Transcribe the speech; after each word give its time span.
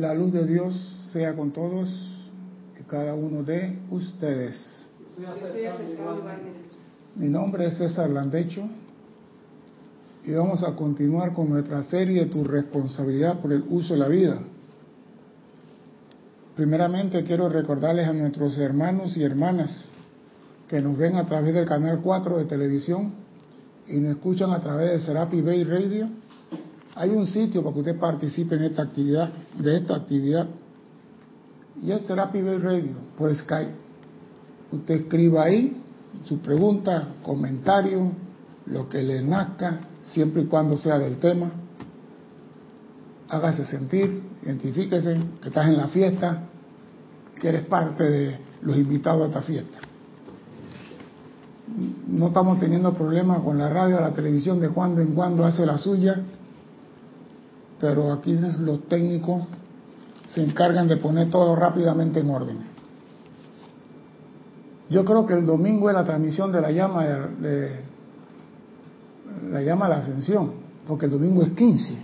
La 0.00 0.14
luz 0.14 0.32
de 0.32 0.46
Dios 0.46 1.10
sea 1.12 1.36
con 1.36 1.50
todos 1.50 1.90
y 2.80 2.82
cada 2.84 3.12
uno 3.12 3.42
de 3.42 3.80
ustedes. 3.90 4.88
Mi 7.16 7.28
nombre 7.28 7.66
es 7.66 7.76
César 7.76 8.08
Landecho 8.08 8.62
y 10.24 10.32
vamos 10.32 10.62
a 10.62 10.74
continuar 10.74 11.34
con 11.34 11.50
nuestra 11.50 11.82
serie 11.82 12.24
Tu 12.26 12.42
responsabilidad 12.42 13.40
por 13.40 13.52
el 13.52 13.62
uso 13.68 13.92
de 13.92 14.00
la 14.00 14.08
vida. 14.08 14.38
Primeramente 16.56 17.22
quiero 17.22 17.50
recordarles 17.50 18.08
a 18.08 18.14
nuestros 18.14 18.56
hermanos 18.56 19.18
y 19.18 19.22
hermanas 19.22 19.92
que 20.66 20.80
nos 20.80 20.96
ven 20.96 21.16
a 21.16 21.26
través 21.26 21.52
del 21.52 21.66
canal 21.66 22.00
4 22.00 22.38
de 22.38 22.44
televisión 22.46 23.12
y 23.86 23.98
nos 23.98 24.12
escuchan 24.12 24.50
a 24.52 24.62
través 24.62 24.92
de 24.92 25.00
Serapi 25.00 25.42
Bay 25.42 25.62
Radio. 25.62 26.08
Hay 26.94 27.10
un 27.10 27.26
sitio 27.26 27.62
para 27.62 27.74
que 27.74 27.80
usted 27.80 27.98
participe 27.98 28.56
en 28.56 28.64
esta 28.64 28.82
actividad, 28.82 29.30
de 29.58 29.76
esta 29.76 29.96
actividad, 29.96 30.48
y 31.82 31.92
es 31.92 32.02
Serapi 32.02 32.42
Bay 32.42 32.58
Radio 32.58 32.94
por 33.16 33.34
Skype. 33.34 33.72
Usted 34.72 34.94
escriba 34.94 35.44
ahí 35.44 35.76
su 36.24 36.38
pregunta, 36.38 37.14
comentario, 37.22 38.12
lo 38.66 38.88
que 38.88 39.02
le 39.02 39.22
nazca, 39.22 39.80
siempre 40.02 40.42
y 40.42 40.46
cuando 40.46 40.76
sea 40.76 40.98
del 40.98 41.16
tema. 41.18 41.50
Hágase 43.28 43.64
sentir, 43.64 44.22
identifíquese 44.42 45.16
que 45.40 45.48
estás 45.48 45.68
en 45.68 45.76
la 45.76 45.88
fiesta, 45.88 46.42
que 47.40 47.48
eres 47.48 47.66
parte 47.66 48.04
de 48.04 48.38
los 48.62 48.76
invitados 48.76 49.22
a 49.22 49.26
esta 49.28 49.42
fiesta. 49.42 49.78
No 52.08 52.26
estamos 52.26 52.58
teniendo 52.58 52.92
problemas 52.94 53.40
con 53.42 53.56
la 53.56 53.68
radio 53.68 54.00
la 54.00 54.12
televisión 54.12 54.58
de 54.58 54.70
cuando 54.70 55.00
en 55.00 55.14
cuando 55.14 55.44
hace 55.44 55.64
la 55.64 55.78
suya, 55.78 56.20
pero 57.80 58.12
aquí 58.12 58.32
los 58.32 58.86
técnicos 58.86 59.44
se 60.26 60.44
encargan 60.44 60.86
de 60.86 60.98
poner 60.98 61.30
todo 61.30 61.56
rápidamente 61.56 62.20
en 62.20 62.30
orden. 62.30 62.58
Yo 64.90 65.04
creo 65.04 65.26
que 65.26 65.34
el 65.34 65.46
domingo 65.46 65.88
es 65.88 65.94
la 65.94 66.04
transmisión 66.04 66.52
de 66.52 66.60
la 66.60 66.70
llama 66.70 67.04
de, 67.04 67.80
la 69.50 69.62
llama 69.62 69.86
de 69.86 69.94
la 69.94 69.98
ascensión, 69.98 70.52
porque 70.86 71.06
el 71.06 71.12
domingo 71.12 71.42
es 71.42 71.50
15. 71.50 71.94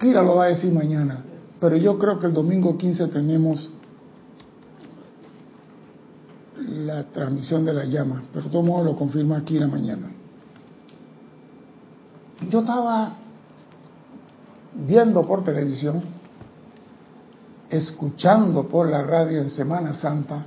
Kira 0.00 0.22
lo 0.22 0.36
va 0.36 0.44
a 0.44 0.48
decir 0.48 0.72
mañana, 0.72 1.22
pero 1.60 1.76
yo 1.76 1.98
creo 1.98 2.18
que 2.18 2.26
el 2.26 2.32
domingo 2.32 2.76
15 2.76 3.08
tenemos 3.08 3.70
la 6.66 7.04
transmisión 7.04 7.64
de 7.64 7.74
la 7.74 7.84
llama, 7.84 8.22
pero 8.32 8.46
de 8.46 8.50
todo 8.50 8.62
modo 8.62 8.84
lo 8.84 8.96
confirma 8.96 9.44
Kira 9.44 9.66
mañana. 9.66 10.10
Yo 12.48 12.60
estaba 12.60 13.19
viendo 14.74 15.26
por 15.26 15.44
televisión, 15.44 16.02
escuchando 17.68 18.66
por 18.66 18.88
la 18.88 19.02
radio 19.02 19.40
en 19.40 19.50
Semana 19.50 19.92
Santa, 19.94 20.46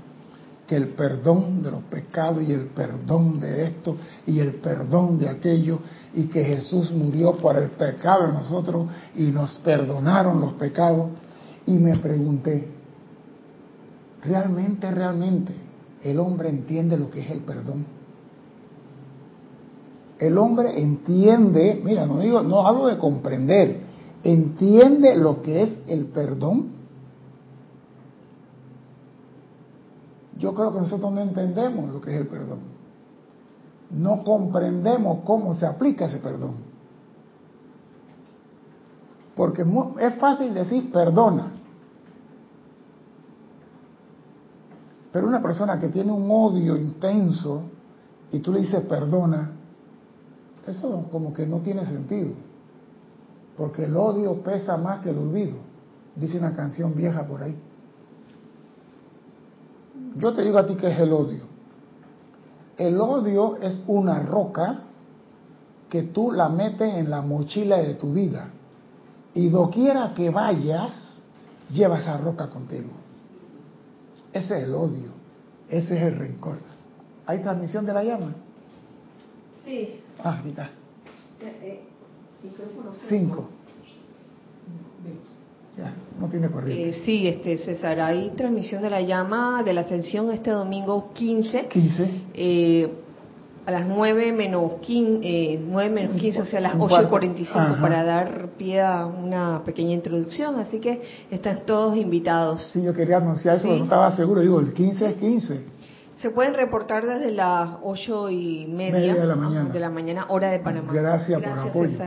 que 0.68 0.76
el 0.78 0.90
perdón 0.90 1.62
de 1.62 1.72
los 1.72 1.84
pecados 1.84 2.44
y 2.44 2.54
el 2.54 2.68
perdón 2.68 3.40
de 3.40 3.66
esto 3.66 3.98
y 4.26 4.40
el 4.40 4.56
perdón 4.56 5.20
de 5.20 5.28
aquello 5.28 5.80
y 6.14 6.24
que 6.28 6.44
Jesús 6.44 6.90
murió 6.92 7.34
por 7.34 7.58
el 7.58 7.72
pecado 7.72 8.28
de 8.28 8.34
nosotros 8.34 8.88
y 9.16 9.24
nos 9.24 9.58
perdonaron 9.60 10.40
los 10.40 10.54
pecados 10.54 11.10
y 11.66 11.74
me 11.74 11.98
pregunté, 11.98 12.68
¿realmente, 14.24 14.90
realmente 14.90 15.54
el 16.02 16.20
hombre 16.20 16.50
entiende 16.50 16.98
lo 16.98 17.10
que 17.10 17.22
es 17.22 17.32
el 17.32 17.40
perdón? 17.40 17.86
El 20.20 20.38
hombre 20.38 20.82
entiende, 20.82 21.82
mira, 21.84 22.06
no 22.06 22.20
digo, 22.20 22.42
no 22.42 22.66
hablo 22.66 22.88
de 22.88 22.98
comprender, 22.98 23.82
entiende 24.24 25.16
lo 25.16 25.42
que 25.42 25.64
es 25.64 25.80
el 25.88 26.06
perdón. 26.08 26.72
Yo 30.38 30.54
creo 30.54 30.74
que 30.74 30.80
nosotros 30.80 31.12
no 31.12 31.22
entendemos 31.22 31.92
lo 31.92 32.02
que 32.02 32.14
es 32.14 32.22
el 32.22 32.28
perdón. 32.28 32.60
No 33.92 34.24
comprendemos 34.24 35.20
cómo 35.24 35.54
se 35.54 35.66
aplica 35.66 36.06
ese 36.06 36.18
perdón. 36.18 36.56
Porque 39.36 39.64
es 40.00 40.16
fácil 40.16 40.54
decir 40.54 40.92
perdona. 40.92 41.52
Pero 45.12 45.28
una 45.28 45.42
persona 45.42 45.78
que 45.78 45.90
tiene 45.90 46.12
un 46.12 46.30
odio 46.30 46.76
intenso 46.76 47.64
y 48.32 48.40
tú 48.40 48.52
le 48.52 48.62
dices 48.62 48.82
perdona, 48.86 49.52
eso 50.66 51.08
como 51.12 51.34
que 51.34 51.46
no 51.46 51.60
tiene 51.60 51.86
sentido. 51.86 52.32
Porque 53.58 53.86
el 53.86 53.96
odio 53.96 54.42
pesa 54.42 54.78
más 54.78 55.02
que 55.02 55.10
el 55.10 55.18
olvido. 55.18 55.58
Dice 56.16 56.38
una 56.38 56.54
canción 56.54 56.96
vieja 56.96 57.26
por 57.26 57.44
ahí. 57.44 57.56
Yo 60.18 60.34
te 60.34 60.44
digo 60.44 60.58
a 60.58 60.66
ti 60.66 60.76
que 60.76 60.92
es 60.92 61.00
el 61.00 61.12
odio. 61.12 61.46
El 62.78 63.00
odio 63.00 63.58
es 63.58 63.82
una 63.88 64.20
roca 64.20 64.82
que 65.90 66.04
tú 66.04 66.32
la 66.32 66.50
metes 66.50 66.94
en 66.96 67.10
la 67.10 67.22
mochila 67.22 67.78
de 67.78 67.96
tu 67.96 68.14
vida. 68.14 68.50
Y 69.34 69.50
doquiera 69.50 70.14
que 70.16 70.30
vayas, 70.30 71.22
llevas 71.72 72.02
esa 72.02 72.18
roca 72.18 72.50
contigo. 72.50 72.92
Ese 74.32 74.58
es 74.58 74.64
el 74.64 74.74
odio. 74.74 75.12
Ese 75.70 75.98
es 75.98 76.04
el 76.04 76.18
rencor. 76.18 76.58
¿Hay 77.26 77.42
transmisión 77.42 77.86
de 77.86 77.94
la 77.94 78.04
llama? 78.04 78.34
Sí. 79.66 80.02
Ah, 80.24 80.42
está. 80.46 80.70
Cinco. 83.08 83.50
Ya, 85.78 85.92
no 86.20 86.28
tiene 86.28 86.50
corriente. 86.50 86.90
Eh, 86.90 87.02
sí, 87.04 87.28
este, 87.28 87.58
César, 87.58 88.00
hay 88.00 88.30
transmisión 88.38 88.82
de 88.84 88.90
la 88.92 89.02
llama 89.02 89.64
de 89.64 89.74
la 89.74 89.82
ascensión 89.82 90.32
este 90.32 90.52
domingo 90.52 91.10
15. 91.14 91.68
15. 91.68 92.12
Eh, 92.36 92.94
a 93.66 93.72
las 93.72 93.88
9 93.88 94.34
menos 94.34 94.74
15, 94.82 95.22
eh, 95.24 95.60
9 95.68 95.90
menos 95.90 96.16
15, 96.22 96.42
o 96.42 96.46
sea, 96.46 96.60
a 96.60 96.62
las 96.62 96.76
Un 96.76 96.82
8 96.82 96.86
y 96.86 96.90
cuarto. 96.90 97.10
45 97.10 97.60
Ajá. 97.60 97.82
para 97.82 98.04
dar 98.04 98.50
pie 98.58 98.82
a 98.82 99.06
una 99.08 99.64
pequeña 99.64 99.94
introducción. 99.94 100.60
Así 100.60 100.80
que 100.80 101.02
están 101.32 101.66
todos 101.66 101.98
invitados. 101.98 102.70
Sí, 102.72 102.84
yo 102.84 102.94
quería 102.94 103.18
anunciar 103.18 103.56
eso, 103.56 103.64
Sí. 103.64 103.68
pero 103.70 103.80
no 103.80 103.84
estaba 103.86 104.12
seguro. 104.16 104.42
Digo, 104.42 104.60
el 104.60 104.74
15 104.74 105.08
es 105.10 105.16
15. 105.16 105.66
Se 106.18 106.30
pueden 106.30 106.54
reportar 106.54 107.04
desde 107.06 107.32
las 107.32 107.72
8 107.82 108.30
y 108.30 108.68
media, 108.68 108.94
Media 109.00 109.16
de 109.16 109.26
la 109.28 109.36
mañana. 109.36 109.70
de 109.70 109.80
la 109.80 109.90
mañana, 109.90 110.26
hora 110.30 110.52
de 110.52 110.60
Panamá. 110.60 110.94
Gracias 110.94 111.42
por 111.42 111.52
el 111.52 111.60
apoyo. 111.60 112.00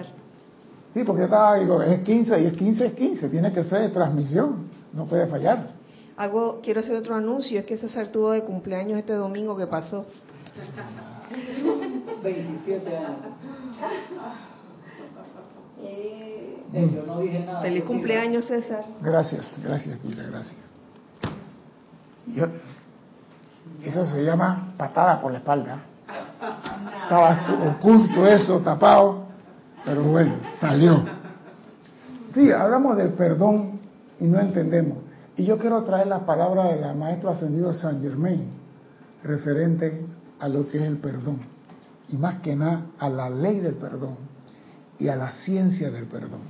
Sí, 0.97 1.05
porque 1.05 1.25
estaba, 1.25 1.57
digo, 1.57 1.83
es 1.83 2.01
15 2.01 2.41
y 2.41 2.47
es 2.47 2.55
15 2.55 2.87
es 2.87 2.95
15. 2.95 3.29
Tiene 3.29 3.53
que 3.53 3.63
ser 3.65 3.83
de 3.83 3.89
transmisión. 3.91 4.71
No 4.95 5.05
puede 5.05 5.27
fallar. 5.27 5.67
Hago, 6.17 6.63
quiero 6.63 6.81
hacer 6.81 6.97
otro 6.97 7.15
anuncio, 7.15 7.59
es 7.61 7.67
que 7.67 7.77
César 7.77 8.09
tuvo 8.09 8.31
de 8.31 8.41
cumpleaños 8.45 8.99
este 9.01 9.13
domingo 9.13 9.55
que 9.59 9.67
pasó. 9.67 10.07
27 12.25 12.97
años. 12.97 13.19
Eh, 15.83 16.63
yo 16.73 17.03
no 17.07 17.21
dije 17.21 17.41
nada. 17.41 17.61
Feliz 17.61 17.85
cumpleaños, 17.85 18.47
César. 18.47 18.83
Gracias, 19.03 19.61
gracias, 19.63 19.99
Kira, 19.99 20.23
gracias. 20.23 20.57
Yo- 22.35 22.47
eso 23.85 24.07
se 24.07 24.25
llama 24.25 24.73
patada 24.79 25.21
por 25.21 25.31
la 25.31 25.39
espalda. 25.41 25.79
Estaba 27.03 27.75
oculto 27.77 28.27
eso, 28.27 28.61
tapado, 28.61 29.26
pero 29.87 30.03
bueno, 30.03 30.35
salió. 30.61 31.05
Sí, 32.35 32.51
hablamos 32.51 32.97
del 32.97 33.11
perdón 33.11 33.79
y 34.21 34.25
no 34.25 34.41
entendemos. 34.41 34.99
Y 35.37 35.45
yo 35.45 35.59
quiero 35.59 35.85
traer 35.85 36.09
la 36.09 36.27
palabra 36.27 36.65
de 36.65 36.81
la 36.81 36.93
maestra 36.93 37.31
ascendido 37.31 37.73
San 37.73 38.03
Germain, 38.03 38.51
referente 39.23 40.05
a 40.41 40.49
lo 40.49 40.69
que 40.69 40.79
es 40.79 40.85
el 40.85 40.99
perdón. 40.99 41.41
Y 42.09 42.17
más 42.17 42.41
que 42.41 42.57
nada 42.57 42.87
a 42.99 43.09
la 43.09 43.31
ley 43.31 43.61
del 43.61 43.75
perdón 43.75 44.17
y 44.99 45.09
a 45.09 45.15
la 45.15 45.31
ciencia 45.31 45.91
del 45.91 46.07
perdón. 46.07 46.41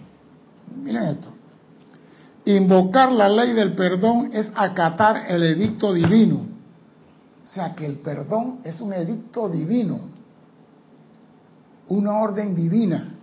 Miren 0.74 1.04
esto. 1.04 1.28
Invocar 2.46 3.12
la 3.12 3.28
ley 3.28 3.52
del 3.52 3.74
perdón 3.74 4.30
es 4.32 4.50
acatar 4.54 5.24
el 5.28 5.42
edicto 5.42 5.92
divino. 5.92 6.46
O 7.44 7.46
sea 7.46 7.74
que 7.74 7.84
el 7.84 7.96
perdón 7.96 8.60
es 8.64 8.80
un 8.80 8.92
edicto 8.92 9.48
divino, 9.48 10.00
una 11.88 12.18
orden 12.18 12.54
divina, 12.56 13.15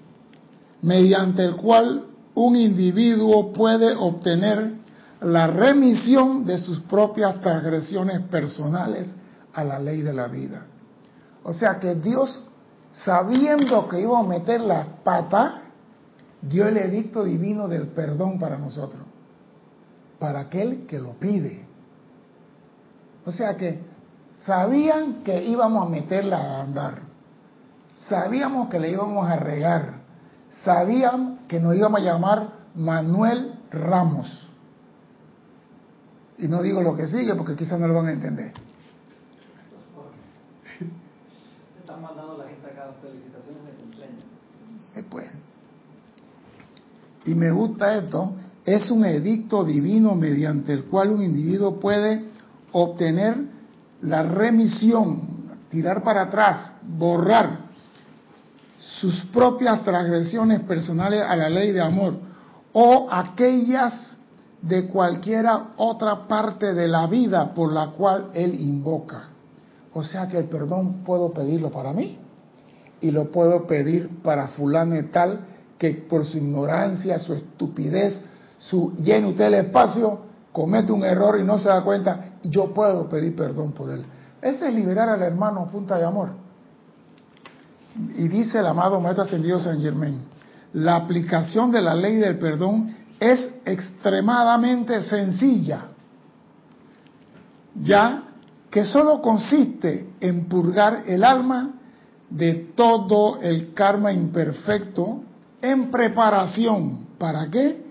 mediante 0.83 1.43
el 1.43 1.55
cual 1.55 2.05
un 2.35 2.55
individuo 2.55 3.51
puede 3.51 3.95
obtener 3.95 4.73
la 5.21 5.47
remisión 5.47 6.45
de 6.45 6.57
sus 6.57 6.81
propias 6.81 7.39
transgresiones 7.41 8.21
personales 8.27 9.07
a 9.53 9.63
la 9.63 9.79
ley 9.79 10.01
de 10.01 10.13
la 10.13 10.27
vida. 10.27 10.65
O 11.43 11.53
sea 11.53 11.79
que 11.79 11.95
Dios, 11.95 12.43
sabiendo 12.93 13.87
que 13.87 14.01
iba 14.01 14.19
a 14.19 14.23
meter 14.23 14.61
la 14.61 14.85
pata, 15.03 15.61
dio 16.41 16.67
el 16.67 16.77
edicto 16.77 17.23
divino 17.23 17.67
del 17.67 17.87
perdón 17.87 18.37
para 18.37 18.57
nosotros, 18.57 19.01
para 20.19 20.41
aquel 20.41 20.85
que 20.85 20.99
lo 20.99 21.13
pide. 21.13 21.65
O 23.25 23.31
sea 23.31 23.55
que 23.55 23.79
sabían 24.45 25.23
que 25.23 25.45
íbamos 25.45 25.87
a 25.87 25.89
meterla 25.89 26.37
a 26.37 26.61
andar, 26.61 26.95
sabíamos 28.09 28.67
que 28.67 28.79
le 28.79 28.91
íbamos 28.91 29.29
a 29.29 29.37
regar, 29.37 30.02
sabían 30.63 31.39
que 31.47 31.59
nos 31.59 31.75
íbamos 31.75 32.01
a 32.01 32.03
llamar 32.03 32.49
Manuel 32.75 33.59
Ramos. 33.71 34.51
Y 36.37 36.47
no 36.47 36.61
digo 36.61 36.81
lo 36.81 36.95
que 36.95 37.07
sigue 37.07 37.35
porque 37.35 37.55
quizás 37.55 37.79
no 37.79 37.87
lo 37.87 37.93
van 37.95 38.07
a 38.07 38.11
entender. 38.11 38.53
Están 41.79 42.01
mandando 42.01 42.37
la 42.37 42.45
gente 42.45 42.67
acá 42.67 42.91
felicitaciones 43.01 43.65
de 43.65 43.71
cumpleaños. 43.73 44.23
Después. 44.95 45.27
Y 47.25 47.35
me 47.35 47.51
gusta 47.51 47.95
esto, 47.95 48.33
es 48.65 48.91
un 48.91 49.05
edicto 49.05 49.63
divino 49.63 50.15
mediante 50.15 50.73
el 50.73 50.85
cual 50.85 51.11
un 51.11 51.21
individuo 51.21 51.79
puede 51.79 52.29
obtener 52.71 53.37
la 54.01 54.23
remisión, 54.23 55.57
tirar 55.69 56.03
para 56.03 56.23
atrás, 56.23 56.73
borrar 56.81 57.72
sus 58.99 59.25
propias 59.25 59.83
transgresiones 59.83 60.61
personales 60.61 61.21
a 61.21 61.35
la 61.35 61.49
ley 61.49 61.71
de 61.71 61.81
amor 61.81 62.15
o 62.73 63.07
aquellas 63.09 64.17
de 64.61 64.87
cualquiera 64.87 65.71
otra 65.77 66.27
parte 66.27 66.73
de 66.73 66.87
la 66.87 67.07
vida 67.07 67.53
por 67.53 67.71
la 67.71 67.87
cual 67.87 68.29
él 68.33 68.59
invoca. 68.59 69.29
O 69.93 70.03
sea 70.03 70.27
que 70.27 70.37
el 70.37 70.45
perdón 70.45 71.03
puedo 71.05 71.31
pedirlo 71.31 71.69
para 71.69 71.93
mí 71.93 72.17
y 72.99 73.11
lo 73.11 73.31
puedo 73.31 73.67
pedir 73.67 74.21
para 74.21 74.47
fulano 74.49 74.95
tal 75.11 75.39
que 75.77 75.91
por 76.09 76.25
su 76.25 76.37
ignorancia, 76.37 77.19
su 77.19 77.33
estupidez, 77.33 78.19
su 78.59 78.93
lleno 78.95 79.29
usted 79.29 79.53
espacio, 79.53 80.19
comete 80.51 80.91
un 80.91 81.03
error 81.03 81.39
y 81.39 81.43
no 81.43 81.57
se 81.57 81.67
da 81.67 81.83
cuenta, 81.83 82.35
yo 82.43 82.73
puedo 82.73 83.09
pedir 83.09 83.35
perdón 83.35 83.73
por 83.73 83.89
él. 83.91 84.05
Ese 84.41 84.67
es 84.67 84.73
liberar 84.73 85.09
al 85.09 85.21
hermano 85.21 85.61
a 85.61 85.67
punta 85.67 85.97
de 85.97 86.05
amor. 86.05 86.42
Y 88.15 88.27
dice 88.27 88.59
el 88.59 88.65
amado 88.65 88.99
Maestro 88.99 89.25
Ascendido 89.25 89.59
San 89.59 89.81
Germain, 89.81 90.19
la 90.73 90.95
aplicación 90.95 91.71
de 91.71 91.81
la 91.81 91.93
ley 91.93 92.15
del 92.15 92.39
perdón 92.39 92.95
es 93.19 93.49
extremadamente 93.65 95.01
sencilla, 95.03 95.85
ya 97.75 98.23
que 98.71 98.83
solo 98.83 99.21
consiste 99.21 100.09
en 100.19 100.45
purgar 100.45 101.03
el 101.05 101.23
alma 101.23 101.73
de 102.29 102.71
todo 102.75 103.39
el 103.39 103.73
karma 103.73 104.11
imperfecto 104.11 105.21
en 105.61 105.91
preparación. 105.91 107.07
¿Para 107.19 107.49
qué? 107.51 107.85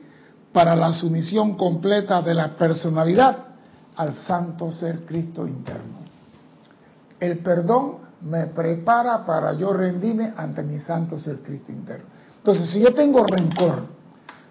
Para 0.53 0.75
la 0.75 0.93
sumisión 0.93 1.57
completa 1.57 2.21
de 2.21 2.35
la 2.35 2.57
personalidad 2.57 3.39
al 3.97 4.15
santo 4.15 4.73
ser 4.73 5.05
Cristo 5.05 5.47
interno. 5.47 5.99
El 7.21 7.39
perdón 7.39 7.99
me 8.25 8.47
prepara 8.47 9.25
para 9.25 9.53
yo 9.55 9.73
rendirme 9.73 10.33
ante 10.37 10.63
mi 10.63 10.79
santo 10.79 11.19
ser 11.19 11.39
Cristo 11.43 11.73
interno. 11.73 12.07
Entonces, 12.39 12.71
si 12.71 12.81
yo 12.81 12.95
tengo 12.95 13.25
rencor, 13.25 13.87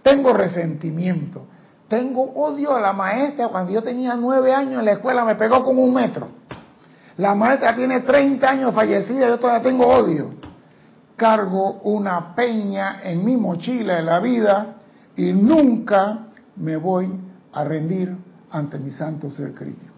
tengo 0.01 0.33
resentimiento, 0.33 1.45
tengo 1.87 2.23
odio 2.23 2.75
a 2.75 2.81
la 2.81 2.93
maestra, 2.93 3.49
cuando 3.49 3.71
yo 3.71 3.83
tenía 3.83 4.15
nueve 4.15 4.53
años 4.53 4.79
en 4.79 4.85
la 4.85 4.93
escuela 4.93 5.25
me 5.25 5.35
pegó 5.35 5.63
con 5.63 5.77
un 5.77 5.93
metro. 5.93 6.29
La 7.17 7.35
maestra 7.35 7.75
tiene 7.75 7.99
30 7.99 8.49
años 8.49 8.73
fallecida, 8.73 9.27
yo 9.27 9.39
todavía 9.39 9.61
tengo 9.61 9.87
odio. 9.87 10.31
Cargo 11.15 11.81
una 11.83 12.33
peña 12.33 13.01
en 13.03 13.23
mi 13.23 13.37
mochila 13.37 13.95
de 13.95 14.01
la 14.03 14.19
vida 14.19 14.75
y 15.15 15.33
nunca 15.33 16.27
me 16.55 16.77
voy 16.77 17.13
a 17.53 17.63
rendir 17.63 18.15
ante 18.49 18.79
mi 18.79 18.91
santo 18.91 19.29
ser 19.29 19.53
crítico. 19.53 19.90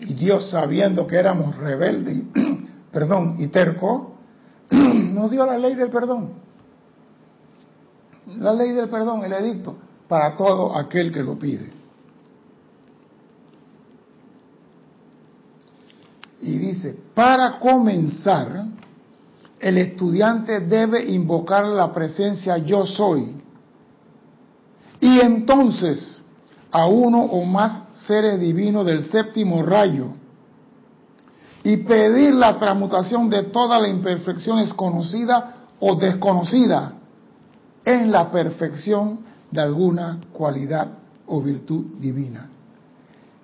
Y 0.00 0.14
Dios, 0.14 0.50
sabiendo 0.50 1.06
que 1.06 1.16
éramos 1.16 1.56
rebeldes, 1.56 2.22
perdón, 2.92 3.36
y 3.38 3.48
terco, 3.48 4.14
nos 4.70 5.30
dio 5.30 5.44
la 5.44 5.58
ley 5.58 5.74
del 5.74 5.90
perdón. 5.90 6.30
La 8.38 8.54
ley 8.54 8.72
del 8.72 8.88
perdón, 8.88 9.24
el 9.24 9.32
edicto, 9.32 9.76
para 10.08 10.36
todo 10.36 10.76
aquel 10.76 11.12
que 11.12 11.22
lo 11.22 11.38
pide. 11.38 11.70
Y 16.40 16.56
dice, 16.56 16.96
para 17.14 17.58
comenzar, 17.58 18.64
el 19.58 19.76
estudiante 19.76 20.60
debe 20.60 21.04
invocar 21.04 21.66
la 21.66 21.92
presencia 21.92 22.56
yo 22.56 22.86
soy. 22.86 23.42
Y 25.00 25.20
entonces, 25.20 26.19
a 26.72 26.86
uno 26.86 27.22
o 27.22 27.44
más 27.44 27.84
seres 28.06 28.38
divinos 28.38 28.86
del 28.86 29.04
séptimo 29.10 29.62
rayo 29.62 30.08
y 31.62 31.78
pedir 31.78 32.34
la 32.34 32.58
transmutación 32.58 33.28
de 33.28 33.44
todas 33.44 33.82
las 33.82 33.90
imperfecciones 33.90 34.72
conocidas 34.74 35.44
o 35.78 35.96
desconocidas 35.96 36.92
en 37.84 38.10
la 38.10 38.30
perfección 38.30 39.20
de 39.50 39.60
alguna 39.60 40.20
cualidad 40.32 40.88
o 41.26 41.40
virtud 41.40 41.98
divina. 41.98 42.48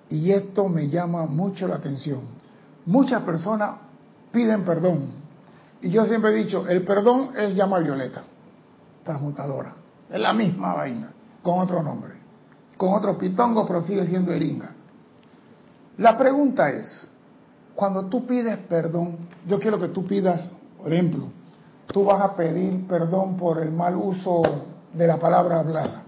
Y 0.09 0.31
esto 0.31 0.67
me 0.67 0.87
llama 0.89 1.25
mucho 1.25 1.67
la 1.67 1.75
atención. 1.75 2.21
Muchas 2.85 3.21
personas 3.23 3.75
piden 4.31 4.63
perdón. 4.63 5.09
Y 5.81 5.89
yo 5.89 6.05
siempre 6.05 6.31
he 6.31 6.43
dicho, 6.43 6.67
el 6.67 6.83
perdón 6.83 7.31
es 7.37 7.53
llama 7.53 7.79
violeta, 7.79 8.23
transmutadora. 9.03 9.75
Es 10.09 10.19
la 10.19 10.33
misma 10.33 10.73
vaina, 10.73 11.11
con 11.43 11.59
otro 11.59 11.83
nombre. 11.83 12.16
Con 12.77 12.93
otro 12.93 13.17
pitongo, 13.17 13.65
pero 13.65 13.81
sigue 13.81 14.05
siendo 14.07 14.31
eringa. 14.31 14.71
La 15.97 16.15
pregunta 16.15 16.69
es, 16.69 17.09
cuando 17.75 18.05
tú 18.05 18.25
pides 18.25 18.57
perdón, 18.69 19.17
yo 19.47 19.59
quiero 19.59 19.79
que 19.79 19.87
tú 19.87 20.05
pidas, 20.05 20.51
por 20.77 20.93
ejemplo, 20.93 21.27
tú 21.87 22.05
vas 22.05 22.21
a 22.21 22.35
pedir 22.35 22.85
perdón 22.87 23.37
por 23.37 23.59
el 23.61 23.71
mal 23.71 23.95
uso 23.95 24.41
de 24.93 25.07
la 25.07 25.17
palabra 25.17 25.59
hablada. 25.59 26.03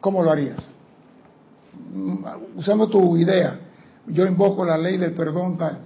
¿Cómo 0.00 0.22
lo 0.22 0.30
harías? 0.30 0.74
Usando 2.56 2.88
tu 2.88 3.16
idea, 3.16 3.58
yo 4.06 4.26
invoco 4.26 4.64
la 4.64 4.76
ley 4.76 4.98
del 4.98 5.14
perdón 5.14 5.56
tal. 5.56 5.78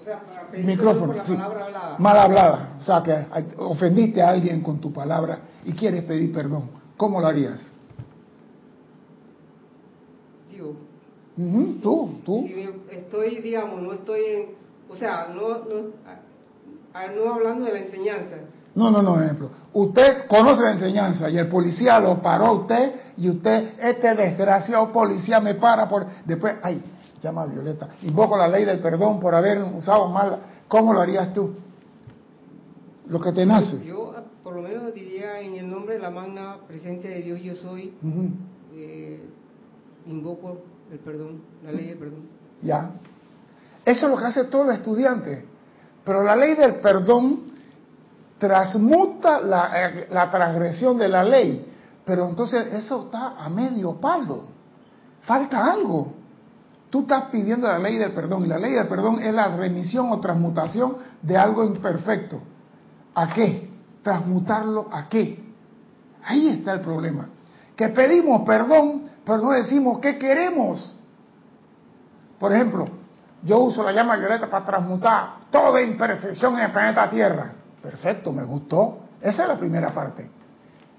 O 0.00 0.04
sea, 0.04 0.20
para 0.20 0.48
pedir 0.50 0.66
Micrófono, 0.66 1.12
perdón 1.12 1.16
por 1.16 1.16
la 1.16 1.24
sí. 1.24 1.32
palabra 1.34 1.64
hablada. 1.64 1.98
Mal 1.98 2.18
hablada, 2.18 2.68
o 2.78 2.82
sea 2.82 3.02
que 3.02 3.26
ofendiste 3.58 4.22
a 4.22 4.30
alguien 4.30 4.62
con 4.62 4.78
tu 4.78 4.92
palabra 4.92 5.38
y 5.64 5.72
quieres 5.72 6.04
pedir 6.04 6.32
perdón. 6.32 6.70
¿Cómo 6.96 7.20
lo 7.20 7.26
harías? 7.26 7.71
Tú, 11.82 12.18
tú. 12.24 12.44
si 12.46 12.68
estoy, 12.90 13.40
digamos, 13.40 13.80
no 13.80 13.92
estoy 13.92 14.20
en, 14.24 14.46
o 14.90 14.96
sea, 14.96 15.28
no, 15.34 15.48
no, 15.60 15.90
a- 16.94 17.06
no 17.08 17.34
hablando 17.34 17.64
de 17.64 17.72
la 17.72 17.78
enseñanza. 17.80 18.36
No, 18.74 18.90
no, 18.90 19.02
no, 19.02 19.20
ejemplo. 19.22 19.50
Usted 19.72 20.26
conoce 20.28 20.62
la 20.62 20.72
enseñanza 20.72 21.30
y 21.30 21.38
el 21.38 21.48
policía 21.48 21.98
lo 22.00 22.20
paró 22.20 22.46
a 22.46 22.52
usted 22.52 22.92
y 23.16 23.28
usted, 23.30 23.74
este 23.80 24.14
desgraciado 24.14 24.90
policía 24.92 25.40
me 25.40 25.54
para 25.54 25.88
por... 25.88 26.06
Después, 26.24 26.54
ay, 26.62 26.82
llama 27.22 27.42
a 27.42 27.46
Violeta. 27.46 27.88
Invoco 28.02 28.36
la 28.36 28.48
ley 28.48 28.64
del 28.64 28.80
perdón 28.80 29.20
por 29.20 29.34
haber 29.34 29.62
usado 29.62 30.08
mal. 30.08 30.38
¿Cómo 30.68 30.92
lo 30.92 31.00
harías 31.00 31.32
tú? 31.32 31.54
Lo 33.08 33.20
que 33.20 33.32
te 33.32 33.44
nace. 33.44 33.84
Yo, 33.84 34.14
por 34.42 34.54
lo 34.56 34.62
menos, 34.62 34.92
diría 34.94 35.40
en 35.40 35.56
el 35.56 35.68
nombre 35.70 35.94
de 35.94 36.00
la 36.00 36.10
magna 36.10 36.56
presencia 36.66 37.10
de 37.10 37.22
Dios, 37.22 37.40
yo 37.42 37.54
soy, 37.54 37.92
invoco 40.06 40.62
el 40.90 40.98
perdón, 40.98 41.42
la 41.64 41.72
ley 41.72 41.88
del 41.88 41.98
perdón. 41.98 42.28
Ya. 42.62 42.90
Eso 43.84 44.06
es 44.06 44.12
lo 44.12 44.18
que 44.18 44.26
hace 44.26 44.44
todo 44.44 44.64
el 44.64 44.76
estudiante. 44.76 45.44
Pero 46.04 46.22
la 46.22 46.36
ley 46.36 46.54
del 46.54 46.76
perdón 46.76 47.40
transmuta 48.38 49.40
la, 49.40 49.70
eh, 49.74 50.06
la 50.10 50.30
transgresión 50.30 50.98
de 50.98 51.08
la 51.08 51.24
ley. 51.24 51.66
Pero 52.04 52.28
entonces 52.28 52.72
eso 52.72 53.04
está 53.04 53.36
a 53.38 53.48
medio 53.48 54.00
palo. 54.00 54.44
Falta 55.22 55.72
algo. 55.72 56.14
Tú 56.90 57.00
estás 57.00 57.24
pidiendo 57.30 57.66
la 57.66 57.78
ley 57.78 57.96
del 57.96 58.12
perdón 58.12 58.44
y 58.44 58.48
la 58.48 58.58
ley 58.58 58.72
del 58.72 58.86
perdón 58.86 59.20
es 59.20 59.32
la 59.32 59.48
remisión 59.56 60.10
o 60.10 60.20
transmutación 60.20 60.96
de 61.22 61.36
algo 61.36 61.64
imperfecto. 61.64 62.40
¿A 63.14 63.32
qué? 63.32 63.70
Transmutarlo 64.02 64.88
a 64.92 65.08
qué? 65.08 65.42
Ahí 66.24 66.48
está 66.48 66.72
el 66.72 66.80
problema. 66.80 67.28
Que 67.76 67.88
pedimos 67.88 68.42
perdón, 68.42 69.04
pero 69.24 69.38
no 69.38 69.50
decimos 69.50 70.00
qué 70.00 70.18
queremos. 70.18 70.96
Por 72.38 72.52
ejemplo, 72.52 72.86
yo 73.42 73.58
uso 73.60 73.82
la 73.82 73.92
llama 73.92 74.16
violeta 74.16 74.48
para 74.48 74.64
transmutar 74.64 75.28
toda 75.50 75.80
imperfección 75.82 76.58
en 76.58 76.66
el 76.66 76.72
planeta 76.72 77.08
Tierra. 77.10 77.52
Perfecto, 77.82 78.32
me 78.32 78.44
gustó. 78.44 78.98
Esa 79.20 79.42
es 79.42 79.48
la 79.48 79.56
primera 79.56 79.92
parte. 79.92 80.28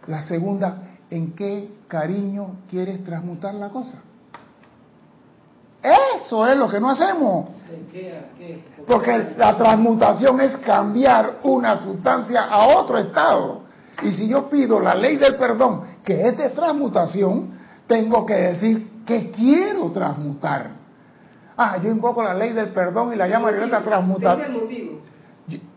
La 0.07 0.21
segunda, 0.21 0.77
¿en 1.09 1.33
qué 1.33 1.79
cariño 1.87 2.61
quieres 2.69 3.03
transmutar 3.03 3.53
la 3.55 3.69
cosa? 3.69 4.01
Eso 5.81 6.47
es 6.47 6.57
lo 6.57 6.69
que 6.69 6.79
no 6.79 6.89
hacemos. 6.89 7.49
Porque 8.87 9.33
la 9.37 9.57
transmutación 9.57 10.39
es 10.39 10.55
cambiar 10.57 11.39
una 11.43 11.77
sustancia 11.77 12.43
a 12.43 12.77
otro 12.77 12.97
estado. 12.97 13.63
Y 14.01 14.11
si 14.11 14.29
yo 14.29 14.49
pido 14.49 14.79
la 14.79 14.95
ley 14.95 15.17
del 15.17 15.35
perdón, 15.35 15.83
que 16.03 16.27
es 16.27 16.37
de 16.37 16.49
transmutación, 16.49 17.62
tengo 17.87 18.25
que 18.25 18.33
decir 18.33 19.03
que 19.05 19.31
quiero 19.31 19.91
transmutar. 19.91 20.71
Ah, 21.57 21.77
yo 21.83 21.89
invoco 21.91 22.23
la 22.23 22.33
ley 22.33 22.53
del 22.53 22.69
perdón 22.69 23.13
y 23.13 23.15
la 23.15 23.27
llama 23.27 23.51
violeta 23.51 23.77
Ese 23.77 23.85
transmutar. 23.87 24.39
es 24.39 24.47
el 24.47 24.53
motivo. 24.53 24.99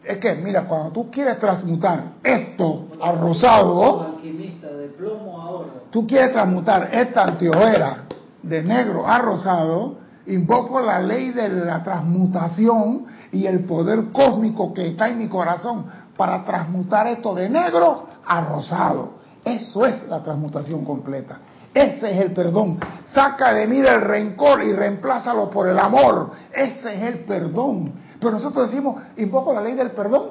Es 0.04 0.18
que, 0.18 0.34
mira, 0.36 0.66
cuando 0.68 0.90
tú 0.92 1.10
quieres 1.10 1.38
transmutar 1.40 2.12
esto 2.22 2.86
al 3.02 3.16
Los 3.16 3.20
rosado, 3.20 4.02
alquimistas 4.02 4.70
plomo 4.96 5.40
a 5.40 5.50
oro. 5.50 5.70
Tú 5.90 6.06
quieres 6.06 6.32
transmutar 6.32 6.88
esta 6.92 7.25
anteojera 7.25 8.04
de 8.42 8.62
negro 8.62 9.06
a 9.06 9.18
rosado, 9.18 9.96
invoco 10.26 10.80
la 10.80 11.00
ley 11.00 11.30
de 11.30 11.48
la 11.48 11.82
transmutación 11.82 13.06
y 13.32 13.46
el 13.46 13.64
poder 13.64 14.06
cósmico 14.12 14.72
que 14.72 14.88
está 14.88 15.08
en 15.08 15.18
mi 15.18 15.28
corazón 15.28 15.86
para 16.16 16.44
transmutar 16.44 17.06
esto 17.08 17.34
de 17.34 17.48
negro 17.48 18.06
a 18.25 18.40
rosado. 18.42 19.16
Eso 19.44 19.86
es 19.86 20.08
la 20.08 20.22
transmutación 20.22 20.84
completa. 20.84 21.38
Ese 21.76 22.11
es 22.11 22.21
el 22.21 22.33
perdón. 22.33 22.80
Saca 23.12 23.52
de 23.52 23.66
mí 23.66 23.80
el 23.80 24.00
rencor 24.00 24.62
y 24.62 24.73
reemplázalo 24.73 25.50
por 25.50 25.68
el 25.68 25.78
amor. 25.78 26.30
Ese 26.50 26.95
es 26.95 27.02
el 27.02 27.18
perdón. 27.26 27.92
Pero 28.18 28.33
nosotros 28.33 28.71
decimos, 28.71 29.02
invoco 29.18 29.52
la 29.52 29.61
ley 29.61 29.75
del 29.75 29.90
perdón 29.90 30.30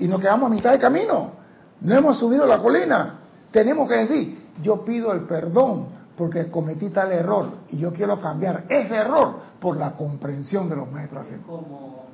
y 0.00 0.08
nos 0.08 0.20
quedamos 0.20 0.50
a 0.50 0.54
mitad 0.54 0.72
de 0.72 0.80
camino. 0.80 1.30
No 1.80 1.94
hemos 1.94 2.18
subido 2.18 2.44
la 2.44 2.58
colina. 2.58 3.20
Tenemos 3.52 3.88
que 3.88 3.94
decir, 3.94 4.48
yo 4.60 4.84
pido 4.84 5.12
el 5.12 5.20
perdón 5.20 5.86
porque 6.16 6.50
cometí 6.50 6.88
tal 6.88 7.12
error 7.12 7.46
y 7.68 7.78
yo 7.78 7.92
quiero 7.92 8.20
cambiar 8.20 8.64
ese 8.68 8.96
error 8.96 9.36
por 9.60 9.76
la 9.76 9.92
comprensión 9.92 10.68
de 10.68 10.74
los 10.74 10.90
maestros. 10.90 11.28
Como 11.46 12.06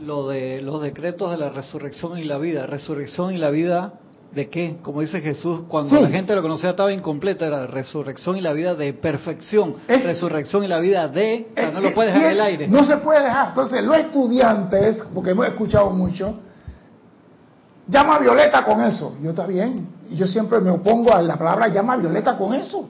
lo 0.00 0.26
de 0.28 0.62
los 0.62 0.80
decretos 0.80 1.30
de 1.30 1.36
la 1.36 1.50
resurrección 1.50 2.16
y 2.16 2.24
la 2.24 2.38
vida. 2.38 2.66
Resurrección 2.66 3.34
y 3.34 3.36
la 3.36 3.50
vida 3.50 3.92
¿De 4.34 4.48
qué? 4.48 4.78
Como 4.82 5.02
dice 5.02 5.20
Jesús, 5.20 5.64
cuando 5.68 6.00
la 6.00 6.08
gente 6.08 6.34
lo 6.34 6.40
conocía 6.40 6.70
estaba 6.70 6.90
incompleta, 6.90 7.46
era 7.46 7.66
resurrección 7.66 8.38
y 8.38 8.40
la 8.40 8.54
vida 8.54 8.74
de 8.74 8.94
perfección. 8.94 9.76
resurrección 9.86 10.64
y 10.64 10.68
la 10.68 10.78
vida 10.78 11.06
de... 11.06 11.52
no 11.74 11.80
lo 11.80 11.92
puedes 11.92 12.14
dejar 12.14 12.30
en 12.30 12.36
el 12.36 12.40
aire. 12.40 12.68
No 12.68 12.86
se 12.86 12.96
puede 12.96 13.22
dejar. 13.22 13.48
Entonces, 13.48 13.84
los 13.84 13.94
estudiantes, 13.96 15.02
porque 15.12 15.32
hemos 15.32 15.46
escuchado 15.46 15.90
mucho, 15.90 16.38
llama 17.86 18.16
a 18.16 18.18
Violeta 18.20 18.64
con 18.64 18.80
eso. 18.80 19.16
Yo 19.20 19.30
está 19.30 19.46
bien. 19.46 19.86
Y 20.08 20.16
yo 20.16 20.26
siempre 20.26 20.60
me 20.60 20.70
opongo 20.70 21.12
a 21.12 21.20
la 21.20 21.36
palabra 21.36 21.68
llama 21.68 21.92
a 21.92 21.96
Violeta 21.98 22.38
con 22.38 22.54
eso. 22.54 22.88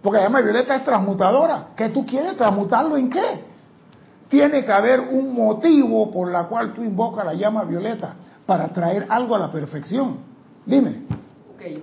Porque 0.00 0.16
la 0.16 0.24
llama 0.24 0.40
Violeta 0.40 0.76
es 0.76 0.84
transmutadora. 0.84 1.66
¿Qué 1.76 1.90
tú 1.90 2.06
quieres 2.06 2.38
transmutarlo 2.38 2.96
en 2.96 3.10
qué? 3.10 3.44
Tiene 4.30 4.64
que 4.64 4.72
haber 4.72 5.00
un 5.00 5.34
motivo 5.34 6.10
por 6.10 6.30
la 6.30 6.44
cual 6.44 6.72
tú 6.72 6.82
invocas 6.82 7.26
la 7.26 7.34
llama 7.34 7.64
Violeta 7.64 8.14
para 8.46 8.68
traer 8.68 9.06
algo 9.10 9.34
a 9.34 9.38
la 9.38 9.50
perfección. 9.50 10.30
Dime. 10.66 11.02
Ok, 11.54 11.82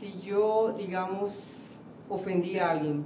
si 0.00 0.20
yo, 0.20 0.74
digamos, 0.78 1.34
ofendí 2.08 2.58
a 2.58 2.70
alguien, 2.70 3.04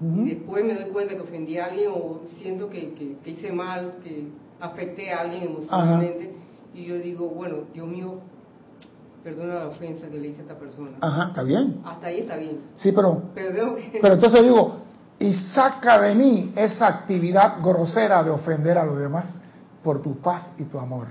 después 0.00 0.64
me 0.64 0.74
doy 0.74 0.90
cuenta 0.90 1.14
que 1.14 1.20
ofendí 1.20 1.58
a 1.58 1.66
alguien 1.66 1.90
o 1.94 2.22
siento 2.38 2.68
que, 2.68 3.18
hice 3.24 3.52
mal, 3.52 3.94
que 4.02 4.28
afecté 4.60 5.12
a 5.12 5.20
alguien 5.20 5.44
emocionalmente, 5.44 6.34
y 6.74 6.84
yo 6.86 6.96
digo, 6.96 7.28
bueno, 7.28 7.58
Dios 7.74 7.86
mío, 7.86 8.20
perdona 9.22 9.54
la 9.54 9.68
ofensa 9.68 10.08
que 10.08 10.18
le 10.18 10.28
hice 10.28 10.40
a 10.40 10.42
esta 10.42 10.58
persona. 10.58 10.92
Ajá, 11.00 11.28
está 11.28 11.42
bien. 11.42 11.80
Hasta 11.84 12.06
ahí 12.06 12.20
está 12.20 12.36
bien. 12.36 12.60
Sí, 12.74 12.92
pero, 12.92 13.22
pero 13.34 14.14
entonces 14.14 14.42
digo, 14.42 14.78
y 15.18 15.34
saca 15.34 16.00
de 16.00 16.14
mí 16.14 16.52
esa 16.56 16.88
actividad 16.88 17.60
grosera 17.62 18.24
de 18.24 18.30
ofender 18.30 18.78
a 18.78 18.84
los 18.84 18.98
demás 18.98 19.40
por 19.82 20.00
tu 20.02 20.16
paz 20.16 20.52
y 20.58 20.64
tu 20.64 20.78
amor. 20.78 21.06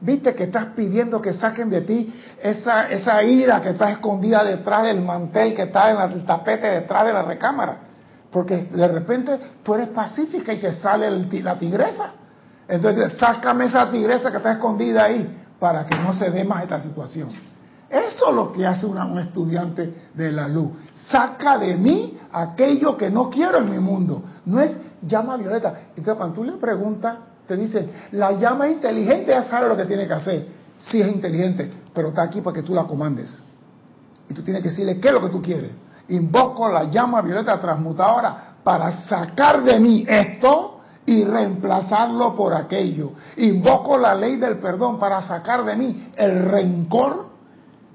Viste 0.00 0.34
que 0.34 0.44
estás 0.44 0.66
pidiendo 0.74 1.20
que 1.20 1.34
saquen 1.34 1.68
de 1.68 1.82
ti 1.82 2.14
esa, 2.42 2.88
esa 2.88 3.22
ira 3.22 3.60
que 3.60 3.70
está 3.70 3.90
escondida 3.90 4.42
detrás 4.42 4.84
del 4.84 5.02
mantel, 5.02 5.54
que 5.54 5.62
está 5.62 5.90
en 5.90 6.12
el 6.12 6.24
tapete 6.24 6.66
detrás 6.66 7.04
de 7.04 7.12
la 7.12 7.22
recámara. 7.22 7.78
Porque 8.32 8.68
de 8.72 8.88
repente 8.88 9.38
tú 9.62 9.74
eres 9.74 9.88
pacífica 9.88 10.52
y 10.52 10.58
te 10.58 10.72
sale 10.72 11.10
la 11.42 11.58
tigresa. 11.58 12.12
Entonces, 12.66 13.18
sácame 13.18 13.66
esa 13.66 13.90
tigresa 13.90 14.30
que 14.30 14.38
está 14.38 14.52
escondida 14.52 15.04
ahí 15.04 15.38
para 15.58 15.84
que 15.84 15.96
no 15.96 16.12
se 16.12 16.30
dé 16.30 16.44
más 16.44 16.62
esta 16.62 16.80
situación. 16.80 17.28
Eso 17.90 18.28
es 18.28 18.34
lo 18.34 18.52
que 18.52 18.64
hace 18.64 18.86
un 18.86 19.18
estudiante 19.18 20.08
de 20.14 20.32
la 20.32 20.46
luz. 20.46 20.70
Saca 21.10 21.58
de 21.58 21.74
mí 21.76 22.18
aquello 22.32 22.96
que 22.96 23.10
no 23.10 23.28
quiero 23.28 23.58
en 23.58 23.70
mi 23.70 23.80
mundo. 23.80 24.22
No 24.46 24.60
es 24.60 24.72
llama 25.02 25.36
violeta. 25.36 25.74
Entonces, 25.88 26.14
cuando 26.14 26.34
tú 26.36 26.44
le 26.44 26.52
preguntas 26.52 27.16
te 27.50 27.56
dicen, 27.56 27.90
la 28.12 28.30
llama 28.38 28.68
inteligente 28.68 29.32
ya 29.32 29.42
sabe 29.42 29.68
lo 29.68 29.76
que 29.76 29.84
tiene 29.84 30.06
que 30.06 30.14
hacer. 30.14 30.46
Sí 30.78 31.00
es 31.00 31.08
inteligente, 31.08 31.68
pero 31.92 32.10
está 32.10 32.22
aquí 32.22 32.40
para 32.40 32.54
que 32.54 32.62
tú 32.62 32.72
la 32.72 32.84
comandes. 32.84 33.42
Y 34.28 34.34
tú 34.34 34.42
tienes 34.44 34.62
que 34.62 34.68
decirle 34.68 35.00
qué 35.00 35.08
es 35.08 35.14
lo 35.14 35.20
que 35.20 35.30
tú 35.30 35.42
quieres. 35.42 35.72
Invoco 36.10 36.68
la 36.68 36.84
llama 36.84 37.20
violeta 37.22 37.60
transmutadora 37.60 38.54
para 38.62 38.92
sacar 39.02 39.64
de 39.64 39.80
mí 39.80 40.06
esto 40.08 40.80
y 41.04 41.24
reemplazarlo 41.24 42.36
por 42.36 42.54
aquello. 42.54 43.10
Invoco 43.38 43.98
la 43.98 44.14
ley 44.14 44.36
del 44.36 44.58
perdón 44.58 45.00
para 45.00 45.20
sacar 45.22 45.64
de 45.64 45.74
mí 45.74 46.08
el 46.14 46.44
rencor 46.44 47.30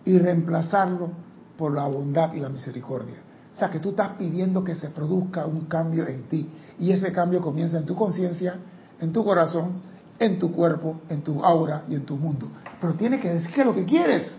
y 0.04 0.18
reemplazarlo 0.20 1.12
por 1.58 1.74
la 1.74 1.88
bondad 1.88 2.34
y 2.34 2.42
la 2.42 2.50
misericordia. 2.50 3.16
O 3.54 3.58
sea 3.58 3.70
que 3.70 3.80
tú 3.80 3.92
estás 3.92 4.10
pidiendo 4.18 4.66
que 4.66 4.76
se 4.76 4.90
produzca 4.90 5.46
un 5.46 5.62
cambio 5.62 6.06
en 6.08 6.24
ti 6.24 6.50
y 6.78 6.92
ese 6.92 7.14
cambio 7.14 7.40
comienza 7.40 7.78
en 7.78 7.86
tu 7.86 7.96
conciencia 7.96 8.56
en 9.00 9.14
tu 9.14 9.24
corazón, 9.24 9.82
en 10.20 10.40
tu 10.40 10.52
cuerpo, 10.52 11.02
en 11.10 11.22
tu 11.22 11.44
aura 11.44 11.84
y 11.88 11.96
en 11.96 12.06
tu 12.06 12.16
mundo. 12.16 12.48
Pero 12.80 12.94
tienes 12.94 13.22
que 13.22 13.30
decir 13.30 13.54
que 13.54 13.66
lo 13.66 13.74
que 13.74 13.86
quieres. 13.86 14.38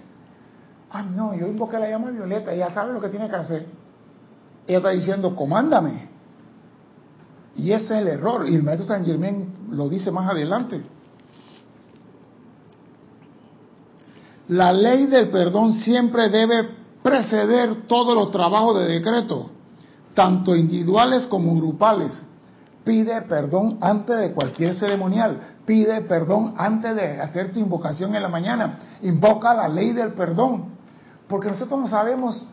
Ah, 0.90 1.02
no, 1.02 1.34
yo 1.34 1.46
invoqué 1.46 1.78
la 1.78 1.90
llama 1.90 2.10
violeta, 2.10 2.52
ella 2.52 2.72
sabe 2.72 2.92
lo 2.92 3.00
que 3.00 3.08
tiene 3.08 3.28
que 3.28 3.36
hacer. 3.36 3.66
Ella 4.66 4.78
está 4.78 4.90
diciendo, 4.90 5.34
comándame. 5.34 6.08
Y 7.56 7.72
ese 7.72 7.84
es 7.84 7.90
el 8.02 8.08
error. 8.08 8.48
Y 8.48 8.54
el 8.54 8.62
maestro 8.62 8.86
San 8.86 9.04
Germán 9.04 9.48
lo 9.70 9.88
dice 9.88 10.10
más 10.10 10.30
adelante. 10.30 10.82
La 14.48 14.72
ley 14.72 15.06
del 15.06 15.30
perdón 15.30 15.75
siempre 15.75 16.28
debe 16.28 16.68
preceder 17.02 17.86
todos 17.88 18.14
los 18.14 18.30
trabajos 18.30 18.78
de 18.78 18.86
decreto, 18.86 19.50
tanto 20.14 20.54
individuales 20.54 21.26
como 21.26 21.54
grupales, 21.56 22.25
Pide 22.86 23.22
perdón 23.22 23.78
antes 23.80 24.16
de 24.16 24.32
cualquier 24.32 24.76
ceremonial. 24.76 25.40
Pide 25.66 26.02
perdón 26.02 26.54
antes 26.56 26.94
de 26.94 27.20
hacer 27.20 27.52
tu 27.52 27.58
invocación 27.58 28.14
en 28.14 28.22
la 28.22 28.28
mañana. 28.28 28.78
Invoca 29.02 29.52
la 29.54 29.66
ley 29.66 29.92
del 29.92 30.12
perdón. 30.12 30.66
Porque 31.26 31.48
nosotros 31.48 31.80
no 31.80 31.88
sabemos 31.88 32.46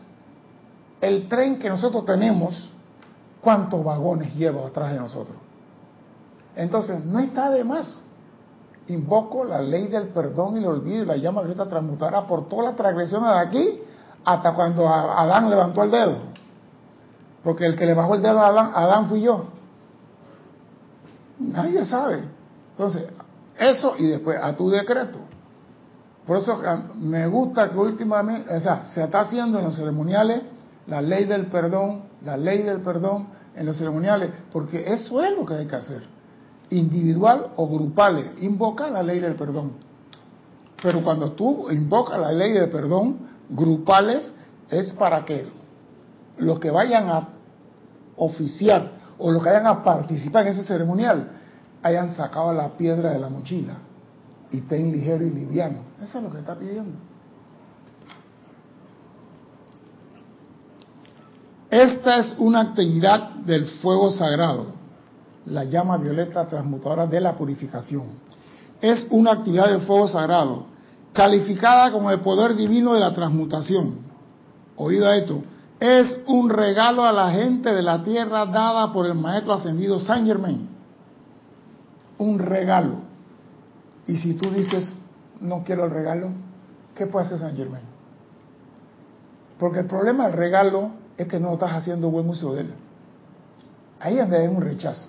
el 1.00 1.28
tren 1.28 1.60
que 1.60 1.68
nosotros 1.68 2.04
tenemos, 2.04 2.68
cuántos 3.40 3.84
vagones 3.84 4.34
lleva 4.34 4.66
atrás 4.66 4.92
de 4.92 4.98
nosotros. 4.98 5.36
Entonces, 6.56 7.04
no 7.04 7.20
está 7.20 7.50
de 7.50 7.62
más. 7.62 8.02
Invoco 8.88 9.44
la 9.44 9.62
ley 9.62 9.86
del 9.86 10.08
perdón 10.08 10.56
y 10.56 10.60
lo 10.62 10.70
olvido 10.70 11.04
y 11.04 11.06
la 11.06 11.16
llama 11.16 11.42
ahorita 11.42 11.68
transmutará 11.68 12.26
por 12.26 12.48
todas 12.48 12.66
las 12.66 12.76
transgresiones 12.76 13.30
de 13.30 13.38
aquí 13.38 13.80
hasta 14.24 14.52
cuando 14.52 14.88
Adán 14.88 15.48
levantó 15.48 15.84
el 15.84 15.92
dedo. 15.92 16.16
Porque 17.44 17.66
el 17.66 17.76
que 17.76 17.86
le 17.86 17.94
bajó 17.94 18.16
el 18.16 18.22
dedo 18.22 18.40
a 18.40 18.48
Adán, 18.48 18.72
Adán 18.74 19.06
fui 19.08 19.20
yo. 19.20 19.53
Nadie 21.38 21.84
sabe. 21.84 22.24
Entonces, 22.72 23.04
eso 23.58 23.94
y 23.98 24.06
después 24.06 24.38
a 24.40 24.56
tu 24.56 24.70
decreto. 24.70 25.18
Por 26.26 26.38
eso 26.38 26.58
me 26.96 27.26
gusta 27.26 27.70
que 27.70 27.76
últimamente, 27.76 28.54
o 28.54 28.60
sea, 28.60 28.86
se 28.86 29.02
está 29.02 29.20
haciendo 29.20 29.58
en 29.58 29.66
los 29.66 29.76
ceremoniales 29.76 30.42
la 30.86 31.02
ley 31.02 31.24
del 31.24 31.46
perdón, 31.46 32.04
la 32.24 32.36
ley 32.36 32.62
del 32.62 32.80
perdón 32.80 33.28
en 33.54 33.66
los 33.66 33.76
ceremoniales, 33.76 34.30
porque 34.52 34.92
eso 34.92 35.22
es 35.22 35.36
lo 35.36 35.44
que 35.44 35.54
hay 35.54 35.66
que 35.66 35.76
hacer. 35.76 36.02
Individual 36.70 37.50
o 37.56 37.68
grupales, 37.68 38.26
invoca 38.40 38.90
la 38.90 39.02
ley 39.02 39.20
del 39.20 39.34
perdón. 39.34 39.72
Pero 40.82 41.02
cuando 41.02 41.32
tú 41.32 41.70
invocas 41.70 42.18
la 42.18 42.32
ley 42.32 42.52
del 42.52 42.70
perdón, 42.70 43.18
grupales, 43.50 44.34
es 44.70 44.92
para 44.94 45.24
que 45.24 45.46
los 46.38 46.58
que 46.58 46.70
vayan 46.70 47.08
a 47.10 47.28
oficiar 48.16 48.92
o 49.18 49.30
los 49.30 49.42
que 49.42 49.50
vayan 49.50 49.66
a 49.66 49.82
participar 49.82 50.46
en 50.46 50.52
ese 50.52 50.64
ceremonial 50.64 51.30
hayan 51.82 52.14
sacado 52.16 52.52
la 52.52 52.76
piedra 52.76 53.10
de 53.12 53.18
la 53.18 53.28
mochila 53.28 53.74
y 54.50 54.58
estén 54.58 54.92
ligero 54.92 55.24
y 55.26 55.30
liviano. 55.30 55.80
Eso 56.02 56.18
es 56.18 56.24
lo 56.24 56.30
que 56.30 56.38
está 56.38 56.54
pidiendo. 56.58 56.98
Esta 61.70 62.18
es 62.18 62.34
una 62.38 62.60
actividad 62.60 63.30
del 63.44 63.66
fuego 63.66 64.12
sagrado, 64.12 64.66
la 65.46 65.64
llama 65.64 65.96
violeta 65.96 66.46
transmutadora 66.46 67.06
de 67.06 67.20
la 67.20 67.36
purificación. 67.36 68.10
Es 68.80 69.06
una 69.10 69.32
actividad 69.32 69.68
del 69.68 69.80
fuego 69.80 70.06
sagrado, 70.06 70.66
calificada 71.12 71.90
como 71.90 72.10
el 72.10 72.20
poder 72.20 72.54
divino 72.54 72.94
de 72.94 73.00
la 73.00 73.12
transmutación. 73.12 73.98
Oído 74.76 75.10
esto, 75.12 75.42
es 75.80 76.20
un 76.26 76.50
regalo 76.50 77.04
a 77.04 77.12
la 77.12 77.30
gente 77.30 77.72
de 77.72 77.82
la 77.82 78.02
tierra 78.02 78.46
dada 78.46 78.92
por 78.92 79.06
el 79.06 79.14
maestro 79.14 79.54
ascendido 79.54 80.00
Saint 80.00 80.26
Germain. 80.26 80.68
Un 82.18 82.38
regalo. 82.38 82.98
Y 84.06 84.16
si 84.18 84.34
tú 84.34 84.50
dices, 84.50 84.92
no 85.40 85.64
quiero 85.64 85.84
el 85.84 85.90
regalo, 85.90 86.30
¿qué 86.94 87.06
puede 87.06 87.26
hacer 87.26 87.38
Saint 87.38 87.56
Germain? 87.56 87.84
Porque 89.58 89.80
el 89.80 89.86
problema 89.86 90.24
del 90.26 90.34
regalo 90.34 90.90
es 91.16 91.26
que 91.26 91.40
no 91.40 91.54
estás 91.54 91.72
haciendo 91.72 92.10
buen 92.10 92.28
uso 92.28 92.54
de 92.54 92.62
él. 92.62 92.74
Ahí 94.00 94.14
es 94.14 94.20
donde 94.20 94.38
hay 94.38 94.48
un 94.48 94.60
rechazo. 94.60 95.08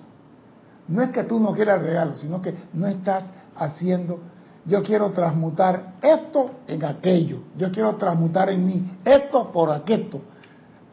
No 0.88 1.02
es 1.02 1.10
que 1.10 1.24
tú 1.24 1.40
no 1.40 1.52
quieras 1.52 1.80
el 1.80 1.86
regalo, 1.86 2.16
sino 2.16 2.40
que 2.40 2.54
no 2.72 2.86
estás 2.86 3.30
haciendo 3.56 4.20
yo 4.66 4.82
quiero 4.82 5.10
transmutar 5.10 5.94
esto 6.02 6.50
en 6.66 6.84
aquello, 6.84 7.38
yo 7.56 7.70
quiero 7.70 7.96
transmutar 7.96 8.50
en 8.50 8.66
mí 8.66 8.98
esto 9.04 9.52
por 9.52 9.70
aquello. 9.70 10.20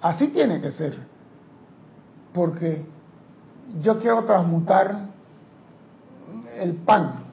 Así 0.03 0.27
tiene 0.27 0.60
que 0.60 0.69
ser, 0.72 0.98
porque 2.33 2.86
yo 3.79 3.98
quiero 4.00 4.25
transmutar 4.25 4.98
el 6.57 6.75
pan. 6.75 7.24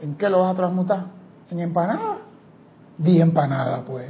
¿En 0.00 0.14
qué 0.14 0.30
lo 0.30 0.40
vas 0.40 0.54
a 0.54 0.56
transmutar? 0.56 1.04
¿En 1.50 1.60
empanada? 1.60 2.18
Di 2.96 3.20
empanada, 3.20 3.82
pues. 3.84 4.08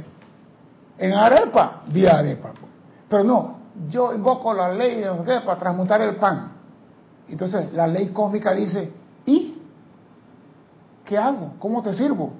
¿En 0.97 1.13
arepa? 1.13 1.81
Di 1.87 2.07
arepa, 2.07 2.53
pues. 2.53 2.71
Pero 3.09 3.23
no, 3.25 3.57
yo 3.89 4.13
invoco 4.13 4.53
la 4.53 4.71
ley 4.73 5.01
de 5.01 5.41
para 5.41 5.59
transmutar 5.59 5.99
el 5.99 6.15
pan. 6.15 6.53
Entonces 7.27 7.73
la 7.73 7.87
ley 7.87 8.07
cósmica 8.07 8.53
dice, 8.53 8.89
¿y 9.25 9.61
qué 11.03 11.17
hago? 11.17 11.55
¿Cómo 11.59 11.83
te 11.83 11.93
sirvo? 11.93 12.31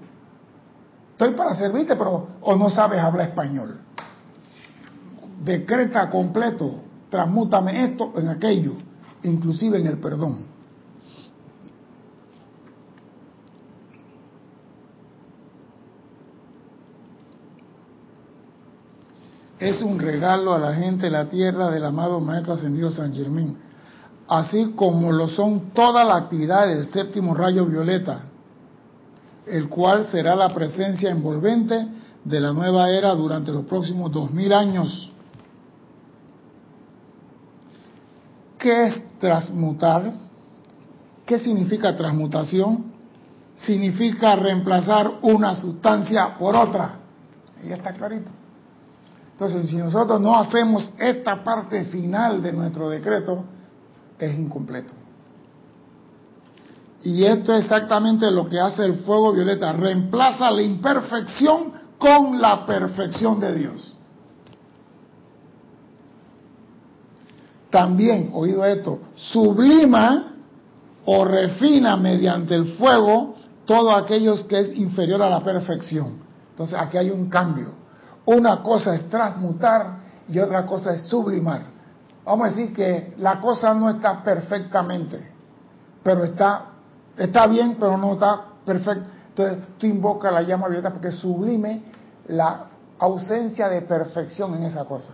Estoy 1.11 1.33
para 1.33 1.55
servirte, 1.55 1.97
pero 1.97 2.27
o 2.39 2.55
no 2.55 2.69
sabes 2.69 3.01
hablar 3.01 3.27
español. 3.27 3.81
Decreta 5.43 6.09
completo, 6.09 6.75
transmútame 7.09 7.85
esto 7.85 8.13
en 8.15 8.29
aquello, 8.29 8.73
inclusive 9.23 9.79
en 9.79 9.87
el 9.87 9.97
perdón. 9.99 10.51
es 19.61 19.79
un 19.83 19.99
regalo 19.99 20.55
a 20.55 20.59
la 20.59 20.73
gente 20.73 21.05
de 21.05 21.11
la 21.11 21.29
tierra 21.29 21.69
del 21.69 21.85
amado 21.85 22.19
Maestro 22.19 22.53
Ascendido 22.53 22.89
San 22.89 23.13
Germán, 23.13 23.57
así 24.27 24.73
como 24.75 25.11
lo 25.11 25.27
son 25.27 25.71
todas 25.71 26.05
las 26.05 26.23
actividades 26.23 26.79
del 26.79 26.91
séptimo 26.91 27.35
rayo 27.35 27.67
violeta, 27.67 28.23
el 29.45 29.69
cual 29.69 30.05
será 30.05 30.35
la 30.35 30.49
presencia 30.49 31.11
envolvente 31.11 31.87
de 32.25 32.39
la 32.39 32.53
nueva 32.53 32.89
era 32.89 33.13
durante 33.13 33.51
los 33.51 33.65
próximos 33.65 34.11
dos 34.11 34.31
mil 34.31 34.51
años. 34.51 35.11
¿Qué 38.61 38.85
es 38.85 39.19
transmutar? 39.19 40.13
¿Qué 41.25 41.39
significa 41.39 41.97
transmutación? 41.97 42.91
Significa 43.55 44.35
reemplazar 44.35 45.13
una 45.23 45.55
sustancia 45.55 46.37
por 46.37 46.55
otra. 46.55 46.99
Ahí 47.59 47.71
está 47.71 47.91
clarito. 47.91 48.29
Entonces, 49.31 49.67
si 49.67 49.77
nosotros 49.77 50.21
no 50.21 50.37
hacemos 50.37 50.93
esta 50.99 51.43
parte 51.43 51.85
final 51.85 52.43
de 52.43 52.53
nuestro 52.53 52.87
decreto, 52.87 53.43
es 54.19 54.37
incompleto. 54.37 54.93
Y 57.03 57.23
esto 57.23 57.53
es 57.55 57.63
exactamente 57.63 58.29
lo 58.29 58.47
que 58.47 58.59
hace 58.59 58.85
el 58.85 58.99
fuego 58.99 59.33
violeta, 59.33 59.73
reemplaza 59.73 60.51
la 60.51 60.61
imperfección 60.61 61.73
con 61.97 62.39
la 62.39 62.63
perfección 62.67 63.39
de 63.39 63.55
Dios. 63.55 63.95
También, 67.71 68.31
oído 68.33 68.65
esto, 68.65 68.99
sublima 69.15 70.33
o 71.05 71.25
refina 71.25 71.97
mediante 71.97 72.53
el 72.53 72.73
fuego 72.75 73.33
todo 73.65 73.95
aquello 73.95 74.35
que 74.47 74.59
es 74.59 74.77
inferior 74.77 75.21
a 75.21 75.29
la 75.29 75.39
perfección. 75.39 76.19
Entonces 76.49 76.77
aquí 76.77 76.97
hay 76.97 77.09
un 77.09 77.29
cambio. 77.29 77.69
Una 78.25 78.61
cosa 78.61 78.93
es 78.93 79.09
transmutar 79.09 80.01
y 80.27 80.37
otra 80.39 80.65
cosa 80.65 80.93
es 80.93 81.03
sublimar. 81.03 81.63
Vamos 82.25 82.47
a 82.47 82.49
decir 82.49 82.73
que 82.73 83.13
la 83.17 83.39
cosa 83.39 83.73
no 83.73 83.89
está 83.89 84.21
perfectamente, 84.23 85.31
pero 86.03 86.23
está, 86.25 86.65
está 87.17 87.47
bien, 87.47 87.77
pero 87.79 87.97
no 87.97 88.13
está 88.13 88.41
perfecto. 88.65 89.09
Entonces 89.29 89.57
tú 89.77 89.87
invocas 89.87 90.33
la 90.33 90.41
llama 90.41 90.67
violeta 90.67 90.91
porque 90.91 91.11
sublime 91.11 91.83
la 92.27 92.67
ausencia 92.99 93.69
de 93.69 93.81
perfección 93.81 94.53
en 94.55 94.63
esa 94.65 94.83
cosa. 94.85 95.13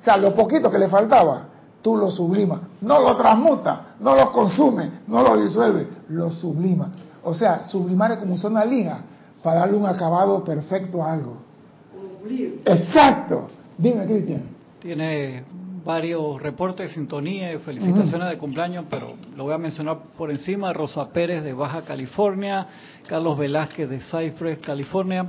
O 0.00 0.02
sea, 0.02 0.16
lo 0.16 0.34
poquito 0.34 0.70
que 0.70 0.78
le 0.78 0.88
faltaba, 0.88 1.42
tú 1.82 1.96
lo 1.96 2.10
sublimas. 2.10 2.60
No 2.80 3.00
lo 3.00 3.16
transmuta, 3.16 3.94
no 4.00 4.14
lo 4.14 4.32
consume, 4.32 4.90
no 5.06 5.22
lo 5.22 5.40
disuelve, 5.40 5.86
lo 6.08 6.30
sublima. 6.30 6.90
O 7.22 7.34
sea, 7.34 7.64
sublimar 7.64 8.12
es 8.12 8.18
como 8.18 8.34
usar 8.34 8.50
una 8.50 8.64
liga 8.64 8.98
para 9.42 9.60
darle 9.60 9.76
un 9.76 9.86
acabado 9.86 10.44
perfecto 10.44 11.02
a 11.02 11.12
algo. 11.12 11.36
Exacto. 12.64 13.48
Dime, 13.78 14.04
Cristian. 14.06 14.42
Tiene 14.80 15.44
varios 15.84 16.42
reportes 16.42 16.90
sintonía 16.90 17.52
y 17.52 17.58
felicitaciones 17.58 18.28
de 18.28 18.38
cumpleaños, 18.38 18.86
pero 18.90 19.12
lo 19.36 19.44
voy 19.44 19.54
a 19.54 19.58
mencionar 19.58 19.98
por 20.18 20.32
encima. 20.32 20.72
Rosa 20.72 21.08
Pérez 21.10 21.44
de 21.44 21.52
Baja 21.52 21.82
California, 21.82 22.66
Carlos 23.06 23.38
Velázquez 23.38 23.88
de 23.88 24.00
Cypress, 24.00 24.58
California, 24.58 25.26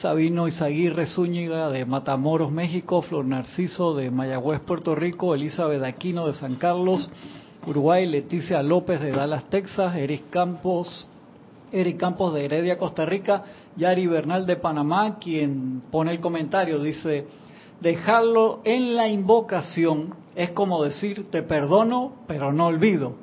Sabino 0.00 0.46
Izaguirre 0.46 1.06
Zúñiga 1.06 1.70
de 1.70 1.86
Matamoros, 1.86 2.52
México, 2.52 3.02
Flor 3.02 3.24
Narciso 3.24 3.94
de 3.94 4.10
Mayagüez, 4.10 4.60
Puerto 4.60 4.94
Rico, 4.94 5.34
Elizabeth 5.34 5.82
Aquino 5.82 6.26
de 6.26 6.34
San 6.34 6.56
Carlos, 6.56 7.08
Uruguay, 7.66 8.06
Leticia 8.06 8.62
López 8.62 9.00
de 9.00 9.12
Dallas, 9.12 9.48
Texas, 9.48 9.96
Eric 9.96 10.30
Campos, 10.30 11.08
Eric 11.72 11.96
Campos 11.96 12.34
de 12.34 12.44
Heredia, 12.44 12.76
Costa 12.76 13.04
Rica, 13.06 13.44
Yari 13.76 14.06
Bernal 14.06 14.46
de 14.46 14.56
Panamá, 14.56 15.18
quien 15.18 15.82
pone 15.90 16.12
el 16.12 16.20
comentario, 16.20 16.78
dice, 16.78 17.26
dejarlo 17.80 18.60
en 18.64 18.96
la 18.96 19.08
invocación 19.08 20.14
es 20.36 20.50
como 20.50 20.84
decir, 20.84 21.30
te 21.30 21.42
perdono, 21.42 22.12
pero 22.26 22.52
no 22.52 22.66
olvido. 22.66 23.14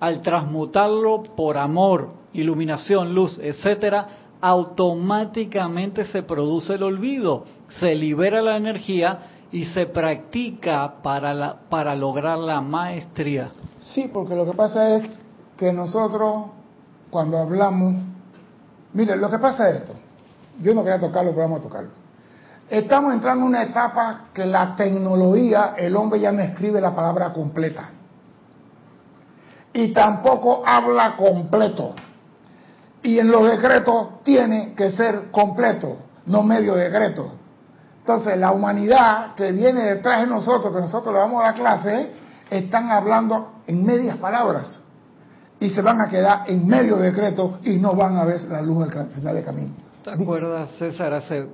Al 0.00 0.22
transmutarlo 0.22 1.22
por 1.36 1.58
amor, 1.58 2.14
iluminación, 2.32 3.14
luz, 3.14 3.38
etcétera, 3.38 4.08
automáticamente 4.42 6.04
se 6.04 6.24
produce 6.24 6.74
el 6.74 6.82
olvido, 6.82 7.44
se 7.80 7.94
libera 7.94 8.42
la 8.42 8.56
energía 8.56 9.20
y 9.52 9.66
se 9.66 9.86
practica 9.86 10.96
para, 11.02 11.32
la, 11.32 11.56
para 11.70 11.94
lograr 11.94 12.38
la 12.38 12.60
maestría. 12.60 13.52
Sí, 13.78 14.10
porque 14.12 14.34
lo 14.34 14.44
que 14.44 14.52
pasa 14.52 14.96
es 14.96 15.08
que 15.56 15.72
nosotros 15.72 16.46
cuando 17.08 17.38
hablamos, 17.38 17.94
mire, 18.94 19.16
lo 19.16 19.30
que 19.30 19.38
pasa 19.38 19.70
es 19.70 19.76
esto, 19.76 19.92
yo 20.60 20.74
no 20.74 20.82
quería 20.82 20.98
tocarlo, 20.98 21.30
pero 21.30 21.42
vamos 21.42 21.60
a 21.60 21.62
tocarlo. 21.62 21.90
Estamos 22.68 23.12
entrando 23.12 23.42
en 23.44 23.48
una 23.48 23.62
etapa 23.62 24.24
que 24.32 24.46
la 24.46 24.74
tecnología, 24.74 25.74
el 25.76 25.94
hombre 25.94 26.20
ya 26.20 26.32
no 26.32 26.40
escribe 26.40 26.80
la 26.80 26.94
palabra 26.94 27.32
completa. 27.32 27.90
Y 29.74 29.92
tampoco 29.92 30.62
habla 30.64 31.16
completo. 31.16 31.94
Y 33.02 33.18
en 33.18 33.30
los 33.30 33.50
decretos 33.50 34.22
tiene 34.22 34.74
que 34.74 34.90
ser 34.92 35.30
completo, 35.30 35.96
no 36.26 36.42
medio 36.42 36.74
decreto. 36.74 37.32
Entonces, 37.98 38.36
la 38.38 38.52
humanidad 38.52 39.34
que 39.34 39.52
viene 39.52 39.82
detrás 39.82 40.22
de 40.22 40.26
nosotros, 40.26 40.74
que 40.74 40.80
nosotros 40.80 41.14
le 41.14 41.20
vamos 41.20 41.42
a 41.42 41.46
dar 41.46 41.54
clase, 41.54 42.10
están 42.50 42.90
hablando 42.90 43.52
en 43.66 43.84
medias 43.84 44.16
palabras 44.18 44.80
y 45.60 45.70
se 45.70 45.80
van 45.80 46.00
a 46.00 46.08
quedar 46.08 46.42
en 46.48 46.66
medio 46.66 46.96
decreto 46.96 47.60
y 47.62 47.76
no 47.76 47.94
van 47.94 48.16
a 48.16 48.24
ver 48.24 48.42
la 48.48 48.60
luz 48.60 48.88
al 48.96 49.06
final 49.08 49.34
del 49.36 49.44
camino. 49.44 49.70
¿Te 50.02 50.10
acuerdas, 50.10 50.70
César, 50.78 51.12
hace 51.14 51.46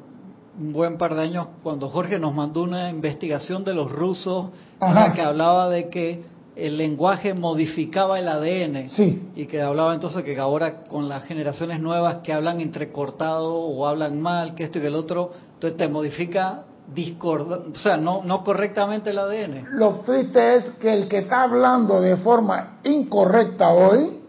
un 0.59 0.73
buen 0.73 0.97
par 0.97 1.15
de 1.15 1.23
años 1.23 1.49
cuando 1.63 1.91
Jorge 1.91 2.19
nos 2.19 2.35
mandó 2.35 2.63
una 2.63 2.89
investigación 2.89 3.65
de 3.65 3.75
los 3.75 3.93
rusos 3.93 4.47
en 4.81 4.95
la 4.95 5.13
que 5.13 5.21
hablaba 5.21 5.69
de 5.69 5.91
que 5.91 6.25
el 6.59 6.77
lenguaje 6.77 7.35
modificaba 7.35 8.19
el 8.19 8.29
ADN 8.29 8.89
sí. 8.89 9.31
y 9.37 9.47
que 9.47 9.63
hablaba 9.63 9.95
entonces 9.95 10.25
que 10.25 10.37
ahora 10.39 10.83
con 10.85 11.09
las 11.09 11.25
generaciones 11.25 11.81
nuevas 11.81 12.19
que 12.19 12.33
hablan 12.33 12.61
entrecortado 12.61 13.55
o 13.55 13.87
hablan 13.87 14.21
mal, 14.21 14.55
que 14.57 14.65
esto 14.65 14.79
y 14.79 14.81
que 14.81 14.89
el 14.89 14.97
otro, 14.97 15.33
entonces 15.55 15.77
te 15.79 15.89
modifica 15.89 16.65
discorda, 16.93 17.61
o 17.73 17.77
sea, 17.77 17.97
no, 17.97 18.23
no 18.25 18.43
correctamente 18.43 19.11
el 19.11 19.19
ADN. 19.19 19.79
Lo 19.79 20.01
triste 20.01 20.57
es 20.57 20.65
que 20.81 20.93
el 20.93 21.07
que 21.07 21.19
está 21.19 21.43
hablando 21.43 22.01
de 22.01 22.17
forma 22.17 22.79
incorrecta 22.83 23.71
hoy 23.71 24.21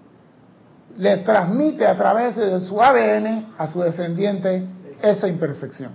le 0.98 1.18
transmite 1.18 1.88
a 1.88 1.98
través 1.98 2.36
de 2.36 2.60
su 2.60 2.80
ADN 2.82 3.54
a 3.58 3.66
su 3.68 3.82
descendiente 3.82 4.68
esa 5.02 5.28
imperfección. 5.28 5.94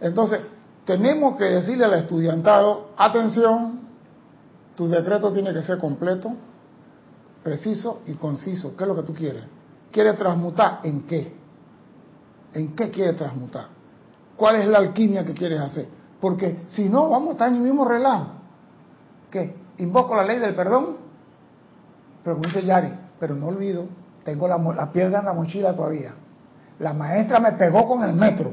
Entonces, 0.00 0.40
tenemos 0.84 1.36
que 1.36 1.44
decirle 1.44 1.84
al 1.84 1.94
estudiantado, 1.94 2.92
atención, 2.96 3.87
tu 4.78 4.88
decreto 4.88 5.32
tiene 5.32 5.52
que 5.52 5.62
ser 5.62 5.78
completo, 5.78 6.32
preciso 7.42 8.00
y 8.06 8.14
conciso. 8.14 8.76
¿Qué 8.76 8.84
es 8.84 8.88
lo 8.88 8.94
que 8.94 9.02
tú 9.02 9.12
quieres? 9.12 9.42
¿Quieres 9.92 10.16
transmutar 10.16 10.80
en 10.84 11.02
qué? 11.02 11.36
¿En 12.54 12.74
qué 12.74 12.90
quieres 12.90 13.16
transmutar? 13.16 13.78
cuál 14.38 14.56
es 14.56 14.68
la 14.68 14.78
alquimia 14.78 15.24
que 15.24 15.34
quieres 15.34 15.60
hacer. 15.60 15.88
Porque 16.20 16.60
si 16.68 16.88
no, 16.88 17.10
vamos 17.10 17.30
a 17.30 17.32
estar 17.32 17.48
en 17.48 17.56
el 17.56 17.60
mismo 17.60 17.84
relajo. 17.84 18.28
¿Qué? 19.30 19.54
Invoco 19.78 20.14
la 20.14 20.22
ley 20.22 20.38
del 20.38 20.54
perdón. 20.54 20.96
Dice 22.42 22.62
Yari, 22.62 22.92
pero 23.18 23.34
no 23.34 23.46
olvido, 23.46 23.86
tengo 24.22 24.46
la, 24.46 24.58
la 24.58 24.92
piedra 24.92 25.20
en 25.20 25.24
la 25.24 25.32
mochila 25.32 25.74
todavía. 25.74 26.12
La 26.78 26.92
maestra 26.92 27.40
me 27.40 27.52
pegó 27.52 27.88
con 27.88 28.04
el 28.04 28.12
metro 28.12 28.52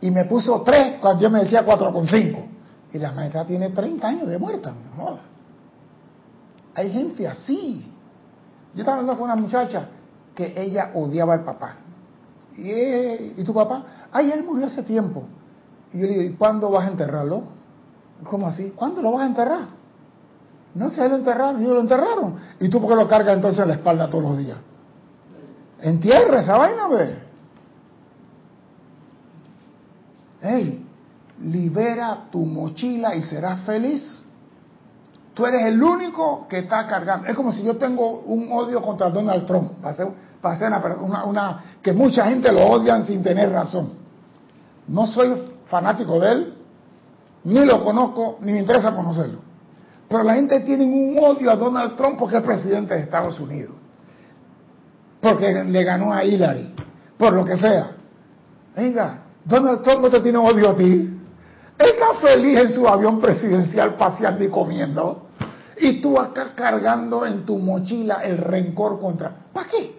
y 0.00 0.10
me 0.10 0.24
puso 0.24 0.62
tres 0.62 0.96
cuando 1.00 1.22
yo 1.22 1.30
me 1.30 1.40
decía 1.40 1.64
cuatro 1.64 1.92
con 1.92 2.06
cinco. 2.06 2.44
Y 2.92 2.98
la 2.98 3.12
maestra 3.12 3.44
tiene 3.44 3.70
30 3.70 4.08
años 4.08 4.28
de 4.28 4.38
muerta, 4.38 4.72
Hay 6.78 6.92
gente 6.92 7.26
así. 7.26 7.84
Yo 8.72 8.82
estaba 8.82 8.98
hablando 8.98 9.18
con 9.18 9.24
una 9.24 9.34
muchacha 9.34 9.88
que 10.32 10.54
ella 10.56 10.92
odiaba 10.94 11.34
al 11.34 11.42
papá. 11.42 11.74
¿Y, 12.56 12.70
eh, 12.70 13.34
¿Y 13.36 13.42
tu 13.42 13.52
papá? 13.52 13.82
Ay, 14.12 14.30
él 14.30 14.44
murió 14.44 14.66
hace 14.66 14.84
tiempo. 14.84 15.24
Y 15.92 15.98
yo 15.98 16.06
le 16.06 16.12
digo, 16.12 16.22
¿y 16.22 16.36
cuándo 16.36 16.70
vas 16.70 16.86
a 16.86 16.92
enterrarlo? 16.92 17.42
¿Cómo 18.22 18.46
así? 18.46 18.72
¿Cuándo 18.76 19.02
lo 19.02 19.10
vas 19.10 19.22
a 19.22 19.26
enterrar? 19.26 19.66
No 20.76 20.88
sé, 20.90 21.08
lo 21.08 21.16
enterraron, 21.16 21.60
yo 21.60 21.74
lo 21.74 21.80
enterraron. 21.80 22.36
¿Y 22.60 22.68
tú 22.68 22.80
por 22.80 22.90
qué 22.90 22.94
lo 22.94 23.08
cargas 23.08 23.34
entonces 23.34 23.60
en 23.60 23.68
la 23.68 23.74
espalda 23.74 24.08
todos 24.08 24.22
los 24.22 24.38
días? 24.38 24.58
Entierra 25.80 26.42
esa 26.42 26.58
vaina, 26.58 26.86
ve. 26.86 27.18
Hey, 30.40 30.86
libera 31.42 32.28
tu 32.30 32.38
mochila 32.44 33.16
y 33.16 33.22
serás 33.22 33.62
feliz. 33.62 34.27
Tú 35.38 35.46
eres 35.46 35.66
el 35.66 35.80
único 35.80 36.48
que 36.48 36.58
está 36.58 36.84
cargando. 36.88 37.28
Es 37.28 37.36
como 37.36 37.52
si 37.52 37.62
yo 37.62 37.76
tengo 37.76 38.22
un 38.22 38.50
odio 38.50 38.82
contra 38.82 39.08
Donald 39.08 39.46
Trump. 39.46 39.70
Para 39.80 39.94
ser, 39.94 40.72
una, 41.00 41.24
una, 41.26 41.64
que 41.80 41.92
mucha 41.92 42.24
gente 42.24 42.50
lo 42.50 42.66
odian 42.66 43.06
sin 43.06 43.22
tener 43.22 43.52
razón. 43.52 43.92
No 44.88 45.06
soy 45.06 45.44
fanático 45.70 46.18
de 46.18 46.32
él, 46.32 46.54
ni 47.44 47.64
lo 47.64 47.84
conozco, 47.84 48.38
ni 48.40 48.50
me 48.50 48.58
interesa 48.58 48.92
conocerlo. 48.92 49.38
Pero 50.08 50.24
la 50.24 50.34
gente 50.34 50.58
tiene 50.58 50.84
un 50.84 51.16
odio 51.22 51.52
a 51.52 51.54
Donald 51.54 51.94
Trump 51.94 52.18
porque 52.18 52.38
es 52.38 52.42
presidente 52.42 52.94
de 52.94 53.02
Estados 53.02 53.38
Unidos. 53.38 53.76
Porque 55.20 55.62
le 55.62 55.84
ganó 55.84 56.12
a 56.12 56.24
Hillary. 56.24 56.74
Por 57.16 57.32
lo 57.32 57.44
que 57.44 57.56
sea. 57.56 57.92
Venga, 58.74 59.20
Donald 59.44 59.82
Trump 59.82 60.02
no 60.02 60.10
te 60.10 60.18
tiene 60.18 60.38
odio 60.38 60.70
a 60.70 60.74
ti. 60.74 61.16
Está 61.78 62.14
feliz 62.20 62.58
en 62.58 62.70
su 62.70 62.88
avión 62.88 63.20
presidencial 63.20 63.94
paseando 63.94 64.42
y 64.42 64.48
comiendo. 64.48 65.27
Y 65.80 66.00
tú 66.00 66.18
acá 66.18 66.54
cargando 66.54 67.24
en 67.24 67.44
tu 67.44 67.58
mochila 67.58 68.22
el 68.24 68.38
rencor 68.38 68.98
contra... 68.98 69.34
¿Para 69.52 69.68
qué? 69.68 69.98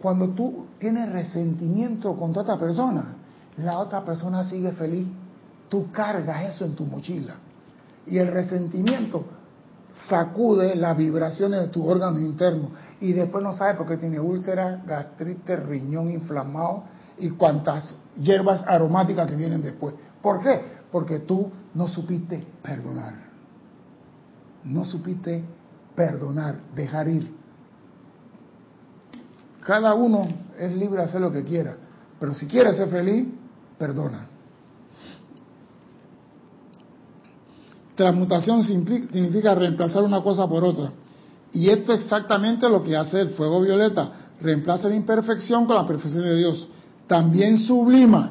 Cuando 0.00 0.28
tú 0.28 0.66
tienes 0.78 1.10
resentimiento 1.10 2.14
contra 2.16 2.42
otra 2.42 2.58
persona, 2.58 3.16
la 3.56 3.78
otra 3.78 4.04
persona 4.04 4.44
sigue 4.44 4.72
feliz. 4.72 5.08
Tú 5.68 5.90
cargas 5.90 6.54
eso 6.54 6.64
en 6.64 6.74
tu 6.74 6.84
mochila. 6.86 7.36
Y 8.06 8.18
el 8.18 8.28
resentimiento 8.28 9.24
sacude 10.08 10.74
las 10.76 10.96
vibraciones 10.96 11.60
de 11.60 11.68
tu 11.68 11.86
órgano 11.88 12.18
interno. 12.20 12.70
Y 13.00 13.12
después 13.12 13.42
no 13.42 13.52
sabe 13.54 13.74
por 13.74 13.86
qué 13.86 13.96
tiene 13.96 14.20
úlcera, 14.20 14.82
gastritis, 14.86 15.58
riñón 15.60 16.10
inflamado 16.10 16.84
y 17.18 17.30
cuantas 17.30 17.94
hierbas 18.16 18.62
aromáticas 18.66 19.26
que 19.26 19.36
vienen 19.36 19.62
después. 19.62 19.94
¿Por 20.20 20.42
qué? 20.42 20.60
Porque 20.90 21.20
tú 21.20 21.50
no 21.74 21.88
supiste 21.88 22.46
perdonar. 22.62 23.33
No 24.64 24.84
supiste 24.84 25.44
perdonar, 25.94 26.60
dejar 26.74 27.08
ir. 27.08 27.34
Cada 29.60 29.94
uno 29.94 30.28
es 30.58 30.74
libre 30.74 30.98
de 30.98 31.04
hacer 31.04 31.20
lo 31.20 31.32
que 31.32 31.44
quiera, 31.44 31.76
pero 32.18 32.34
si 32.34 32.46
quiere 32.46 32.74
ser 32.74 32.88
feliz, 32.88 33.28
perdona. 33.78 34.28
Transmutación 37.94 38.62
significa 38.64 39.54
reemplazar 39.54 40.02
una 40.02 40.22
cosa 40.22 40.46
por 40.48 40.64
otra. 40.64 40.90
Y 41.52 41.70
esto 41.70 41.92
es 41.92 42.02
exactamente 42.02 42.68
lo 42.68 42.82
que 42.82 42.96
hace 42.96 43.20
el 43.20 43.30
fuego 43.30 43.60
violeta. 43.60 44.10
Reemplaza 44.40 44.88
la 44.88 44.96
imperfección 44.96 45.66
con 45.66 45.76
la 45.76 45.86
perfección 45.86 46.24
de 46.24 46.36
Dios 46.36 46.68
también 47.06 47.58
sublima. 47.58 48.30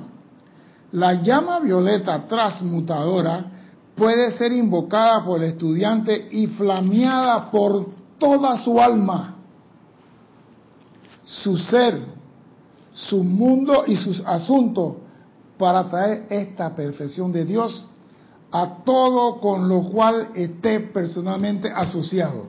La 0.92 1.22
llama 1.22 1.60
violeta 1.60 2.28
transmutadora 2.28 3.46
puede 4.04 4.34
ser 4.34 4.52
invocada 4.52 5.24
por 5.24 5.42
el 5.42 5.52
estudiante 5.52 6.28
y 6.30 6.48
flameada 6.48 7.50
por 7.50 7.88
toda 8.18 8.58
su 8.58 8.78
alma, 8.78 9.38
su 11.24 11.56
ser, 11.56 12.00
su 12.92 13.24
mundo 13.24 13.86
y 13.88 13.96
sus 13.96 14.22
asuntos 14.26 14.96
para 15.58 15.90
traer 15.90 16.26
esta 16.30 16.76
perfección 16.76 17.32
de 17.32 17.46
Dios 17.46 17.88
a 18.52 18.84
todo 18.84 19.40
con 19.40 19.70
lo 19.70 19.84
cual 19.84 20.32
esté 20.36 20.82
personalmente 20.82 21.72
asociado. 21.74 22.48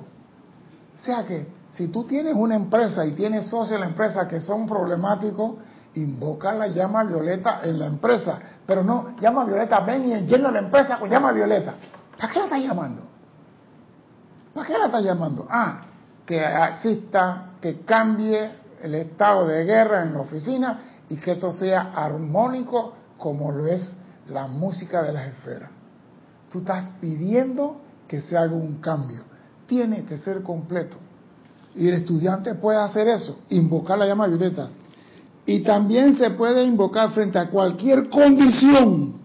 O 1.00 1.04
sea 1.04 1.24
que 1.24 1.46
si 1.70 1.86
tú 1.86 2.02
tienes 2.02 2.34
una 2.34 2.56
empresa 2.56 3.06
y 3.06 3.12
tienes 3.12 3.46
socios 3.46 3.76
en 3.76 3.80
la 3.82 3.86
empresa 3.86 4.26
que 4.26 4.40
son 4.40 4.66
problemáticos, 4.66 5.52
invoca 5.94 6.52
la 6.52 6.68
llama 6.68 7.04
violeta 7.04 7.60
en 7.62 7.78
la 7.78 7.86
empresa. 7.86 8.38
Pero 8.66 8.82
no, 8.82 9.16
llama 9.20 9.44
violeta, 9.44 9.80
ven 9.80 10.04
y 10.04 10.14
llena 10.26 10.50
la 10.50 10.60
empresa 10.60 10.98
con 10.98 11.10
llama 11.10 11.32
violeta. 11.32 11.74
¿Para 12.18 12.32
qué 12.32 12.38
la 12.38 12.44
estás 12.46 12.62
llamando? 12.62 13.02
¿Para 14.54 14.66
qué 14.66 14.78
la 14.78 14.86
estás 14.86 15.04
llamando? 15.04 15.46
Ah, 15.50 15.82
que 16.24 16.42
exista, 16.70 17.50
que 17.60 17.80
cambie 17.80 18.50
el 18.82 18.94
estado 18.94 19.46
de 19.46 19.64
guerra 19.64 20.02
en 20.02 20.14
la 20.14 20.20
oficina 20.20 20.80
y 21.08 21.16
que 21.16 21.32
esto 21.32 21.52
sea 21.52 21.92
armónico 21.94 22.94
como 23.18 23.52
lo 23.52 23.66
es 23.66 23.96
la 24.28 24.46
música 24.46 25.02
de 25.02 25.12
las 25.12 25.28
esferas. 25.28 25.70
Tú 26.50 26.60
estás 26.60 26.90
pidiendo 27.00 27.80
que 28.08 28.20
se 28.20 28.36
haga 28.36 28.54
un 28.54 28.80
cambio. 28.80 29.22
Tiene 29.66 30.04
que 30.04 30.18
ser 30.18 30.42
completo. 30.42 30.96
Y 31.74 31.88
el 31.88 31.94
estudiante 31.94 32.54
puede 32.54 32.78
hacer 32.78 33.08
eso, 33.08 33.38
invocar 33.48 33.98
la 33.98 34.06
llama 34.06 34.28
violeta 34.28 34.68
y 35.46 35.60
también 35.60 36.16
se 36.16 36.30
puede 36.30 36.64
invocar 36.64 37.10
frente 37.10 37.38
a 37.38 37.50
cualquier 37.50 38.08
condición 38.08 39.20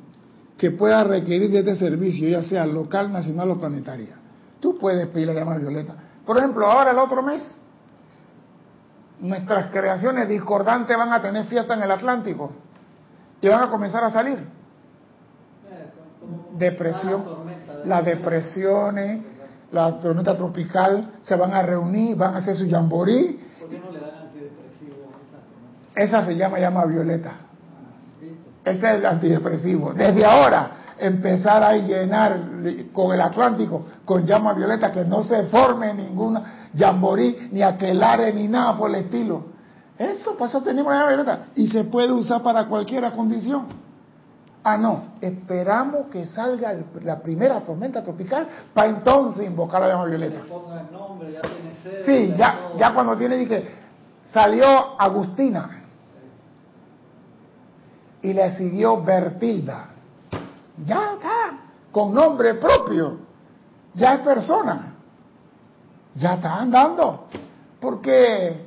que 0.58 0.72
pueda 0.72 1.04
requerir 1.06 1.50
de 1.52 1.60
este 1.60 1.76
servicio, 1.78 2.28
ya 2.28 2.44
sea 2.44 2.66
local, 2.66 3.12
nacional 3.12 3.52
o 3.52 3.60
planetaria. 3.60 4.18
Tú 4.60 4.78
puedes 4.78 5.08
pedir 5.08 5.28
la 5.28 5.34
llama 5.34 5.58
violeta. 5.58 5.96
Por 6.26 6.38
ejemplo, 6.38 6.66
ahora 6.66 6.92
el 6.92 7.00
otro 7.00 7.24
mes, 7.24 7.56
nuestras 9.20 9.72
creaciones 9.72 10.28
discordantes 10.28 10.98
van 10.98 11.14
a 11.14 11.22
tener 11.22 11.46
fiesta 11.46 11.76
en 11.76 11.84
el 11.84 11.92
Atlántico 11.92 12.52
y 13.40 13.48
van 13.48 13.64
a 13.64 13.70
comenzar 13.70 14.04
a 14.04 14.10
salir. 14.10 14.38
Depresión, 16.58 17.24
las 17.86 18.04
depresiones, 18.04 19.22
la 19.72 20.02
tormenta 20.02 20.36
tropical 20.36 21.12
se 21.22 21.36
van 21.36 21.54
a 21.54 21.62
reunir, 21.62 22.18
van 22.18 22.36
a 22.36 22.38
hacer 22.40 22.56
su 22.56 22.70
jamborí. 22.70 23.40
Esa 26.00 26.24
se 26.24 26.34
llama 26.34 26.60
llama 26.60 26.86
violeta. 26.86 27.32
Ese 28.64 28.78
es 28.78 28.84
el 28.84 29.06
antidepresivo. 29.06 29.92
Desde 29.92 30.24
ahora, 30.24 30.72
empezar 30.98 31.62
a 31.62 31.76
llenar 31.76 32.40
con 32.94 33.12
el 33.14 33.20
Atlántico, 33.20 33.86
con 34.06 34.26
llama 34.26 34.54
violeta, 34.54 34.94
que 34.94 35.04
no 35.04 35.24
se 35.24 35.44
forme 35.48 35.94
ninguna 35.94 36.70
jamborí, 36.74 37.50
ni 37.52 37.62
aquelare, 37.62 38.32
ni 38.32 38.48
nada 38.48 38.78
por 38.78 38.90
el 38.90 38.96
estilo. 38.96 39.44
Eso 39.98 40.38
pasa, 40.38 40.64
tenemos 40.64 40.94
llama 40.94 41.08
violeta. 41.10 41.40
Y 41.56 41.68
se 41.68 41.84
puede 41.84 42.14
usar 42.14 42.42
para 42.44 42.66
cualquier 42.68 43.12
condición. 43.12 43.66
Ah, 44.64 44.78
no, 44.78 45.16
esperamos 45.20 46.08
que 46.10 46.28
salga 46.28 46.74
la 47.04 47.20
primera 47.20 47.60
tormenta 47.60 48.02
tropical 48.04 48.48
para 48.74 48.88
entonces 48.88 49.46
invocar 49.46 49.82
la 49.82 49.90
llama 49.90 50.06
violeta. 50.06 50.40
sí, 52.06 52.34
ya, 52.38 52.70
ya 52.78 52.94
cuando 52.94 53.18
tiene, 53.18 53.46
que 53.46 53.68
salió 54.24 54.66
Agustina 54.98 55.79
y 58.22 58.34
le 58.34 58.56
siguió 58.58 59.02
Bertilda. 59.02 59.90
Ya 60.86 61.14
está, 61.14 61.60
con 61.92 62.14
nombre 62.14 62.56
propio, 62.56 63.18
ya 63.94 64.16
es 64.16 64.20
persona, 64.22 64.94
ya 66.16 66.36
está 66.36 66.56
andando. 66.56 67.28
porque 67.80 68.66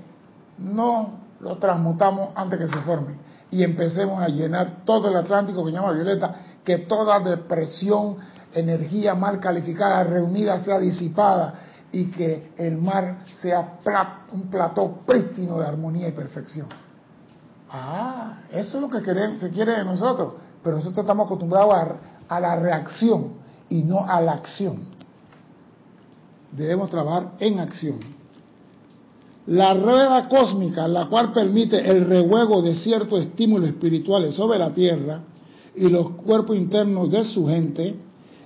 no 0.58 1.20
lo 1.40 1.56
transmutamos 1.58 2.30
antes 2.34 2.58
que 2.58 2.68
se 2.68 2.80
forme? 2.82 3.16
Y 3.50 3.62
empecemos 3.62 4.22
a 4.22 4.28
llenar 4.28 4.84
todo 4.86 5.08
el 5.08 5.16
Atlántico 5.16 5.64
que 5.64 5.72
llama 5.72 5.92
Violeta, 5.92 6.34
que 6.64 6.78
toda 6.78 7.20
depresión, 7.20 8.16
energía 8.54 9.14
mal 9.14 9.40
calificada, 9.40 10.04
reunida, 10.04 10.62
sea 10.64 10.78
disipada 10.78 11.54
y 11.90 12.06
que 12.06 12.52
el 12.56 12.78
mar 12.78 13.24
sea 13.40 13.78
un 14.32 14.48
plató 14.48 15.00
prístino 15.06 15.58
de 15.58 15.66
armonía 15.66 16.08
y 16.08 16.12
perfección. 16.12 16.68
Ah, 17.74 18.40
eso 18.52 18.76
es 18.76 18.82
lo 18.82 18.90
que 18.90 19.00
se 19.40 19.50
quiere 19.50 19.78
de 19.78 19.84
nosotros, 19.84 20.34
pero 20.62 20.76
nosotros 20.76 21.04
estamos 21.04 21.24
acostumbrados 21.24 21.74
a, 22.28 22.40
la 22.40 22.56
reacción 22.56 23.32
y 23.70 23.82
no 23.82 24.04
a 24.06 24.20
la 24.20 24.32
acción. 24.32 24.80
Debemos 26.52 26.90
trabajar 26.90 27.32
en 27.40 27.60
acción. 27.60 27.98
La 29.46 29.72
rueda 29.72 30.28
cósmica, 30.28 30.86
la 30.86 31.06
cual 31.06 31.32
permite 31.32 31.90
el 31.90 32.04
rehuego 32.04 32.60
de 32.60 32.74
ciertos 32.74 33.22
estímulos 33.22 33.70
espirituales 33.70 34.34
sobre 34.34 34.58
la 34.58 34.70
Tierra 34.74 35.20
y 35.74 35.88
los 35.88 36.10
cuerpos 36.10 36.56
internos 36.56 37.10
de 37.10 37.24
su 37.24 37.46
gente, 37.48 37.96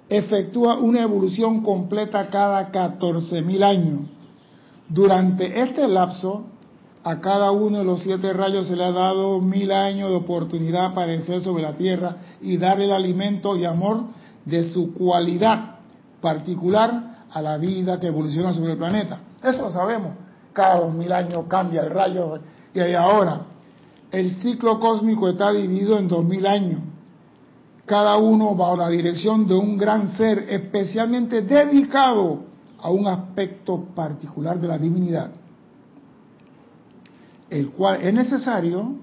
efectúa 0.09 0.79
una 0.79 1.03
evolución 1.03 1.63
completa 1.63 2.31
cada 2.31 2.71
14.000 2.71 3.65
años. 3.65 4.01
Durante 4.89 5.63
este 5.63 5.89
lapso, 5.89 6.45
a 7.07 7.21
cada 7.21 7.53
uno 7.53 7.79
de 7.79 7.85
los 7.85 8.03
siete 8.03 8.33
rayos 8.33 8.67
se 8.67 8.75
le 8.75 8.83
ha 8.83 8.91
dado 8.91 9.41
mil 9.41 9.71
años 9.71 10.11
de 10.11 10.17
oportunidad 10.17 10.93
para 10.93 11.13
aparecer 11.13 11.41
sobre 11.41 11.63
la 11.63 11.77
tierra 11.77 12.17
y 12.41 12.57
dar 12.57 12.81
el 12.81 12.91
alimento 12.91 13.57
y 13.57 13.65
amor 13.65 14.07
de 14.45 14.69
su 14.73 14.93
cualidad 14.93 15.77
particular 16.21 17.23
a 17.31 17.41
la 17.41 17.59
vida 17.59 18.01
que 18.01 18.09
evoluciona 18.09 18.53
sobre 18.53 18.73
el 18.73 18.79
planeta. 18.79 19.21
Eso 19.41 19.63
lo 19.63 19.71
sabemos, 19.71 20.15
cada 20.53 20.81
dos 20.81 20.93
mil 20.95 21.13
años 21.13 21.45
cambia 21.47 21.83
el 21.83 21.91
rayo. 21.91 22.41
Y 22.75 22.81
ahora, 22.95 23.43
el 24.11 24.35
ciclo 24.43 24.81
cósmico 24.81 25.29
está 25.29 25.53
dividido 25.53 25.99
en 25.99 26.09
dos 26.09 26.25
mil 26.25 26.45
años, 26.45 26.81
cada 27.85 28.17
uno 28.17 28.57
bajo 28.57 28.79
la 28.79 28.89
dirección 28.89 29.47
de 29.47 29.55
un 29.55 29.79
gran 29.79 30.17
ser 30.17 30.47
especialmente 30.49 31.43
dedicado 31.43 32.41
a 32.81 32.91
un 32.91 33.07
aspecto 33.07 33.85
particular 33.95 34.59
de 34.59 34.67
la 34.67 34.77
divinidad, 34.77 35.31
el 37.51 37.71
cual 37.71 38.01
es 38.03 38.13
necesario 38.13 38.97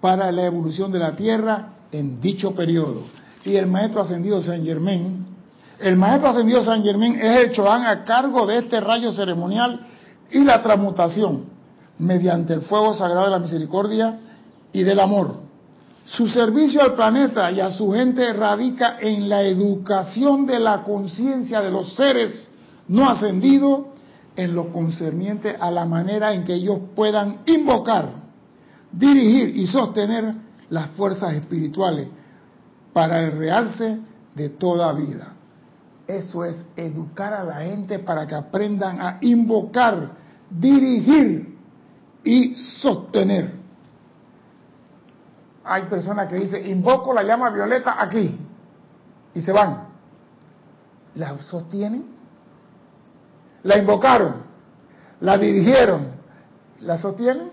para 0.00 0.30
la 0.32 0.44
evolución 0.44 0.92
de 0.92 0.98
la 0.98 1.16
Tierra 1.16 1.68
en 1.90 2.20
dicho 2.20 2.54
periodo. 2.54 3.04
Y 3.44 3.56
el 3.56 3.66
maestro 3.66 4.02
ascendido 4.02 4.42
San 4.42 4.64
Germain, 4.64 5.26
el 5.80 5.96
maestro 5.96 6.30
ascendido 6.30 6.62
San 6.62 6.82
Germain 6.82 7.16
es 7.16 7.36
el 7.38 7.52
Choán 7.52 7.86
a 7.86 8.04
cargo 8.04 8.46
de 8.46 8.58
este 8.58 8.80
rayo 8.80 9.12
ceremonial 9.12 9.80
y 10.30 10.44
la 10.44 10.62
transmutación 10.62 11.44
mediante 11.98 12.54
el 12.54 12.62
fuego 12.62 12.94
sagrado 12.94 13.24
de 13.24 13.30
la 13.30 13.38
misericordia 13.38 14.18
y 14.72 14.82
del 14.82 15.00
amor. 15.00 15.42
Su 16.06 16.26
servicio 16.26 16.82
al 16.82 16.94
planeta 16.94 17.50
y 17.52 17.60
a 17.60 17.70
su 17.70 17.92
gente 17.92 18.32
radica 18.32 18.96
en 19.00 19.28
la 19.28 19.42
educación 19.42 20.46
de 20.46 20.58
la 20.58 20.82
conciencia 20.82 21.60
de 21.60 21.70
los 21.70 21.94
seres 21.94 22.50
no 22.88 23.08
ascendidos 23.08 23.91
en 24.36 24.54
lo 24.54 24.72
concerniente 24.72 25.56
a 25.58 25.70
la 25.70 25.84
manera 25.84 26.32
en 26.32 26.44
que 26.44 26.54
ellos 26.54 26.78
puedan 26.94 27.40
invocar, 27.46 28.08
dirigir 28.90 29.56
y 29.56 29.66
sostener 29.66 30.34
las 30.70 30.90
fuerzas 30.90 31.34
espirituales 31.34 32.08
para 32.92 33.20
el 33.22 33.32
de 34.34 34.48
toda 34.50 34.92
vida. 34.92 35.28
Eso 36.06 36.44
es 36.44 36.64
educar 36.76 37.32
a 37.32 37.44
la 37.44 37.56
gente 37.62 37.98
para 37.98 38.26
que 38.26 38.34
aprendan 38.34 39.00
a 39.00 39.18
invocar, 39.20 40.10
dirigir 40.50 41.56
y 42.24 42.54
sostener. 42.54 43.52
Hay 45.64 45.84
personas 45.84 46.28
que 46.28 46.36
dicen, 46.36 46.66
invoco 46.66 47.14
la 47.14 47.22
llama 47.22 47.50
violeta 47.50 47.96
aquí, 48.02 48.36
y 49.34 49.40
se 49.40 49.52
van. 49.52 49.88
¿La 51.14 51.38
sostienen? 51.38 52.04
La 53.64 53.78
invocaron, 53.78 54.42
la 55.20 55.38
dirigieron, 55.38 56.08
la 56.80 56.98
sostienen. 56.98 57.50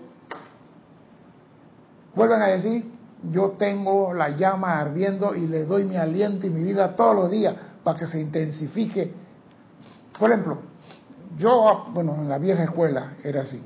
Vuelven 2.14 2.42
a 2.42 2.46
decir, 2.46 2.90
yo 3.30 3.50
tengo 3.52 4.12
la 4.14 4.30
llama 4.30 4.80
ardiendo 4.80 5.34
y 5.34 5.46
le 5.46 5.64
doy 5.64 5.84
mi 5.84 5.96
aliento 5.96 6.46
y 6.46 6.50
mi 6.50 6.62
vida 6.62 6.96
todos 6.96 7.14
los 7.14 7.30
días 7.30 7.54
para 7.84 7.98
que 7.98 8.06
se 8.06 8.20
intensifique. 8.20 9.12
Por 10.18 10.30
ejemplo, 10.30 10.58
yo, 11.38 11.84
bueno, 11.92 12.14
en 12.16 12.28
la 12.28 12.38
vieja 12.38 12.64
escuela 12.64 13.14
era 13.22 13.42
así. 13.42 13.62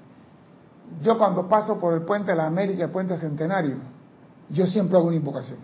Yo 1.02 1.16
cuando 1.18 1.48
paso 1.48 1.80
por 1.80 1.94
el 1.94 2.02
puente 2.02 2.32
de 2.32 2.36
la 2.36 2.46
América, 2.46 2.84
el 2.84 2.90
puente 2.90 3.16
Centenario, 3.16 3.76
yo 4.50 4.66
siempre 4.66 4.96
hago 4.96 5.08
una 5.08 5.16
invocación. 5.16 5.58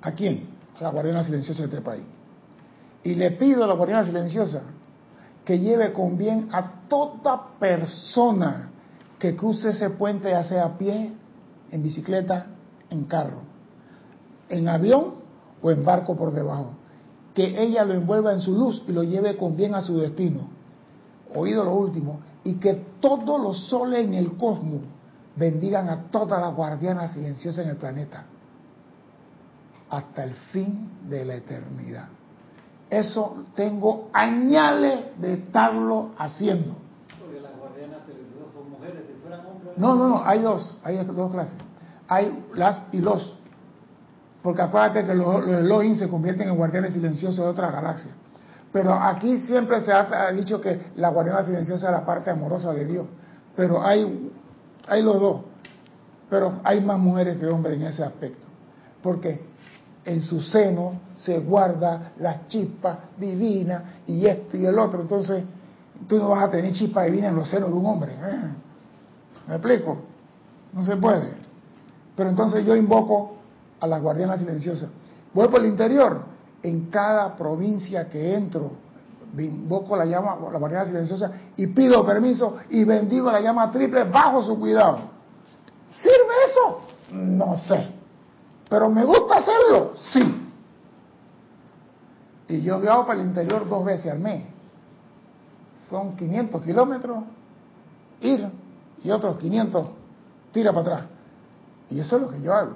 ¿A 0.00 0.12
quién? 0.12 0.48
A 0.78 0.84
la 0.84 0.90
guardiana 0.90 1.24
silenciosa 1.24 1.62
de 1.62 1.68
este 1.68 1.80
país. 1.82 2.04
Y 3.06 3.14
le 3.14 3.30
pido 3.30 3.62
a 3.62 3.68
la 3.68 3.74
guardiana 3.74 4.04
silenciosa 4.04 4.64
que 5.44 5.60
lleve 5.60 5.92
con 5.92 6.18
bien 6.18 6.48
a 6.50 6.88
toda 6.88 7.56
persona 7.60 8.70
que 9.16 9.36
cruce 9.36 9.68
ese 9.68 9.90
puente, 9.90 10.28
ya 10.28 10.42
sea 10.42 10.64
a 10.64 10.76
pie, 10.76 11.12
en 11.70 11.82
bicicleta, 11.84 12.46
en 12.90 13.04
carro, 13.04 13.42
en 14.48 14.68
avión 14.68 15.14
o 15.62 15.70
en 15.70 15.84
barco 15.84 16.16
por 16.16 16.32
debajo. 16.32 16.70
Que 17.32 17.62
ella 17.62 17.84
lo 17.84 17.94
envuelva 17.94 18.32
en 18.32 18.40
su 18.40 18.52
luz 18.52 18.82
y 18.88 18.92
lo 18.92 19.04
lleve 19.04 19.36
con 19.36 19.56
bien 19.56 19.76
a 19.76 19.82
su 19.82 19.98
destino. 19.98 20.48
Oído 21.32 21.62
lo 21.62 21.74
último. 21.76 22.18
Y 22.42 22.54
que 22.54 22.74
todos 22.98 23.40
los 23.40 23.68
soles 23.68 24.00
en 24.00 24.14
el 24.14 24.36
cosmos 24.36 24.80
bendigan 25.36 25.88
a 25.90 26.10
todas 26.10 26.40
las 26.40 26.56
guardianas 26.56 27.12
silenciosas 27.12 27.66
en 27.66 27.70
el 27.70 27.76
planeta. 27.76 28.24
Hasta 29.90 30.24
el 30.24 30.34
fin 30.50 30.90
de 31.08 31.24
la 31.24 31.36
eternidad. 31.36 32.08
Eso 32.90 33.44
tengo 33.54 34.08
añales 34.12 35.18
de 35.18 35.34
estarlo 35.34 36.10
haciendo. 36.18 36.74
Porque 37.18 37.40
las 37.40 37.56
guardianas 37.56 38.00
son 38.54 38.70
mujeres, 38.70 39.04
si 39.08 39.20
fueran 39.20 39.46
hombres. 39.46 39.76
No, 39.76 39.94
no, 39.96 40.08
no, 40.08 40.22
hay 40.24 40.40
dos, 40.40 40.76
hay 40.84 41.04
dos 41.04 41.32
clases. 41.32 41.56
Hay 42.08 42.44
las 42.54 42.86
y 42.92 42.98
los. 42.98 43.38
Porque 44.42 44.62
acuérdate 44.62 45.04
que 45.04 45.14
los, 45.14 45.44
los 45.44 45.60
Elohim 45.60 45.96
se 45.96 46.08
convierten 46.08 46.48
en 46.48 46.56
guardianes 46.56 46.92
silenciosos 46.92 47.44
de 47.44 47.50
otra 47.50 47.72
galaxia. 47.72 48.12
Pero 48.72 48.92
aquí 48.92 49.38
siempre 49.38 49.80
se 49.80 49.90
ha 49.90 50.30
dicho 50.32 50.60
que 50.60 50.92
la 50.96 51.08
guardiana 51.08 51.42
silenciosa 51.44 51.86
es 51.86 51.92
la 51.92 52.04
parte 52.04 52.30
amorosa 52.30 52.72
de 52.72 52.84
Dios. 52.84 53.06
Pero 53.56 53.82
hay, 53.82 54.30
hay 54.86 55.02
los 55.02 55.18
dos. 55.18 55.40
Pero 56.28 56.60
hay 56.62 56.80
más 56.82 56.98
mujeres 56.98 57.38
que 57.38 57.46
hombres 57.46 57.76
en 57.76 57.84
ese 57.84 58.04
aspecto. 58.04 58.46
Porque 59.02 59.45
en 60.06 60.22
su 60.22 60.40
seno 60.40 61.00
se 61.16 61.40
guarda 61.40 62.12
la 62.18 62.46
chispa 62.46 63.00
divina 63.18 64.00
y 64.06 64.24
esto 64.24 64.56
y 64.56 64.64
el 64.64 64.78
otro. 64.78 65.02
Entonces, 65.02 65.42
tú 66.08 66.18
no 66.18 66.28
vas 66.28 66.44
a 66.44 66.50
tener 66.50 66.72
chispa 66.72 67.02
divina 67.02 67.28
en 67.28 67.34
los 67.34 67.48
senos 67.50 67.68
de 67.68 67.74
un 67.74 67.84
hombre. 67.84 68.12
¿eh? 68.12 68.50
¿Me 69.48 69.54
explico? 69.56 69.98
No 70.72 70.84
se 70.84 70.96
puede. 70.96 71.34
Pero 72.14 72.30
entonces 72.30 72.64
yo 72.64 72.76
invoco 72.76 73.36
a 73.80 73.86
la 73.86 73.98
guardiana 73.98 74.38
silenciosa. 74.38 74.88
Voy 75.34 75.48
por 75.48 75.60
el 75.60 75.66
interior. 75.66 76.36
En 76.62 76.86
cada 76.86 77.36
provincia 77.36 78.08
que 78.08 78.34
entro, 78.34 78.72
invoco 79.36 79.96
la 79.96 80.04
llama, 80.04 80.36
la 80.52 80.58
guardiana 80.58 80.86
silenciosa 80.86 81.30
y 81.56 81.66
pido 81.68 82.04
permiso 82.06 82.56
y 82.70 82.84
bendigo 82.84 83.30
la 83.30 83.40
llama 83.40 83.70
triple 83.70 84.04
bajo 84.04 84.42
su 84.42 84.58
cuidado. 84.58 84.98
¿Sirve 85.96 86.34
eso? 86.48 86.80
No 87.12 87.58
sé. 87.58 87.95
Pero 88.68 88.90
me 88.90 89.04
gusta 89.04 89.36
hacerlo, 89.36 89.94
sí. 90.12 90.42
Y 92.48 92.62
yo 92.62 92.80
viajo 92.80 93.06
para 93.06 93.20
el 93.20 93.26
interior 93.26 93.68
dos 93.68 93.84
veces 93.84 94.12
al 94.12 94.20
mes. 94.20 94.44
Son 95.88 96.16
500 96.16 96.62
kilómetros 96.62 97.24
ir 98.20 98.50
y 99.02 99.10
otros 99.10 99.38
500 99.38 99.88
tira 100.52 100.72
para 100.72 100.80
atrás. 100.80 101.10
Y 101.90 102.00
eso 102.00 102.16
es 102.16 102.22
lo 102.22 102.28
que 102.28 102.40
yo 102.40 102.52
hago. 102.52 102.74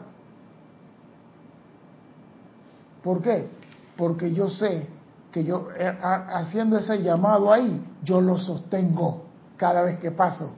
¿Por 3.03 3.21
qué? 3.21 3.49
Porque 3.97 4.33
yo 4.33 4.49
sé 4.49 4.87
que 5.33 5.45
yo 5.45 5.69
eh, 5.77 5.99
haciendo 6.03 6.79
ese 6.79 7.03
llamado 7.03 7.53
ahí, 7.53 7.83
yo 8.03 8.21
lo 8.21 8.39
sostengo 8.39 9.25
cada 9.57 9.83
vez 9.83 9.99
que 9.99 10.11
paso. 10.11 10.51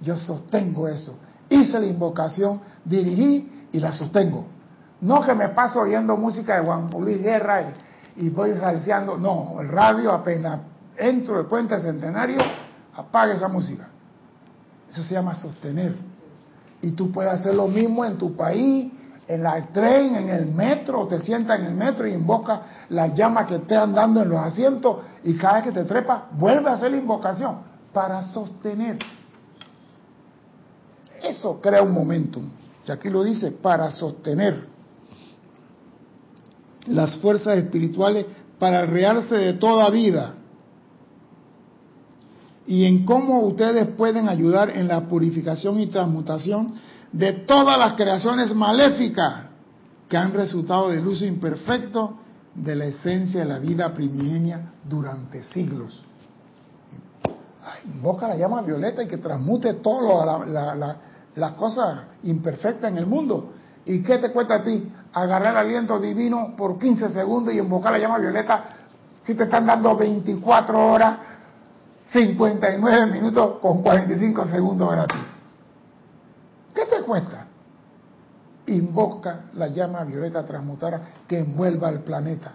Yo 0.00 0.16
sostengo 0.16 0.88
eso. 0.88 1.16
Hice 1.48 1.78
la 1.78 1.86
invocación, 1.86 2.60
dirigí 2.84 3.53
y 3.74 3.80
la 3.80 3.92
sostengo. 3.92 4.46
No 5.00 5.20
que 5.22 5.34
me 5.34 5.48
paso 5.48 5.80
oyendo 5.80 6.16
música 6.16 6.56
de 6.56 6.64
Juan 6.64 6.88
Luis 6.96 7.20
Guerra 7.20 7.72
y, 8.16 8.28
voy 8.30 8.54
salseando. 8.54 9.18
No, 9.18 9.60
el 9.60 9.68
radio 9.68 10.12
apenas 10.12 10.60
entro 10.96 11.38
del 11.38 11.46
puente 11.46 11.78
centenario, 11.80 12.38
apaga 12.94 13.34
esa 13.34 13.48
música. 13.48 13.88
Eso 14.88 15.02
se 15.02 15.14
llama 15.14 15.34
sostener. 15.34 15.96
Y 16.82 16.92
tú 16.92 17.10
puedes 17.10 17.32
hacer 17.32 17.52
lo 17.52 17.66
mismo 17.66 18.04
en 18.04 18.16
tu 18.16 18.36
país, 18.36 18.92
en 19.26 19.44
el 19.44 19.68
tren, 19.68 20.14
en 20.14 20.28
el 20.28 20.46
metro, 20.46 21.08
te 21.08 21.20
sientas 21.20 21.58
en 21.58 21.66
el 21.66 21.74
metro 21.74 22.06
y 22.06 22.12
invoca 22.12 22.62
la 22.90 23.08
llama 23.08 23.44
que 23.44 23.58
te 23.60 23.74
dando 23.74 24.22
en 24.22 24.28
los 24.28 24.38
asientos 24.38 24.98
y 25.24 25.36
cada 25.36 25.54
vez 25.54 25.64
que 25.64 25.72
te 25.72 25.84
trepa, 25.84 26.28
vuelve 26.30 26.70
a 26.70 26.74
hacer 26.74 26.92
la 26.92 26.98
invocación 26.98 27.56
para 27.92 28.22
sostener. 28.22 28.98
Eso 31.20 31.60
crea 31.60 31.82
un 31.82 31.92
momentum. 31.92 32.63
Y 32.86 32.90
aquí 32.90 33.08
lo 33.08 33.22
dice, 33.24 33.50
para 33.50 33.90
sostener 33.90 34.66
las 36.86 37.16
fuerzas 37.16 37.58
espirituales 37.58 38.26
para 38.58 38.84
rearse 38.86 39.34
de 39.34 39.54
toda 39.54 39.88
vida 39.90 40.34
y 42.66 42.84
en 42.84 43.04
cómo 43.04 43.40
ustedes 43.40 43.88
pueden 43.88 44.28
ayudar 44.28 44.70
en 44.70 44.88
la 44.88 45.06
purificación 45.06 45.78
y 45.80 45.86
transmutación 45.86 46.72
de 47.12 47.32
todas 47.32 47.78
las 47.78 47.94
creaciones 47.94 48.54
maléficas 48.54 49.46
que 50.08 50.16
han 50.16 50.32
resultado 50.32 50.90
del 50.90 51.06
uso 51.06 51.24
imperfecto 51.24 52.18
de 52.54 52.74
la 52.74 52.86
esencia 52.86 53.40
de 53.40 53.46
la 53.46 53.58
vida 53.58 53.92
primigenia 53.92 54.72
durante 54.88 55.42
siglos. 55.44 56.02
invoca 57.84 58.28
la 58.28 58.36
llama 58.36 58.62
violeta 58.62 59.02
y 59.02 59.08
que 59.08 59.18
transmute 59.18 59.74
todas 59.74 60.96
las 61.36 61.52
cosas 61.52 62.00
imperfectas 62.22 62.90
en 62.90 62.98
el 62.98 63.06
mundo. 63.06 63.52
¿Y 63.84 64.02
qué 64.02 64.18
te 64.18 64.30
cuesta 64.30 64.56
a 64.56 64.62
ti? 64.62 64.90
agarrar 65.14 65.56
aliento 65.56 66.00
divino 66.00 66.54
por 66.56 66.78
15 66.78 67.10
segundos 67.10 67.54
y 67.54 67.58
invocar 67.58 67.92
la 67.92 67.98
llama 67.98 68.18
violeta 68.18 68.64
si 69.22 69.34
te 69.34 69.44
están 69.44 69.64
dando 69.64 69.96
24 69.96 70.92
horas, 70.92 71.18
59 72.12 73.12
minutos 73.12 73.58
con 73.60 73.80
45 73.80 74.46
segundos 74.48 74.90
gratis. 74.90 75.20
¿Qué 76.74 76.84
te 76.84 77.02
cuesta? 77.02 77.46
Invoca 78.66 79.44
la 79.54 79.68
llama 79.68 80.04
violeta 80.04 80.44
transmutada 80.44 81.00
que 81.26 81.38
envuelva 81.38 81.88
al 81.88 82.00
planeta. 82.00 82.52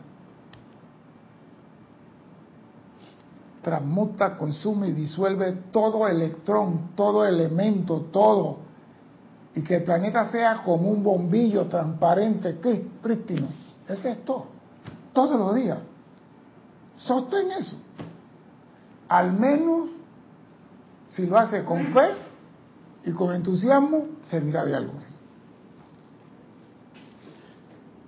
transmuta, 3.61 4.37
consume 4.37 4.87
y 4.87 4.93
disuelve 4.93 5.51
todo 5.71 6.07
electrón, 6.07 6.91
todo 6.95 7.25
elemento, 7.25 8.07
todo. 8.11 8.68
Y 9.55 9.61
que 9.63 9.77
el 9.77 9.83
planeta 9.83 10.25
sea 10.31 10.61
como 10.63 10.89
un 10.89 11.03
bombillo 11.03 11.65
transparente, 11.65 12.53
prístino. 13.01 13.47
Es 13.87 14.23
todo. 14.23 14.45
Todos 15.13 15.39
los 15.39 15.55
días. 15.55 15.79
Sostén 16.97 17.51
eso. 17.51 17.75
Al 19.07 19.33
menos 19.33 19.89
si 21.09 21.25
lo 21.25 21.37
hace 21.37 21.63
con 21.63 21.87
fe 21.87 22.11
y 23.05 23.11
con 23.11 23.33
entusiasmo, 23.33 24.05
servirá 24.23 24.65
de 24.65 24.75
algo. 24.75 24.93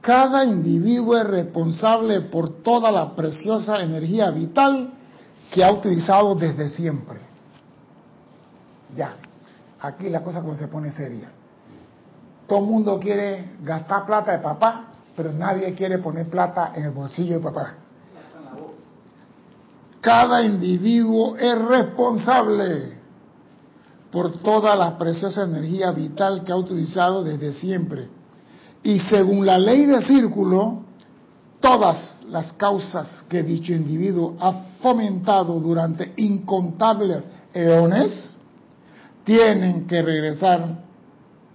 Cada 0.01 0.45
individuo 0.45 1.15
es 1.17 1.27
responsable 1.27 2.21
por 2.21 2.61
toda 2.63 2.91
la 2.91 3.15
preciosa 3.15 3.81
energía 3.83 4.31
vital 4.31 4.93
que 5.51 5.63
ha 5.63 5.71
utilizado 5.71 6.33
desde 6.35 6.69
siempre. 6.69 7.19
Ya, 8.95 9.15
aquí 9.81 10.09
la 10.09 10.21
cosa 10.21 10.43
se 10.55 10.67
pone 10.67 10.91
seria. 10.91 11.29
Todo 12.47 12.59
el 12.59 12.65
mundo 12.65 12.99
quiere 12.99 13.53
gastar 13.63 14.05
plata 14.05 14.33
de 14.33 14.39
papá, 14.39 14.87
pero 15.15 15.31
nadie 15.31 15.73
quiere 15.73 15.99
poner 15.99 16.29
plata 16.29 16.73
en 16.75 16.83
el 16.83 16.91
bolsillo 16.91 17.35
de 17.35 17.39
papá. 17.41 17.73
Cada 20.01 20.43
individuo 20.43 21.37
es 21.37 21.61
responsable 21.65 22.97
por 24.11 24.31
toda 24.41 24.75
la 24.75 24.97
preciosa 24.97 25.43
energía 25.43 25.91
vital 25.91 26.43
que 26.43 26.51
ha 26.51 26.55
utilizado 26.55 27.23
desde 27.23 27.53
siempre 27.53 28.09
y 28.83 28.99
según 28.99 29.45
la 29.45 29.57
ley 29.57 29.85
de 29.85 30.01
círculo, 30.01 30.81
todas 31.59 32.23
las 32.27 32.51
causas 32.53 33.23
que 33.29 33.43
dicho 33.43 33.73
individuo 33.73 34.35
ha 34.39 34.51
fomentado 34.81 35.59
durante 35.59 36.13
incontables 36.17 37.23
eones 37.53 38.39
tienen 39.23 39.87
que 39.87 40.01
regresar 40.01 40.79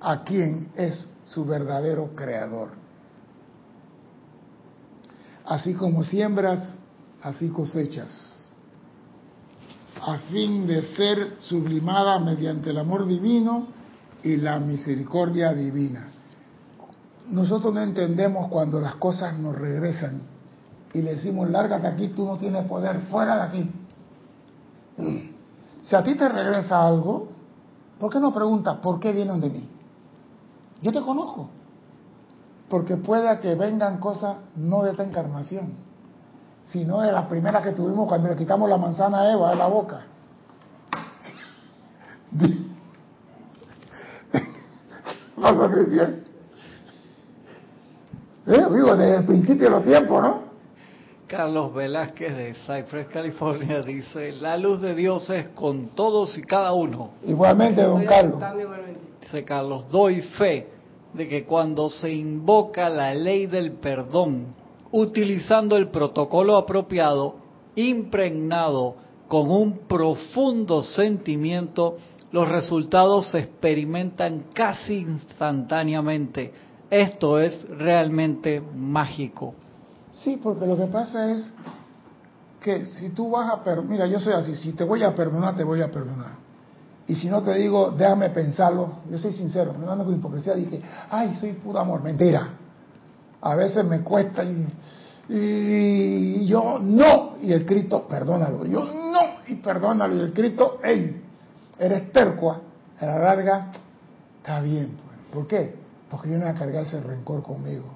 a 0.01 0.23
quien 0.25 0.71
es 0.77 1.09
su 1.25 1.45
verdadero 1.45 2.15
creador. 2.15 2.71
Así 5.45 5.75
como 5.75 6.03
siembras, 6.05 6.79
así 7.23 7.49
cosechas 7.51 8.33
a 9.99 10.19
fin 10.19 10.67
de 10.67 10.95
ser 10.95 11.39
sublimada 11.49 12.19
mediante 12.19 12.69
el 12.69 12.79
amor 12.79 13.07
divino 13.07 13.69
y 14.23 14.37
la 14.37 14.59
misericordia 14.59 15.55
divina 15.55 16.11
nosotros 17.29 17.75
no 17.75 17.81
entendemos 17.81 18.49
cuando 18.49 18.81
las 18.81 18.97
cosas 18.97 19.39
nos 19.39 19.57
regresan 19.57 20.23
y 20.93 21.03
le 21.03 21.17
decimos, 21.17 21.51
lárgate 21.51 21.87
aquí, 21.87 22.09
tú 22.09 22.25
no 22.25 22.39
tienes 22.39 22.65
poder, 22.65 23.01
fuera 23.11 23.37
de 23.37 23.43
aquí. 23.43 23.71
Si 25.83 25.95
a 25.95 26.03
ti 26.03 26.15
te 26.15 26.29
regresa 26.29 26.87
algo, 26.87 27.29
¿por 27.99 28.13
qué 28.13 28.21
no 28.21 28.33
preguntas 28.33 28.77
por 28.77 29.01
qué 29.01 29.13
vienen 29.13 29.41
de 29.41 29.51
mí? 29.51 29.69
Yo 30.83 30.93
te 30.93 31.01
conozco, 31.01 31.49
porque 32.69 32.97
puede 32.97 33.41
que 33.41 33.55
vengan 33.55 33.99
cosas 33.99 34.37
no 34.57 34.83
de 34.83 34.91
esta 34.91 35.05
encarnación, 35.05 35.75
sino 36.67 37.01
de 37.01 37.13
las 37.13 37.27
primeras 37.27 37.63
que 37.63 37.73
tuvimos 37.73 38.09
cuando 38.09 38.29
le 38.29 38.37
quitamos 38.37 38.69
la 38.69 38.77
manzana 38.77 39.21
a 39.21 39.33
Eva 39.33 39.51
de 39.51 39.57
la 39.57 39.67
boca. 39.67 40.03
¿Pasa, 45.41 45.71
Cristian? 45.71 46.25
¿Eh? 48.47 48.67
Desde 48.71 49.17
el 49.17 49.25
principio 49.25 49.65
de 49.65 49.71
los 49.71 49.85
tiempos, 49.85 50.23
¿no? 50.23 50.46
Carlos 51.27 51.75
Velázquez 51.75 52.37
de 52.37 52.55
Cypress, 52.55 53.09
California, 53.09 53.83
dice, 53.83 54.33
la 54.33 54.57
luz 54.57 54.81
de 54.81 54.95
Dios 54.95 55.29
es 55.31 55.49
con 55.49 55.89
todos 55.89 56.37
y 56.39 56.43
cada 56.43 56.73
uno. 56.73 57.11
Igualmente, 57.25 57.83
don 57.83 58.05
Carlos. 58.05 58.41
Dice 59.21 59.45
Carlos, 59.45 59.91
doy 59.91 60.23
fe 60.23 60.69
de 61.13 61.27
que 61.27 61.45
cuando 61.45 61.89
se 61.89 62.13
invoca 62.13 62.89
la 62.89 63.13
ley 63.13 63.47
del 63.47 63.73
perdón, 63.73 64.55
utilizando 64.93 65.77
el 65.77 65.89
protocolo 65.89 66.57
apropiado, 66.57 67.35
impregnado 67.75 68.95
con 69.27 69.51
un 69.51 69.79
profundo 69.89 70.83
sentimiento, 70.83 71.97
los 72.31 72.49
resultados 72.49 73.31
se 73.31 73.41
experimentan 73.41 74.45
casi 74.53 74.99
instantáneamente 74.99 76.53
esto 76.91 77.41
es 77.41 77.69
realmente 77.69 78.61
mágico. 78.61 79.55
Sí, 80.23 80.41
porque 80.43 80.67
lo 80.67 80.77
que 80.77 80.87
pasa 80.87 81.31
es 81.31 81.53
que 82.61 82.87
si 82.87 83.11
tú 83.11 83.31
vas 83.31 83.53
a 83.53 83.63
perdonar, 83.63 83.91
mira, 83.91 84.07
yo 84.07 84.19
soy 84.19 84.33
así, 84.33 84.55
si 84.55 84.73
te 84.73 84.85
voy 84.85 85.03
a 85.03 85.15
perdonar, 85.15 85.55
te 85.55 85.65
voy 85.65 85.83
a 85.83 85.91
perdonar. 85.91 86.33
Y 87.07 87.15
si 87.15 87.29
no 87.29 87.43
te 87.43 87.55
digo, 87.55 87.93
déjame 87.93 88.31
pensarlo, 88.31 89.01
yo 89.11 89.19
soy 89.19 89.33
sincero, 89.33 89.75
no 89.79 89.91
ando 89.91 90.05
con 90.05 90.15
hipocresía, 90.15 90.55
dije, 90.55 90.83
ay, 91.11 91.37
soy 91.39 91.53
puro 91.53 91.79
amor, 91.79 92.03
mentira. 92.03 92.49
A 93.41 93.55
veces 93.55 93.85
me 93.85 94.01
cuesta 94.01 94.43
y, 94.43 94.67
y 95.29 96.47
yo 96.47 96.79
no, 96.81 97.37
y 97.41 97.53
el 97.53 97.65
Cristo, 97.65 98.09
perdónalo, 98.09 98.65
yo 98.65 98.85
no, 98.85 99.21
y 99.47 99.57
perdónalo, 99.57 100.17
y 100.17 100.21
el 100.21 100.33
Cristo, 100.33 100.79
hey, 100.83 101.23
eres 101.79 102.11
tercua, 102.11 102.61
a 102.99 103.07
la 103.07 103.19
larga, 103.19 103.71
está 104.39 104.61
bien, 104.61 104.97
pues. 104.97 105.17
¿por 105.33 105.47
qué? 105.47 105.87
porque 106.11 106.31
yo 106.31 106.39
no 106.39 106.53
voy 106.53 106.77
a 106.77 106.81
ese 106.81 107.01
rencor 107.01 107.43
conmigo. 107.43 107.96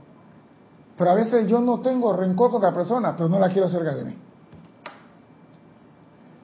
Pero 1.00 1.12
a 1.12 1.14
veces 1.14 1.46
yo 1.46 1.62
no 1.62 1.80
tengo 1.80 2.14
rencor 2.14 2.50
contra 2.50 2.68
la 2.68 2.76
persona, 2.76 3.16
pero 3.16 3.26
no 3.26 3.38
la 3.38 3.48
quiero 3.48 3.70
cerca 3.70 3.94
de 3.94 4.04
mí. 4.04 4.14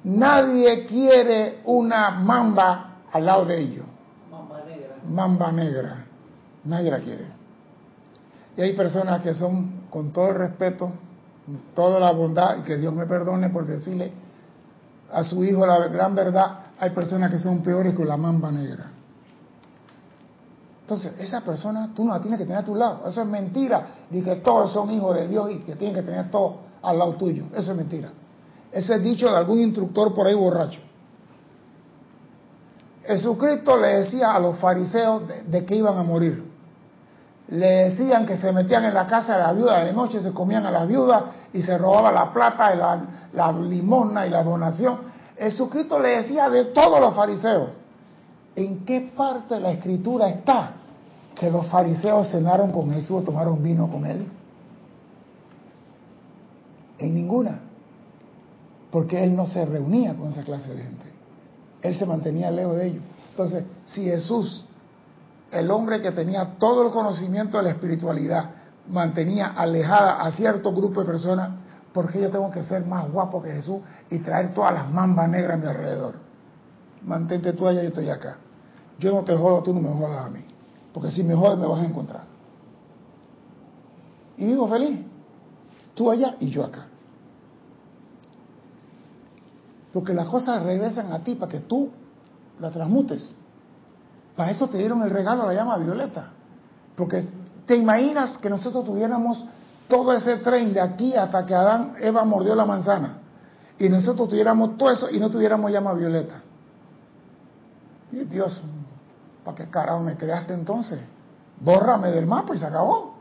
Nadie 0.04 0.86
quiere 0.86 1.60
una 1.66 2.08
mamba 2.12 3.02
al 3.12 3.26
lado 3.26 3.44
de 3.44 3.60
ellos. 3.60 3.84
Mamba 4.30 4.62
negra. 4.66 4.96
Mamba 5.06 5.52
negra. 5.52 6.04
Nadie 6.64 6.90
la 6.90 7.00
quiere. 7.00 7.26
Y 8.56 8.62
hay 8.62 8.72
personas 8.72 9.20
que 9.20 9.34
son, 9.34 9.88
con 9.90 10.10
todo 10.10 10.28
el 10.28 10.36
respeto, 10.36 10.90
toda 11.74 12.00
la 12.00 12.12
bondad, 12.12 12.56
y 12.56 12.62
que 12.62 12.78
Dios 12.78 12.94
me 12.94 13.04
perdone 13.04 13.50
por 13.50 13.66
decirle 13.66 14.10
a 15.12 15.22
su 15.22 15.44
hijo 15.44 15.66
la 15.66 15.86
gran 15.88 16.14
verdad, 16.14 16.60
hay 16.78 16.90
personas 16.90 17.30
que 17.30 17.38
son 17.38 17.58
peores 17.58 17.94
que 17.94 18.06
la 18.06 18.16
mamba 18.16 18.50
negra. 18.50 18.90
Entonces, 20.86 21.14
esa 21.18 21.40
persona 21.40 21.90
tú 21.92 22.04
no 22.04 22.12
la 22.12 22.20
tienes 22.20 22.38
que 22.38 22.44
tener 22.44 22.60
a 22.60 22.64
tu 22.64 22.76
lado. 22.76 23.08
Eso 23.08 23.20
es 23.20 23.26
mentira. 23.26 23.88
De 24.08 24.22
que 24.22 24.36
todos 24.36 24.72
son 24.72 24.88
hijos 24.92 25.16
de 25.16 25.26
Dios 25.26 25.50
y 25.50 25.58
que 25.58 25.74
tienen 25.74 25.96
que 25.96 26.02
tener 26.02 26.30
todo 26.30 26.58
al 26.80 26.96
lado 26.96 27.14
tuyo. 27.14 27.46
Eso 27.56 27.72
es 27.72 27.76
mentira. 27.76 28.10
Ese 28.70 28.94
es 28.94 29.02
dicho 29.02 29.28
de 29.28 29.36
algún 29.36 29.58
instructor 29.58 30.14
por 30.14 30.28
ahí 30.28 30.34
borracho. 30.34 30.78
Jesucristo 33.04 33.76
le 33.76 33.88
decía 33.98 34.32
a 34.32 34.38
los 34.38 34.58
fariseos 34.58 35.22
de, 35.48 35.66
que 35.66 35.74
iban 35.74 35.98
a 35.98 36.04
morir. 36.04 36.44
Le 37.48 37.66
decían 37.90 38.24
que 38.24 38.36
se 38.36 38.52
metían 38.52 38.84
en 38.84 38.94
la 38.94 39.08
casa 39.08 39.38
de 39.38 39.42
la 39.42 39.52
viuda 39.52 39.84
de 39.84 39.92
noche, 39.92 40.22
se 40.22 40.32
comían 40.32 40.66
a 40.66 40.70
la 40.70 40.84
viuda 40.84 41.32
y 41.52 41.62
se 41.62 41.76
robaban 41.76 42.14
la 42.14 42.32
plata 42.32 42.72
y 42.72 42.78
la, 42.78 43.00
la 43.32 43.50
limosna 43.50 44.24
y 44.24 44.30
la 44.30 44.44
donación. 44.44 44.98
Jesucristo 45.36 45.98
le 45.98 46.18
decía 46.18 46.48
de 46.48 46.66
todos 46.66 47.00
los 47.00 47.12
fariseos. 47.12 47.70
¿En 48.56 48.86
qué 48.86 49.12
parte 49.14 49.54
de 49.54 49.60
la 49.60 49.72
escritura 49.72 50.30
está 50.30 50.72
que 51.38 51.50
los 51.50 51.66
fariseos 51.66 52.30
cenaron 52.30 52.72
con 52.72 52.90
Jesús 52.90 53.20
o 53.20 53.22
tomaron 53.22 53.62
vino 53.62 53.90
con 53.90 54.06
él? 54.06 54.26
En 56.98 57.14
ninguna. 57.14 57.60
Porque 58.90 59.22
él 59.22 59.36
no 59.36 59.46
se 59.46 59.62
reunía 59.66 60.14
con 60.14 60.28
esa 60.28 60.42
clase 60.42 60.74
de 60.74 60.82
gente. 60.82 61.04
Él 61.82 61.98
se 61.98 62.06
mantenía 62.06 62.50
lejos 62.50 62.76
de 62.76 62.86
ellos. 62.86 63.02
Entonces, 63.32 63.64
si 63.84 64.04
Jesús, 64.04 64.64
el 65.50 65.70
hombre 65.70 66.00
que 66.00 66.10
tenía 66.12 66.56
todo 66.58 66.86
el 66.86 66.92
conocimiento 66.92 67.58
de 67.58 67.64
la 67.64 67.70
espiritualidad, 67.70 68.50
mantenía 68.88 69.48
alejada 69.48 70.22
a 70.22 70.32
cierto 70.32 70.72
grupo 70.72 71.00
de 71.00 71.06
personas, 71.06 71.50
¿por 71.92 72.10
qué 72.10 72.22
yo 72.22 72.30
tengo 72.30 72.50
que 72.50 72.62
ser 72.62 72.86
más 72.86 73.10
guapo 73.12 73.42
que 73.42 73.52
Jesús 73.52 73.80
y 74.08 74.20
traer 74.20 74.54
todas 74.54 74.72
las 74.72 74.90
mambas 74.90 75.28
negras 75.28 75.58
a 75.58 75.60
mi 75.60 75.66
alrededor? 75.66 76.14
Mantente 77.02 77.52
tú 77.52 77.68
allá 77.68 77.82
yo 77.82 77.88
estoy 77.88 78.08
acá. 78.08 78.38
Yo 78.98 79.14
no 79.14 79.24
te 79.24 79.36
jodo, 79.36 79.62
tú 79.62 79.74
no 79.74 79.80
me 79.80 79.90
jodas 79.90 80.26
a 80.26 80.30
mí. 80.30 80.40
Porque 80.92 81.10
si 81.10 81.22
me 81.22 81.34
jodes 81.34 81.58
me 81.58 81.66
vas 81.66 81.80
a 81.80 81.84
encontrar. 81.84 82.24
Y 84.36 84.46
vivo 84.46 84.68
feliz. 84.68 85.00
Tú 85.94 86.10
allá 86.10 86.36
y 86.40 86.50
yo 86.50 86.64
acá. 86.64 86.86
Porque 89.92 90.12
las 90.12 90.28
cosas 90.28 90.62
regresan 90.62 91.12
a 91.12 91.20
ti 91.20 91.34
para 91.34 91.50
que 91.52 91.60
tú 91.60 91.90
las 92.58 92.72
transmutes. 92.72 93.34
Para 94.36 94.50
eso 94.50 94.68
te 94.68 94.78
dieron 94.78 95.02
el 95.02 95.10
regalo 95.10 95.42
de 95.42 95.48
la 95.48 95.54
llama 95.54 95.78
violeta. 95.78 96.30
Porque 96.96 97.26
te 97.66 97.76
imaginas 97.76 98.38
que 98.38 98.50
nosotros 98.50 98.84
tuviéramos 98.84 99.44
todo 99.88 100.12
ese 100.12 100.38
tren 100.38 100.72
de 100.72 100.80
aquí 100.80 101.14
hasta 101.14 101.46
que 101.46 101.54
Adán, 101.54 101.94
Eva 102.00 102.24
mordió 102.24 102.54
la 102.54 102.66
manzana. 102.66 103.18
Y 103.78 103.88
nosotros 103.88 104.28
tuviéramos 104.28 104.76
todo 104.76 104.90
eso 104.90 105.10
y 105.10 105.18
no 105.18 105.30
tuviéramos 105.30 105.70
llama 105.70 105.94
violeta. 105.94 106.42
Dios, 108.10 108.62
¿Para 109.46 109.58
qué 109.58 109.70
carajo 109.70 110.00
me 110.00 110.16
creaste 110.16 110.54
entonces? 110.54 110.98
Bórrame 111.60 112.10
del 112.10 112.26
mapa 112.26 112.52
y 112.56 112.58
se 112.58 112.66
acabó. 112.66 113.14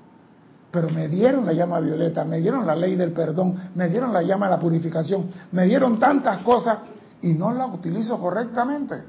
pero 0.71 0.89
me 0.89 1.07
dieron 1.07 1.45
la 1.45 1.53
llama 1.53 1.79
violeta, 1.79 2.25
me 2.25 2.39
dieron 2.39 2.65
la 2.65 2.75
ley 2.75 2.95
del 2.95 3.13
perdón, 3.13 3.71
me 3.75 3.87
dieron 3.87 4.11
la 4.11 4.23
llama 4.23 4.47
de 4.47 4.51
la 4.55 4.59
purificación, 4.59 5.29
me 5.53 5.63
dieron 5.65 5.99
tantas 5.99 6.39
cosas 6.39 6.79
y 7.21 7.31
no 7.33 7.53
la 7.53 7.67
utilizo 7.67 8.19
correctamente. 8.19 9.03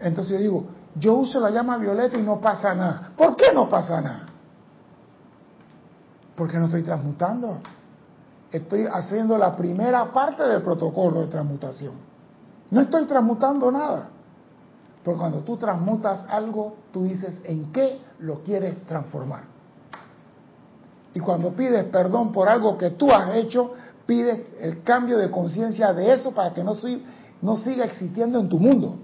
Entonces 0.00 0.32
yo 0.32 0.38
digo, 0.40 0.66
yo 0.96 1.14
uso 1.14 1.38
la 1.38 1.50
llama 1.50 1.76
violeta 1.76 2.16
y 2.16 2.22
no 2.22 2.40
pasa 2.40 2.74
nada. 2.74 3.10
¿Por 3.16 3.36
qué 3.36 3.52
no 3.54 3.68
pasa 3.68 4.00
nada? 4.00 4.26
Porque 6.34 6.56
no 6.58 6.64
estoy 6.64 6.82
transmutando. 6.82 7.58
Estoy 8.50 8.86
haciendo 8.92 9.38
la 9.38 9.54
primera 9.54 10.12
parte 10.12 10.42
del 10.42 10.62
protocolo 10.62 11.20
de 11.20 11.26
transmutación. 11.28 11.92
No 12.70 12.80
estoy 12.80 13.04
transmutando 13.04 13.70
nada. 13.70 14.08
Porque 15.04 15.20
cuando 15.20 15.40
tú 15.40 15.56
transmutas 15.56 16.24
algo, 16.28 16.76
tú 16.92 17.04
dices 17.04 17.40
en 17.44 17.70
qué 17.72 18.00
lo 18.20 18.42
quieres 18.42 18.86
transformar. 18.86 19.44
Y 21.12 21.20
cuando 21.20 21.50
pides 21.50 21.84
perdón 21.84 22.32
por 22.32 22.48
algo 22.48 22.78
que 22.78 22.90
tú 22.90 23.12
has 23.12 23.36
hecho, 23.36 23.72
pides 24.06 24.40
el 24.60 24.82
cambio 24.82 25.18
de 25.18 25.30
conciencia 25.30 25.92
de 25.92 26.12
eso 26.12 26.32
para 26.32 26.54
que 26.54 26.64
no, 26.64 26.72
no 27.42 27.56
siga 27.58 27.84
existiendo 27.84 28.40
en 28.40 28.48
tu 28.48 28.58
mundo. 28.58 28.96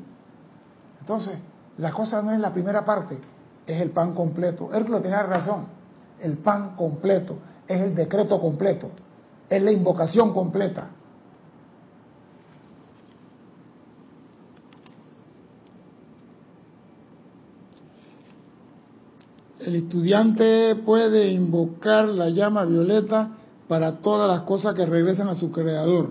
Entonces, 1.00 1.36
la 1.78 1.92
cosa 1.92 2.22
no 2.22 2.32
es 2.32 2.40
la 2.40 2.52
primera 2.52 2.84
parte, 2.84 3.18
es 3.66 3.80
el 3.80 3.90
pan 3.90 4.14
completo. 4.14 4.70
Lo 4.88 5.00
tenía 5.00 5.22
razón. 5.22 5.66
El 6.18 6.38
pan 6.38 6.76
completo 6.76 7.36
es 7.66 7.80
el 7.80 7.94
decreto 7.94 8.40
completo, 8.40 8.90
es 9.48 9.62
la 9.62 9.70
invocación 9.70 10.32
completa. 10.32 10.88
El 19.64 19.74
estudiante 19.74 20.74
puede 20.86 21.30
invocar 21.30 22.08
la 22.08 22.30
llama 22.30 22.64
violeta 22.64 23.36
para 23.68 23.98
todas 23.98 24.28
las 24.28 24.42
cosas 24.42 24.74
que 24.74 24.86
regresan 24.86 25.28
a 25.28 25.34
su 25.34 25.52
creador. 25.52 26.10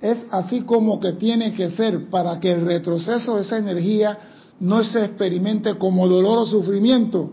Es 0.00 0.24
así 0.30 0.62
como 0.62 0.98
que 0.98 1.12
tiene 1.12 1.54
que 1.54 1.70
ser 1.70 2.10
para 2.10 2.40
que 2.40 2.52
el 2.52 2.66
retroceso 2.66 3.36
de 3.36 3.42
esa 3.42 3.58
energía 3.58 4.18
no 4.58 4.82
se 4.82 5.04
experimente 5.04 5.76
como 5.76 6.08
dolor 6.08 6.38
o 6.38 6.46
sufrimiento 6.46 7.30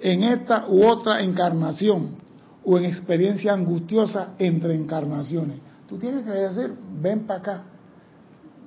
en 0.00 0.24
esta 0.24 0.66
u 0.68 0.84
otra 0.84 1.22
encarnación 1.22 2.16
o 2.64 2.76
en 2.76 2.84
experiencia 2.84 3.54
angustiosa 3.54 4.34
entre 4.38 4.74
encarnaciones. 4.74 5.60
Tú 5.88 5.98
tienes 5.98 6.24
que 6.24 6.30
decir, 6.30 6.74
ven 7.00 7.26
para 7.26 7.40
acá. 7.40 7.62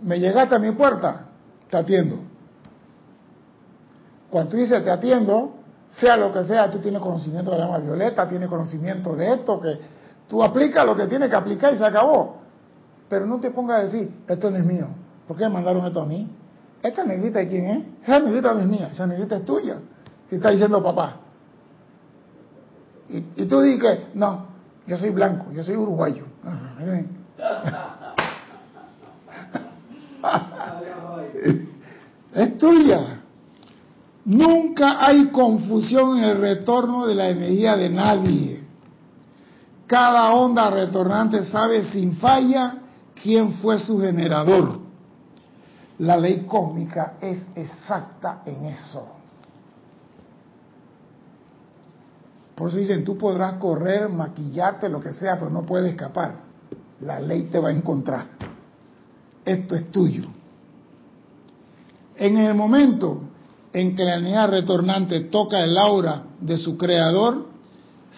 Me 0.01 0.19
llegaste 0.19 0.55
a 0.55 0.59
mi 0.59 0.71
puerta, 0.71 1.27
te 1.69 1.77
atiendo. 1.77 2.19
Cuando 4.29 4.51
tú 4.51 4.57
dices 4.57 4.83
te 4.83 4.91
atiendo, 4.91 5.56
sea 5.89 6.17
lo 6.17 6.33
que 6.33 6.43
sea, 6.43 6.69
tú 6.69 6.79
tienes 6.79 7.01
conocimiento 7.01 7.51
de 7.51 7.57
la 7.57 7.65
llama 7.65 7.79
violeta, 7.79 8.27
tienes 8.27 8.49
conocimiento 8.49 9.15
de 9.15 9.33
esto, 9.33 9.59
que 9.59 9.79
tú 10.27 10.43
aplicas 10.43 10.85
lo 10.85 10.95
que 10.95 11.07
tienes 11.07 11.29
que 11.29 11.35
aplicar 11.35 11.73
y 11.73 11.77
se 11.77 11.85
acabó. 11.85 12.37
Pero 13.09 13.25
no 13.25 13.39
te 13.39 13.51
pongas 13.51 13.79
a 13.79 13.83
decir, 13.83 14.11
esto 14.27 14.51
no 14.51 14.57
es 14.57 14.65
mío. 14.65 14.87
¿Por 15.27 15.37
qué 15.37 15.43
me 15.43 15.51
mandaron 15.51 15.85
esto 15.85 16.01
a 16.01 16.05
mí? 16.05 16.29
¿Esta 16.83 17.03
negrita 17.03 17.39
de 17.39 17.47
quién 17.47 17.65
es? 17.65 17.83
Esa 18.03 18.19
negrita 18.19 18.53
no 18.53 18.59
es 18.59 18.67
mía, 18.67 18.89
esa 18.91 19.07
negrita 19.07 19.37
es 19.37 19.45
tuya. 19.45 19.79
Si 20.29 20.35
está 20.35 20.51
diciendo 20.51 20.83
papá. 20.83 21.15
Y, 23.09 23.45
tú 23.45 23.61
dices, 23.61 23.99
no, 24.13 24.47
yo 24.85 24.97
soy 24.97 25.11
blanco, 25.11 25.49
yo 25.53 25.63
soy 25.63 25.77
uruguayo. 25.77 26.25
es 32.33 32.57
tuya. 32.57 33.16
Nunca 34.27 35.05
hay 35.05 35.29
confusión 35.29 36.17
en 36.17 36.25
el 36.25 36.41
retorno 36.41 37.07
de 37.07 37.15
la 37.15 37.29
energía 37.29 37.77
de 37.77 37.89
nadie. 37.89 38.61
Cada 39.87 40.33
onda 40.33 40.69
retornante 40.69 41.45
sabe 41.45 41.85
sin 41.85 42.17
falla 42.17 42.75
quién 43.23 43.53
fue 43.53 43.79
su 43.79 44.01
generador. 44.01 44.79
La 45.99 46.17
ley 46.17 46.45
cósmica 46.45 47.13
es 47.21 47.41
exacta 47.55 48.41
en 48.45 48.65
eso. 48.65 49.07
Por 52.53 52.67
eso 52.67 52.79
dicen, 52.79 53.05
tú 53.05 53.17
podrás 53.17 53.53
correr, 53.53 54.09
maquillarte, 54.09 54.89
lo 54.89 54.99
que 54.99 55.13
sea, 55.13 55.37
pero 55.37 55.49
no 55.49 55.61
puedes 55.61 55.91
escapar. 55.91 56.33
La 56.99 57.21
ley 57.21 57.43
te 57.43 57.59
va 57.59 57.69
a 57.69 57.71
encontrar. 57.71 58.25
Esto 59.45 59.73
es 59.73 59.89
tuyo. 59.89 60.25
En 62.17 62.37
el 62.37 62.53
momento 62.53 63.21
en 63.79 63.95
que 63.95 64.03
la 64.03 64.15
energía 64.15 64.47
retornante 64.47 65.19
toca 65.21 65.63
el 65.63 65.77
aura 65.77 66.23
de 66.41 66.57
su 66.57 66.77
creador, 66.77 67.45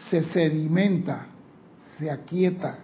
se 0.10 0.24
sedimenta, 0.24 1.28
se 1.98 2.10
aquieta 2.10 2.78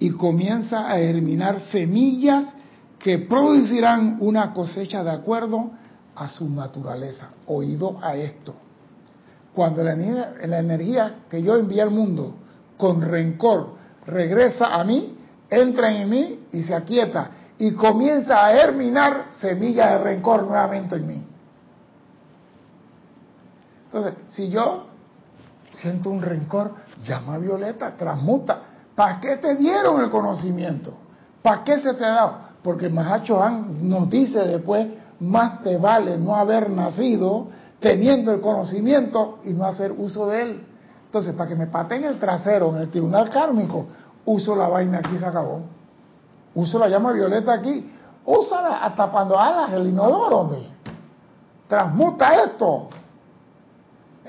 y 0.00 0.10
comienza 0.10 0.90
a 0.90 0.96
germinar 0.96 1.60
semillas 1.60 2.52
que 2.98 3.20
producirán 3.20 4.16
una 4.18 4.52
cosecha 4.52 5.04
de 5.04 5.12
acuerdo 5.12 5.70
a 6.16 6.28
su 6.28 6.48
naturaleza. 6.48 7.30
Oído 7.46 8.00
a 8.02 8.16
esto. 8.16 8.52
Cuando 9.54 9.84
la 9.84 9.92
energía, 9.92 10.34
la 10.44 10.58
energía 10.58 11.14
que 11.30 11.40
yo 11.40 11.56
envío 11.56 11.84
al 11.84 11.90
mundo 11.92 12.34
con 12.76 13.00
rencor 13.00 13.76
regresa 14.06 14.74
a 14.74 14.82
mí, 14.82 15.16
entra 15.48 15.92
en 15.92 16.10
mí 16.10 16.40
y 16.50 16.64
se 16.64 16.74
aquieta 16.74 17.30
y 17.58 17.72
comienza 17.72 18.44
a 18.44 18.52
germinar 18.54 19.26
semillas 19.38 19.92
de 19.92 19.98
rencor 19.98 20.48
nuevamente 20.48 20.96
en 20.96 21.06
mí. 21.06 21.27
Entonces, 23.88 24.14
si 24.28 24.50
yo 24.50 24.84
siento 25.72 26.10
un 26.10 26.20
rencor, 26.20 26.72
llama 27.04 27.38
Violeta, 27.38 27.96
transmuta. 27.96 28.60
¿Para 28.94 29.18
qué 29.18 29.36
te 29.36 29.56
dieron 29.56 30.02
el 30.02 30.10
conocimiento? 30.10 30.92
¿Para 31.40 31.64
qué 31.64 31.80
se 31.80 31.94
te 31.94 32.04
ha 32.04 32.10
dado? 32.10 32.38
Porque 32.62 32.90
Mahacho 32.90 33.42
Han 33.42 33.88
nos 33.88 34.10
dice 34.10 34.40
después, 34.40 34.86
más 35.20 35.62
te 35.62 35.78
vale 35.78 36.18
no 36.18 36.36
haber 36.36 36.68
nacido 36.68 37.48
teniendo 37.80 38.32
el 38.32 38.40
conocimiento 38.40 39.38
y 39.44 39.52
no 39.52 39.64
hacer 39.64 39.92
uso 39.92 40.28
de 40.28 40.42
él. 40.42 40.66
Entonces, 41.06 41.34
para 41.34 41.48
que 41.48 41.56
me 41.56 41.68
pateen 41.68 42.04
el 42.04 42.18
trasero 42.18 42.68
en 42.76 42.82
el 42.82 42.90
tribunal 42.90 43.30
kármico, 43.30 43.86
uso 44.26 44.54
la 44.54 44.68
vaina 44.68 44.98
aquí, 44.98 45.16
se 45.16 45.24
acabó. 45.24 45.62
Uso 46.54 46.78
la 46.78 46.88
llama 46.88 47.12
violeta 47.12 47.54
aquí. 47.54 47.90
Úsala 48.26 48.84
hasta 48.84 49.06
cuando 49.06 49.38
hagas 49.38 49.72
el 49.72 49.88
inodoro, 49.88 50.40
hombre. 50.40 50.68
Transmuta 51.66 52.44
esto. 52.44 52.90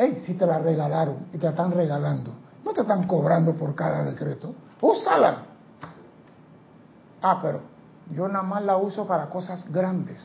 Hey, 0.01 0.23
si 0.25 0.35
te 0.35 0.45
la 0.45 0.59
regalaron 0.59 1.27
y 1.33 1.37
te 1.37 1.43
la 1.43 1.49
están 1.49 1.71
regalando, 1.71 2.31
no 2.63 2.71
te 2.71 2.81
están 2.81 3.05
cobrando 3.05 3.53
por 3.53 3.75
cada 3.75 4.01
decreto, 4.05 4.55
úsala. 4.79 5.43
Ah, 7.21 7.37
pero 7.41 7.59
yo 8.07 8.25
nada 8.29 8.43
más 8.43 8.63
la 8.63 8.77
uso 8.77 9.05
para 9.05 9.29
cosas 9.29 9.69
grandes, 9.69 10.23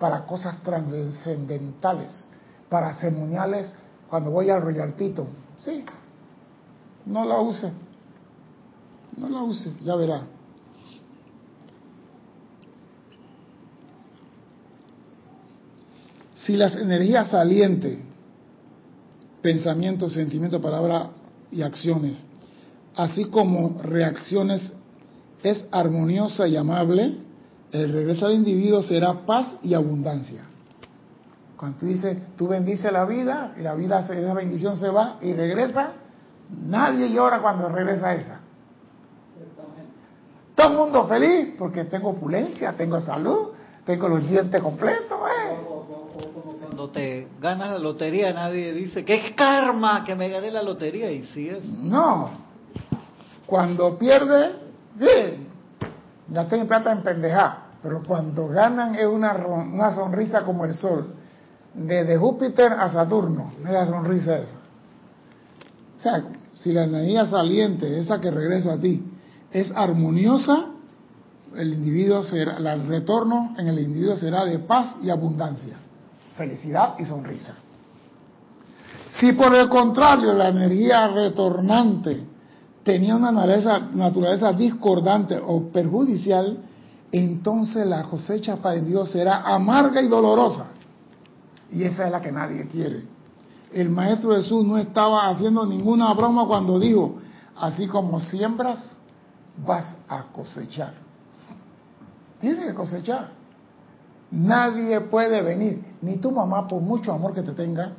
para 0.00 0.26
cosas 0.26 0.60
trascendentales, 0.64 2.28
para 2.68 2.92
ceremoniales 2.94 3.72
cuando 4.08 4.32
voy 4.32 4.50
al 4.50 4.62
Royaltito. 4.62 5.28
Sí, 5.60 5.84
no 7.06 7.24
la 7.24 7.38
use, 7.38 7.72
no 9.16 9.28
la 9.28 9.44
use, 9.44 9.76
ya 9.80 9.94
verá. 9.94 10.22
Si 16.44 16.56
las 16.56 16.74
energías 16.74 17.30
salientes, 17.30 17.98
pensamientos, 19.42 20.14
sentimientos, 20.14 20.60
palabras 20.60 21.08
y 21.50 21.62
acciones, 21.62 22.16
así 22.96 23.26
como 23.26 23.80
reacciones, 23.82 24.72
es 25.42 25.64
armoniosa 25.70 26.46
y 26.48 26.56
amable, 26.56 27.14
el 27.72 27.92
regreso 27.92 28.28
del 28.28 28.36
individuo 28.36 28.82
será 28.82 29.26
paz 29.26 29.56
y 29.62 29.74
abundancia. 29.74 30.44
Cuando 31.56 31.78
tú 31.78 31.86
dices, 31.86 32.16
tú 32.36 32.48
bendices 32.48 32.90
la 32.90 33.04
vida 33.04 33.54
y 33.58 33.62
la 33.62 33.74
vida, 33.74 34.00
esa 34.00 34.34
bendición 34.34 34.78
se 34.78 34.88
va 34.88 35.18
y 35.20 35.34
regresa, 35.34 35.92
nadie 36.50 37.10
llora 37.10 37.40
cuando 37.40 37.68
regresa 37.68 38.14
esa. 38.14 38.40
Todo 40.54 40.68
el 40.68 40.76
mundo 40.76 41.06
feliz 41.06 41.54
porque 41.58 41.84
tengo 41.84 42.10
opulencia, 42.10 42.74
tengo 42.76 43.00
salud, 43.00 43.48
tengo 43.84 44.08
los 44.08 44.26
dientes 44.26 44.60
completos. 44.62 45.18
Eh 45.28 45.79
te 46.88 47.28
ganas 47.40 47.70
la 47.70 47.78
lotería 47.78 48.32
nadie 48.32 48.72
dice 48.72 49.04
que 49.04 49.14
es 49.14 49.34
karma 49.34 50.04
que 50.04 50.14
me 50.14 50.28
gané 50.28 50.50
la 50.50 50.62
lotería 50.62 51.10
y 51.12 51.24
si 51.24 51.48
es. 51.48 51.64
No. 51.64 52.30
Cuando 53.46 53.98
pierde, 53.98 54.54
bien. 54.94 55.48
Ya 56.28 56.48
tengo 56.48 56.66
plata 56.66 56.92
en 56.92 57.02
pendeja. 57.02 57.66
Pero 57.82 58.02
cuando 58.06 58.48
ganan 58.48 58.94
es 58.94 59.06
una, 59.06 59.34
una 59.34 59.94
sonrisa 59.94 60.42
como 60.42 60.64
el 60.64 60.74
sol. 60.74 61.14
Desde 61.74 62.16
Júpiter 62.16 62.72
a 62.72 62.92
Saturno. 62.92 63.52
Mira 63.58 63.80
la 63.80 63.86
sonrisa 63.86 64.38
esa. 64.38 64.58
O 65.98 66.02
sea, 66.02 66.24
si 66.54 66.72
la 66.72 66.84
energía 66.84 67.26
saliente, 67.26 68.00
esa 68.00 68.20
que 68.20 68.30
regresa 68.30 68.74
a 68.74 68.78
ti, 68.78 69.04
es 69.50 69.70
armoniosa, 69.74 70.66
el 71.56 71.74
individuo 71.74 72.22
será, 72.22 72.56
el 72.56 72.86
retorno 72.86 73.54
en 73.58 73.68
el 73.68 73.78
individuo 73.78 74.16
será 74.16 74.44
de 74.44 74.60
paz 74.60 74.96
y 75.02 75.10
abundancia 75.10 75.76
felicidad 76.36 76.94
y 76.98 77.04
sonrisa. 77.04 77.54
Si 79.10 79.32
por 79.32 79.54
el 79.54 79.68
contrario 79.68 80.32
la 80.32 80.48
energía 80.48 81.08
retornante 81.08 82.24
tenía 82.82 83.16
una 83.16 83.32
naturaleza, 83.32 84.52
discordante 84.52 85.38
o 85.38 85.70
perjudicial, 85.70 86.58
entonces 87.12 87.86
la 87.86 88.04
cosecha 88.04 88.56
para 88.56 88.80
Dios 88.80 89.10
será 89.10 89.42
amarga 89.42 90.00
y 90.00 90.08
dolorosa. 90.08 90.68
Y 91.72 91.84
esa 91.84 92.06
es 92.06 92.12
la 92.12 92.20
que 92.20 92.32
nadie 92.32 92.66
quiere. 92.68 93.02
El 93.72 93.90
Maestro 93.90 94.34
Jesús 94.34 94.64
no 94.64 94.78
estaba 94.78 95.28
haciendo 95.28 95.66
ninguna 95.66 96.12
broma 96.14 96.46
cuando 96.46 96.78
dijo, 96.78 97.16
así 97.56 97.86
como 97.86 98.18
siembras, 98.20 98.98
vas 99.64 99.94
a 100.08 100.24
cosechar. 100.32 100.94
Tienes 102.40 102.66
que 102.66 102.74
cosechar. 102.74 103.30
Nadie 104.30 105.00
puede 105.02 105.42
venir, 105.42 105.84
ni 106.02 106.16
tu 106.16 106.30
mamá, 106.30 106.66
por 106.66 106.80
mucho 106.80 107.12
amor 107.12 107.34
que 107.34 107.42
te 107.42 107.52
tenga, 107.52 107.92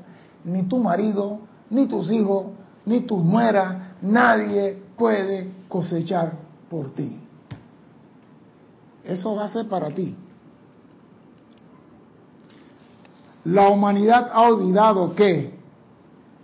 ni 0.44 0.64
tu 0.64 0.78
marido, 0.78 1.40
ni 1.70 1.88
tus 1.88 2.12
hijos, 2.12 2.48
ni 2.86 3.02
tus 3.02 3.24
nueras, 3.24 3.78
nadie 4.02 4.82
puede 4.98 5.52
cosechar 5.68 6.34
por 6.70 6.92
ti. 6.92 7.20
Eso 9.04 9.36
va 9.36 9.46
a 9.46 9.50
ser 9.50 9.68
para 9.68 9.90
ti. 9.90 10.16
La 13.46 13.70
humanidad 13.70 14.30
ha 14.32 14.42
olvidado 14.44 15.16
que, 15.16 15.56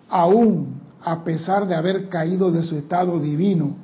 aún 0.09 0.81
a 1.03 1.23
pesar 1.23 1.67
de 1.67 1.75
haber 1.75 2.09
caído 2.09 2.51
de 2.51 2.63
su 2.63 2.75
estado 2.75 3.19
divino, 3.19 3.77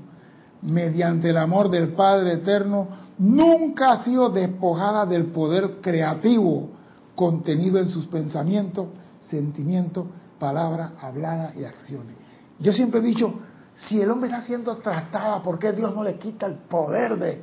mediante 0.61 1.30
el 1.30 1.38
amor 1.38 1.69
del 1.69 1.93
Padre 1.93 2.34
Eterno, 2.34 2.88
nunca 3.17 3.91
ha 3.91 4.03
sido 4.03 4.30
despojada 4.30 5.05
del 5.05 5.28
poder 5.28 5.80
creativo 5.82 6.69
contenido 7.16 7.80
en 7.80 7.89
sus 7.89 8.07
pensamientos, 8.07 8.88
sentimientos, 9.30 10.07
palabras 10.39 10.91
habladas 11.01 11.55
y 11.55 11.66
acciones. 11.66 12.16
Yo 12.59 12.72
siempre 12.72 12.99
he 12.99 13.03
dicho, 13.03 13.34
si 13.76 14.01
el 14.01 14.09
hombre 14.09 14.30
está 14.30 14.41
siendo 14.41 14.76
tratado, 14.78 15.41
¿por 15.41 15.59
qué 15.59 15.72
Dios 15.72 15.93
no 15.93 16.03
le 16.03 16.18
quita 16.18 16.45
el 16.45 16.55
poder 16.55 17.18
de... 17.18 17.41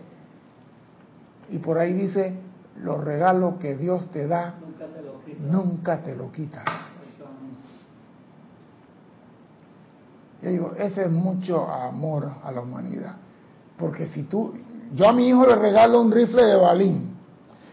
Y 1.50 1.58
por 1.58 1.78
ahí 1.78 1.92
dice, 1.92 2.36
los 2.82 3.02
regalos 3.02 3.54
que 3.56 3.76
Dios 3.76 4.08
te 4.10 4.26
da, 4.26 4.54
nunca 5.40 6.02
te 6.02 6.14
lo 6.14 6.30
quita. 6.30 6.64
Yo 10.42 10.48
digo, 10.48 10.72
ese 10.78 11.04
es 11.04 11.10
mucho 11.10 11.68
amor 11.68 12.30
a 12.42 12.50
la 12.50 12.60
humanidad. 12.62 13.16
Porque 13.76 14.06
si 14.06 14.22
tú, 14.24 14.54
yo 14.94 15.08
a 15.08 15.12
mi 15.12 15.28
hijo 15.28 15.46
le 15.46 15.56
regalo 15.56 16.00
un 16.00 16.12
rifle 16.12 16.44
de 16.44 16.56
balín 16.56 17.09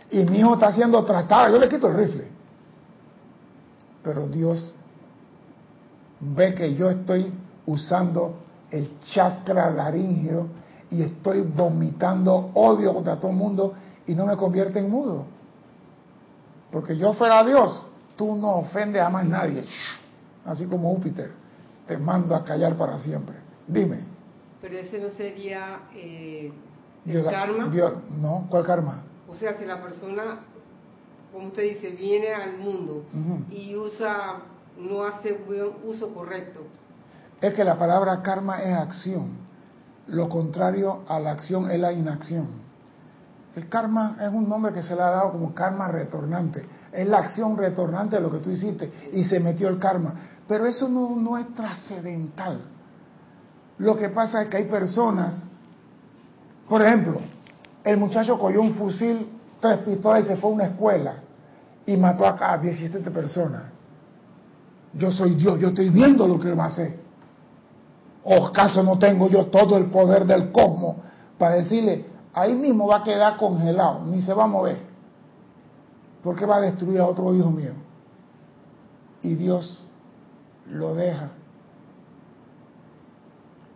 y 0.09 0.25
mi 0.25 0.39
hijo 0.39 0.53
está 0.53 0.71
siendo 0.71 1.03
tratado, 1.03 1.53
yo 1.53 1.59
le 1.59 1.67
quito 1.67 1.87
el 1.87 1.97
rifle. 1.97 2.27
Pero 4.03 4.27
Dios 4.27 4.73
ve 6.19 6.53
que 6.55 6.75
yo 6.75 6.89
estoy 6.89 7.31
usando 7.65 8.35
el 8.71 8.99
chakra 9.11 9.69
laringio 9.69 10.47
y 10.89 11.01
estoy 11.01 11.41
vomitando 11.41 12.51
odio 12.53 12.93
contra 12.93 13.17
todo 13.17 13.31
el 13.31 13.37
mundo 13.37 13.73
y 14.05 14.15
no 14.15 14.25
me 14.25 14.37
convierte 14.37 14.79
en 14.79 14.89
mudo. 14.89 15.25
Porque 16.71 16.97
yo 16.97 17.13
fuera 17.13 17.43
Dios, 17.43 17.85
tú 18.15 18.35
no 18.35 18.55
ofendes 18.57 19.01
a 19.01 19.09
más 19.09 19.25
nadie. 19.25 19.65
Así 20.45 20.65
como 20.65 20.93
Júpiter, 20.95 21.31
te 21.85 21.97
mando 21.97 22.35
a 22.35 22.43
callar 22.43 22.75
para 22.77 22.97
siempre. 22.99 23.35
Dime. 23.67 23.99
Pero 24.61 24.77
ese 24.77 24.99
no 24.99 25.09
sería 25.09 25.81
eh, 25.93 26.51
el 27.05 27.25
karma. 27.25 27.71
no, 28.17 28.47
¿cuál 28.49 28.65
karma? 28.65 29.03
O 29.27 29.35
sea, 29.35 29.57
si 29.57 29.65
la 29.65 29.81
persona, 29.81 30.39
como 31.33 31.47
usted 31.47 31.63
dice, 31.63 31.89
viene 31.91 32.33
al 32.33 32.57
mundo 32.57 33.03
y 33.49 33.75
usa, 33.75 34.41
no 34.77 35.03
hace 35.03 35.33
buen 35.33 35.71
uso 35.83 36.13
correcto. 36.13 36.61
Es 37.41 37.53
que 37.53 37.63
la 37.63 37.77
palabra 37.77 38.21
karma 38.21 38.61
es 38.61 38.73
acción. 38.73 39.45
Lo 40.07 40.29
contrario 40.29 41.03
a 41.07 41.19
la 41.19 41.31
acción 41.31 41.69
es 41.69 41.79
la 41.79 41.91
inacción. 41.91 42.67
El 43.55 43.67
karma 43.69 44.17
es 44.21 44.29
un 44.29 44.47
nombre 44.47 44.71
que 44.71 44.83
se 44.83 44.95
le 44.95 45.01
ha 45.01 45.09
dado 45.09 45.31
como 45.31 45.53
karma 45.53 45.87
retornante. 45.87 46.65
Es 46.91 47.07
la 47.07 47.17
acción 47.17 47.57
retornante 47.57 48.15
de 48.15 48.21
lo 48.21 48.31
que 48.31 48.37
tú 48.37 48.49
hiciste 48.49 49.09
y 49.11 49.23
se 49.23 49.39
metió 49.39 49.67
el 49.67 49.79
karma. 49.79 50.13
Pero 50.47 50.65
eso 50.65 50.87
no, 50.87 51.15
no 51.15 51.37
es 51.37 51.53
trascendental. 51.53 52.61
Lo 53.79 53.97
que 53.97 54.09
pasa 54.09 54.43
es 54.43 54.49
que 54.49 54.57
hay 54.57 54.65
personas, 54.65 55.43
por 56.69 56.81
ejemplo, 56.81 57.19
el 57.87 57.97
muchacho 57.97 58.37
cogió 58.37 58.61
un 58.61 58.75
fusil, 58.75 59.29
tres 59.61 59.77
pistolas 59.79 60.25
y 60.25 60.27
se 60.27 60.35
fue 60.37 60.51
a 60.51 60.53
una 60.53 60.65
escuela 60.65 61.15
y 61.85 61.95
mató 61.95 62.25
a 62.25 62.57
17 62.57 63.09
personas. 63.11 63.63
Yo 64.93 65.09
soy 65.11 65.35
Dios, 65.35 65.59
yo 65.59 65.69
estoy 65.69 65.89
viendo 65.89 66.27
lo 66.27 66.37
que 66.39 66.49
él 66.49 66.59
va 66.59 66.65
a. 66.65 66.71
¿O 68.23 68.47
acaso 68.47 68.83
no 68.83 68.99
tengo 68.99 69.29
yo 69.29 69.45
todo 69.45 69.77
el 69.77 69.85
poder 69.85 70.25
del 70.25 70.51
cosmos 70.51 70.97
para 71.37 71.55
decirle, 71.55 72.05
ahí 72.33 72.53
mismo 72.53 72.87
va 72.87 72.97
a 72.97 73.03
quedar 73.03 73.37
congelado, 73.37 74.01
ni 74.05 74.21
se 74.21 74.33
va 74.33 74.43
a 74.43 74.47
mover? 74.47 74.79
Porque 76.23 76.45
va 76.45 76.57
a 76.57 76.61
destruir 76.61 76.99
a 76.99 77.05
otro 77.05 77.33
hijo 77.33 77.49
mío. 77.51 77.71
Y 79.21 79.35
Dios 79.35 79.81
lo 80.69 80.93
deja. 80.93 81.29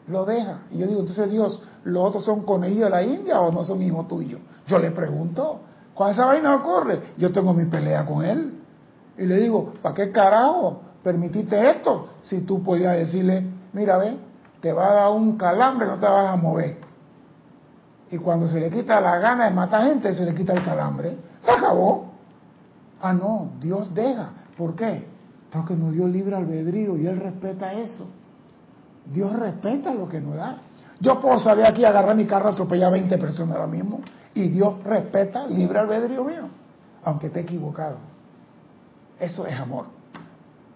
Lo 0.08 0.26
deja. 0.26 0.64
Y 0.70 0.80
yo 0.80 0.88
digo, 0.88 1.00
entonces 1.00 1.32
Dios, 1.32 1.62
¿los 1.84 2.08
otros 2.08 2.26
son 2.26 2.44
conejillos 2.44 2.86
de 2.86 2.90
la 2.90 3.04
India 3.04 3.42
o 3.42 3.52
no 3.52 3.64
son 3.64 3.82
hijos 3.82 4.08
tuyos? 4.08 4.40
Yo 4.68 4.80
le 4.80 4.92
pregunto, 4.92 5.62
cuando 5.94 6.14
esa 6.14 6.26
vaina 6.26 6.56
ocurre, 6.56 7.00
yo 7.18 7.32
tengo 7.32 7.54
mi 7.54 7.66
pelea 7.66 8.06
con 8.06 8.24
él. 8.24 8.60
Y 9.18 9.26
le 9.26 9.38
digo, 9.38 9.74
¿para 9.82 9.96
qué 9.96 10.12
carajo 10.12 10.82
permitiste 11.04 11.70
esto? 11.70 12.10
Si 12.24 12.42
tú 12.42 12.64
podías 12.64 12.96
decirle, 12.98 13.46
mira, 13.74 13.98
ve, 13.98 14.18
te 14.62 14.72
va 14.72 14.90
a 14.90 14.94
dar 14.94 15.12
un 15.12 15.38
calambre, 15.38 15.88
no 15.88 15.98
te 15.98 16.06
vas 16.06 16.34
a 16.34 16.36
mover. 16.36 16.78
Y 18.10 18.18
cuando 18.18 18.48
se 18.48 18.60
le 18.60 18.70
quita 18.70 19.00
la 19.00 19.18
gana 19.20 19.46
de 19.46 19.52
matar 19.52 19.86
gente, 19.86 20.14
se 20.14 20.26
le 20.26 20.36
quita 20.36 20.54
el 20.54 20.64
calambre. 20.64 21.18
Se 21.42 21.52
acabó. 21.52 22.12
Ah, 23.02 23.14
no, 23.14 23.52
Dios 23.60 23.94
deja. 23.94 24.30
¿Por 24.58 24.76
qué? 24.76 25.08
Porque 25.52 25.76
nos 25.76 25.94
dio 25.94 26.08
libre 26.08 26.36
albedrío 26.36 26.98
y 26.98 27.08
Él 27.08 27.18
respeta 27.18 27.74
eso. 27.74 28.08
Dios 29.12 29.34
respeta 29.38 29.94
lo 29.94 30.08
que 30.08 30.20
nos 30.20 30.36
da. 30.36 30.62
Yo 31.02 31.20
puedo 31.20 31.40
salir 31.40 31.66
aquí, 31.66 31.84
agarrar 31.84 32.16
mi 32.16 32.26
carro, 32.26 32.50
atropellar 32.50 32.90
a 32.90 32.92
20 32.92 33.18
personas 33.18 33.56
ahora 33.56 33.68
mismo 33.68 34.02
y 34.36 34.48
Dios 34.50 34.84
respeta 34.84 35.48
libre 35.48 35.80
albedrío 35.80 36.24
mío, 36.24 36.48
aunque 37.04 37.28
esté 37.28 37.42
equivocado. 37.42 37.98
Eso 39.20 39.46
es 39.48 39.60
amor. 39.60 39.86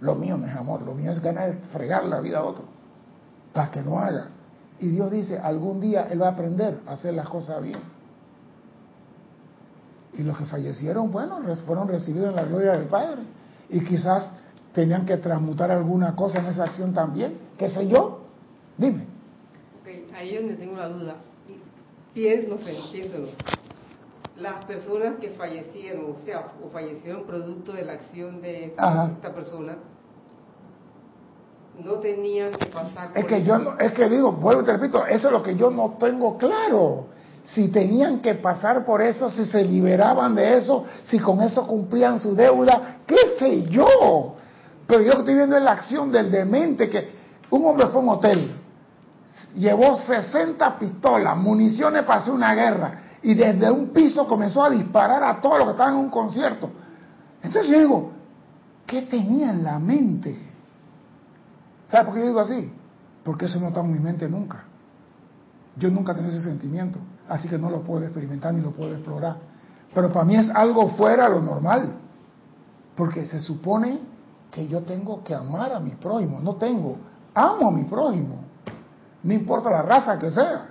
Lo 0.01 0.15
mío 0.15 0.35
no 0.35 0.47
es 0.47 0.55
amor, 0.55 0.81
lo 0.81 0.95
mío 0.95 1.11
es 1.11 1.21
ganar 1.21 1.53
de 1.53 1.67
fregar 1.67 2.05
la 2.05 2.19
vida 2.19 2.39
a 2.39 2.43
otro 2.43 2.65
para 3.53 3.69
que 3.69 3.81
no 3.81 3.99
haga. 3.99 4.29
Y 4.79 4.87
Dios 4.89 5.11
dice, 5.11 5.37
algún 5.37 5.79
día 5.79 6.07
Él 6.09 6.21
va 6.21 6.27
a 6.27 6.31
aprender 6.31 6.81
a 6.87 6.93
hacer 6.93 7.13
las 7.13 7.29
cosas 7.29 7.61
bien. 7.61 7.79
Y 10.13 10.23
los 10.23 10.37
que 10.37 10.45
fallecieron, 10.45 11.11
bueno, 11.11 11.39
fueron 11.65 11.87
recibidos 11.87 12.29
en 12.29 12.35
la 12.35 12.45
gloria 12.45 12.73
del 12.73 12.87
Padre. 12.87 13.21
Y 13.69 13.81
quizás 13.83 14.31
tenían 14.73 15.05
que 15.05 15.17
transmutar 15.17 15.71
alguna 15.71 16.15
cosa 16.15 16.39
en 16.39 16.47
esa 16.47 16.63
acción 16.63 16.93
también. 16.93 17.37
¿Qué 17.57 17.69
sé 17.69 17.87
yo? 17.87 18.21
Dime. 18.77 19.14
Ahí 20.25 20.33
es 20.33 20.41
donde 20.41 20.55
tengo 20.55 20.75
la 20.75 20.89
duda. 20.89 21.15
No 22.15 22.57
sé, 22.57 22.75
piénsalo. 22.91 23.27
Las 24.37 24.65
personas 24.65 25.17
que 25.21 25.29
fallecieron, 25.29 26.15
o 26.19 26.25
sea, 26.25 26.45
o 26.65 26.69
fallecieron 26.71 27.25
producto 27.25 27.73
de 27.73 27.85
la 27.85 27.93
acción 27.93 28.41
de 28.41 28.65
esta 28.65 29.33
persona, 29.35 29.77
no 31.83 31.99
tenían 31.99 32.51
que 32.53 32.65
pasar 32.65 33.09
por 33.09 33.17
es 33.19 33.25
que 33.25 33.43
yo 33.43 33.59
no, 33.59 33.77
es 33.77 33.91
que 33.91 34.09
digo 34.09 34.31
vuelvo 34.31 34.61
y 34.61 34.65
te 34.65 34.71
repito 34.71 35.05
eso 35.05 35.27
es 35.27 35.33
lo 35.33 35.43
que 35.43 35.55
yo 35.55 35.69
no 35.69 35.95
tengo 35.99 36.37
claro. 36.37 37.07
Si 37.43 37.67
tenían 37.67 38.21
que 38.21 38.33
pasar 38.35 38.83
por 38.83 39.01
eso 39.01 39.29
si 39.29 39.45
se 39.45 39.63
liberaban 39.63 40.33
de 40.33 40.57
eso 40.57 40.85
si 41.03 41.19
con 41.19 41.41
eso 41.41 41.67
cumplían 41.67 42.19
su 42.19 42.33
deuda 42.33 43.01
qué 43.05 43.37
sé 43.37 43.63
yo. 43.65 44.35
Pero 44.87 45.01
yo 45.03 45.11
estoy 45.13 45.35
viendo 45.35 45.55
en 45.55 45.65
la 45.65 45.73
acción 45.73 46.11
del 46.11 46.31
demente 46.31 46.89
que 46.89 47.09
un 47.51 47.65
hombre 47.65 47.87
fue 47.87 48.01
a 48.01 48.03
un 48.03 48.09
hotel 48.09 48.64
llevó 49.55 49.95
60 49.97 50.77
pistolas 50.77 51.37
municiones 51.37 52.03
para 52.03 52.19
hacer 52.19 52.33
una 52.33 52.53
guerra 52.53 52.99
y 53.21 53.33
desde 53.33 53.71
un 53.71 53.89
piso 53.89 54.27
comenzó 54.27 54.63
a 54.63 54.69
disparar 54.69 55.23
a 55.23 55.41
todos 55.41 55.57
los 55.57 55.67
que 55.67 55.71
estaban 55.71 55.93
en 55.95 55.99
un 55.99 56.09
concierto 56.09 56.69
entonces 57.41 57.71
yo 57.71 57.79
digo 57.79 58.15
¿qué 58.85 59.03
tenía 59.03 59.49
en 59.49 59.63
la 59.63 59.79
mente? 59.79 60.35
¿Sabe 61.89 62.05
por 62.05 62.13
qué 62.13 62.21
yo 62.21 62.27
digo 62.27 62.39
así? 62.39 62.71
Porque 63.23 63.45
eso 63.45 63.59
no 63.59 63.67
está 63.67 63.81
en 63.81 63.91
mi 63.91 63.99
mente 63.99 64.29
nunca. 64.29 64.63
Yo 65.77 65.89
nunca 65.89 66.13
he 66.13 66.15
tenido 66.15 66.33
ese 66.33 66.45
sentimiento, 66.45 66.99
así 67.27 67.49
que 67.49 67.57
no 67.57 67.69
lo 67.69 67.83
puedo 67.83 68.03
experimentar 68.03 68.53
ni 68.53 68.61
lo 68.61 68.71
puedo 68.71 68.93
explorar. 68.93 69.37
Pero 69.93 70.11
para 70.11 70.25
mí 70.25 70.35
es 70.35 70.49
algo 70.49 70.89
fuera 70.89 71.25
de 71.25 71.35
lo 71.35 71.41
normal, 71.41 71.93
porque 72.95 73.25
se 73.25 73.39
supone 73.39 73.99
que 74.51 74.67
yo 74.67 74.83
tengo 74.83 75.23
que 75.23 75.35
amar 75.35 75.73
a 75.73 75.79
mi 75.79 75.91
prójimo, 75.91 76.39
no 76.39 76.55
tengo, 76.55 76.97
amo 77.33 77.67
a 77.67 77.71
mi 77.71 77.83
prójimo, 77.83 78.44
no 79.25 79.33
importa 79.33 79.71
la 79.71 79.81
raza 79.81 80.19
que 80.19 80.29
sea. 80.29 80.67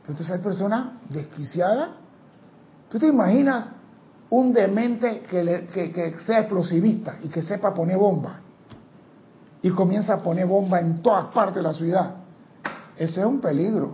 Entonces 0.00 0.30
hay 0.30 0.38
personas 0.38 0.94
desquiciadas. 1.10 1.90
¿Tú 2.88 2.98
te 2.98 3.06
imaginas 3.06 3.68
un 4.30 4.52
demente 4.52 5.20
que, 5.20 6.16
sea 6.24 6.40
explosivista 6.40 7.16
y 7.22 7.28
que 7.28 7.42
sepa 7.42 7.74
poner 7.74 7.98
bombas? 7.98 8.36
y 9.62 9.68
comienza 9.72 10.14
a 10.14 10.22
poner 10.22 10.46
bomba 10.46 10.80
en 10.80 11.02
todas 11.02 11.26
partes 11.26 11.56
de 11.56 11.62
la 11.62 11.74
ciudad. 11.74 12.14
Ese 12.96 13.20
es 13.20 13.26
un 13.26 13.42
peligro. 13.42 13.92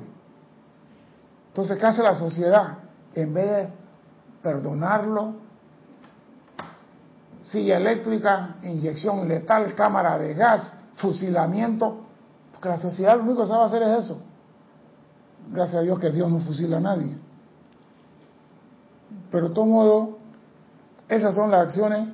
Entonces, 1.48 1.76
¿qué 1.76 1.86
hace 1.86 2.04
la 2.04 2.14
sociedad? 2.14 2.78
En 3.12 3.34
vez 3.34 3.46
de 3.46 3.68
perdonarlo, 4.44 5.34
silla 7.42 7.78
eléctrica, 7.78 8.58
inyección 8.62 9.26
letal, 9.26 9.74
cámara 9.74 10.16
de 10.20 10.34
gas, 10.34 10.72
fusilamiento, 10.94 12.05
la 12.68 12.78
sociedad 12.78 13.16
lo 13.16 13.24
único 13.24 13.42
que 13.42 13.48
sabe 13.48 13.64
hacer 13.64 13.82
es 13.82 14.04
eso. 14.04 14.18
Gracias 15.52 15.76
a 15.76 15.82
Dios 15.82 15.98
que 15.98 16.10
Dios 16.10 16.30
no 16.30 16.40
fusila 16.40 16.78
a 16.78 16.80
nadie. 16.80 17.16
Pero 19.30 19.48
de 19.48 19.54
todo 19.54 19.66
modo, 19.66 20.18
esas 21.08 21.34
son 21.34 21.50
las 21.50 21.62
acciones 21.62 22.08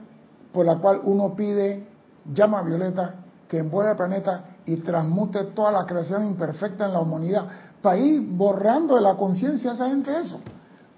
por 0.52 0.66
las 0.66 0.78
cuales 0.78 1.02
uno 1.04 1.34
pide 1.34 1.88
llama 2.32 2.62
violeta 2.62 3.14
que 3.48 3.58
envuelve 3.58 3.92
el 3.92 3.96
planeta 3.96 4.44
y 4.64 4.76
transmute 4.76 5.44
toda 5.44 5.72
la 5.72 5.86
creación 5.86 6.24
imperfecta 6.24 6.86
en 6.86 6.92
la 6.92 7.00
humanidad, 7.00 7.48
para 7.80 7.98
ir 7.98 8.22
borrando 8.22 8.94
de 8.94 9.00
la 9.00 9.16
conciencia 9.16 9.70
a 9.70 9.74
esa 9.74 9.88
gente 9.88 10.16
eso, 10.16 10.40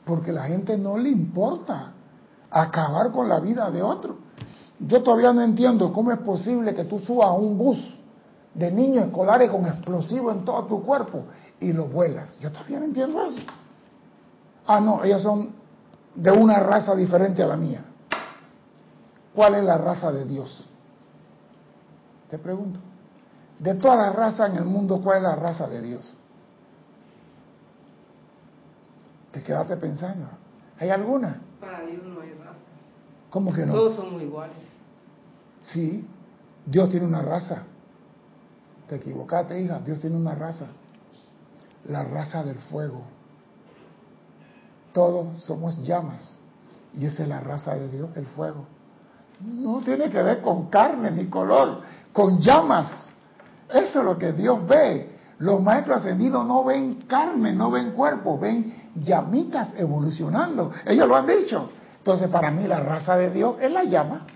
porque 0.04 0.32
la 0.32 0.44
gente 0.44 0.76
no 0.76 0.98
le 0.98 1.08
importa 1.08 1.92
acabar 2.50 3.10
con 3.10 3.28
la 3.28 3.40
vida 3.40 3.70
de 3.70 3.82
otro. 3.82 4.18
Yo 4.78 5.02
todavía 5.02 5.32
no 5.32 5.40
entiendo 5.40 5.92
cómo 5.92 6.12
es 6.12 6.18
posible 6.18 6.74
que 6.74 6.84
tú 6.84 6.98
subas 6.98 7.28
a 7.28 7.32
un 7.32 7.56
bus 7.56 7.93
de 8.54 8.70
niños 8.70 9.06
escolares 9.06 9.50
con 9.50 9.66
explosivos 9.66 10.36
en 10.36 10.44
todo 10.44 10.64
tu 10.64 10.82
cuerpo 10.82 11.24
y 11.60 11.72
lo 11.72 11.86
vuelas. 11.86 12.38
Yo 12.38 12.50
todavía 12.52 12.78
no 12.78 12.86
entiendo 12.86 13.24
eso. 13.24 13.40
Ah, 14.66 14.80
no, 14.80 15.02
ellos 15.04 15.22
son 15.22 15.50
de 16.14 16.30
una 16.30 16.60
raza 16.60 16.94
diferente 16.94 17.42
a 17.42 17.46
la 17.46 17.56
mía. 17.56 17.84
¿Cuál 19.34 19.56
es 19.56 19.64
la 19.64 19.76
raza 19.76 20.12
de 20.12 20.24
Dios? 20.24 20.64
Te 22.30 22.38
pregunto. 22.38 22.78
De 23.58 23.74
todas 23.74 23.98
las 23.98 24.14
razas 24.14 24.50
en 24.50 24.56
el 24.56 24.64
mundo, 24.64 25.00
¿cuál 25.02 25.18
es 25.18 25.22
la 25.24 25.36
raza 25.36 25.66
de 25.68 25.82
Dios? 25.82 26.16
Te 29.32 29.42
quedaste 29.42 29.76
pensando. 29.76 30.28
¿Hay 30.78 30.90
alguna? 30.90 31.40
Para 31.60 31.80
Dios 31.80 32.04
no 32.04 32.20
hay 32.20 32.32
raza. 32.34 32.58
¿Cómo 33.30 33.52
que 33.52 33.66
no? 33.66 33.72
Todos 33.72 33.96
somos 33.96 34.22
iguales. 34.22 34.56
Sí, 35.62 36.06
Dios 36.66 36.88
tiene 36.88 37.06
una 37.06 37.22
raza. 37.22 37.64
Te 38.88 38.96
equivocaste, 38.96 39.60
hija. 39.60 39.80
Dios 39.80 40.00
tiene 40.00 40.16
una 40.16 40.34
raza. 40.34 40.66
La 41.88 42.04
raza 42.04 42.42
del 42.42 42.58
fuego. 42.58 43.02
Todos 44.92 45.40
somos 45.40 45.76
llamas. 45.84 46.40
Y 46.96 47.06
esa 47.06 47.24
es 47.24 47.28
la 47.28 47.40
raza 47.40 47.74
de 47.74 47.88
Dios, 47.88 48.10
el 48.14 48.26
fuego. 48.26 48.66
No 49.40 49.80
tiene 49.80 50.08
que 50.10 50.22
ver 50.22 50.40
con 50.40 50.68
carne 50.70 51.10
ni 51.10 51.26
color, 51.26 51.80
con 52.12 52.38
llamas. 52.40 53.12
Eso 53.68 53.98
es 53.98 54.04
lo 54.04 54.16
que 54.16 54.32
Dios 54.32 54.66
ve. 54.66 55.18
Los 55.38 55.60
maestros 55.60 55.98
ascendidos 55.98 56.46
no 56.46 56.64
ven 56.64 57.02
carne, 57.08 57.52
no 57.52 57.70
ven 57.70 57.90
cuerpo, 57.92 58.38
ven 58.38 58.90
llamitas 58.94 59.72
evolucionando. 59.76 60.70
Ellos 60.86 61.08
lo 61.08 61.16
han 61.16 61.26
dicho. 61.26 61.68
Entonces, 61.98 62.28
para 62.28 62.50
mí, 62.50 62.68
la 62.68 62.80
raza 62.80 63.16
de 63.16 63.30
Dios 63.30 63.56
es 63.60 63.72
la 63.72 63.82
llama. 63.84 64.26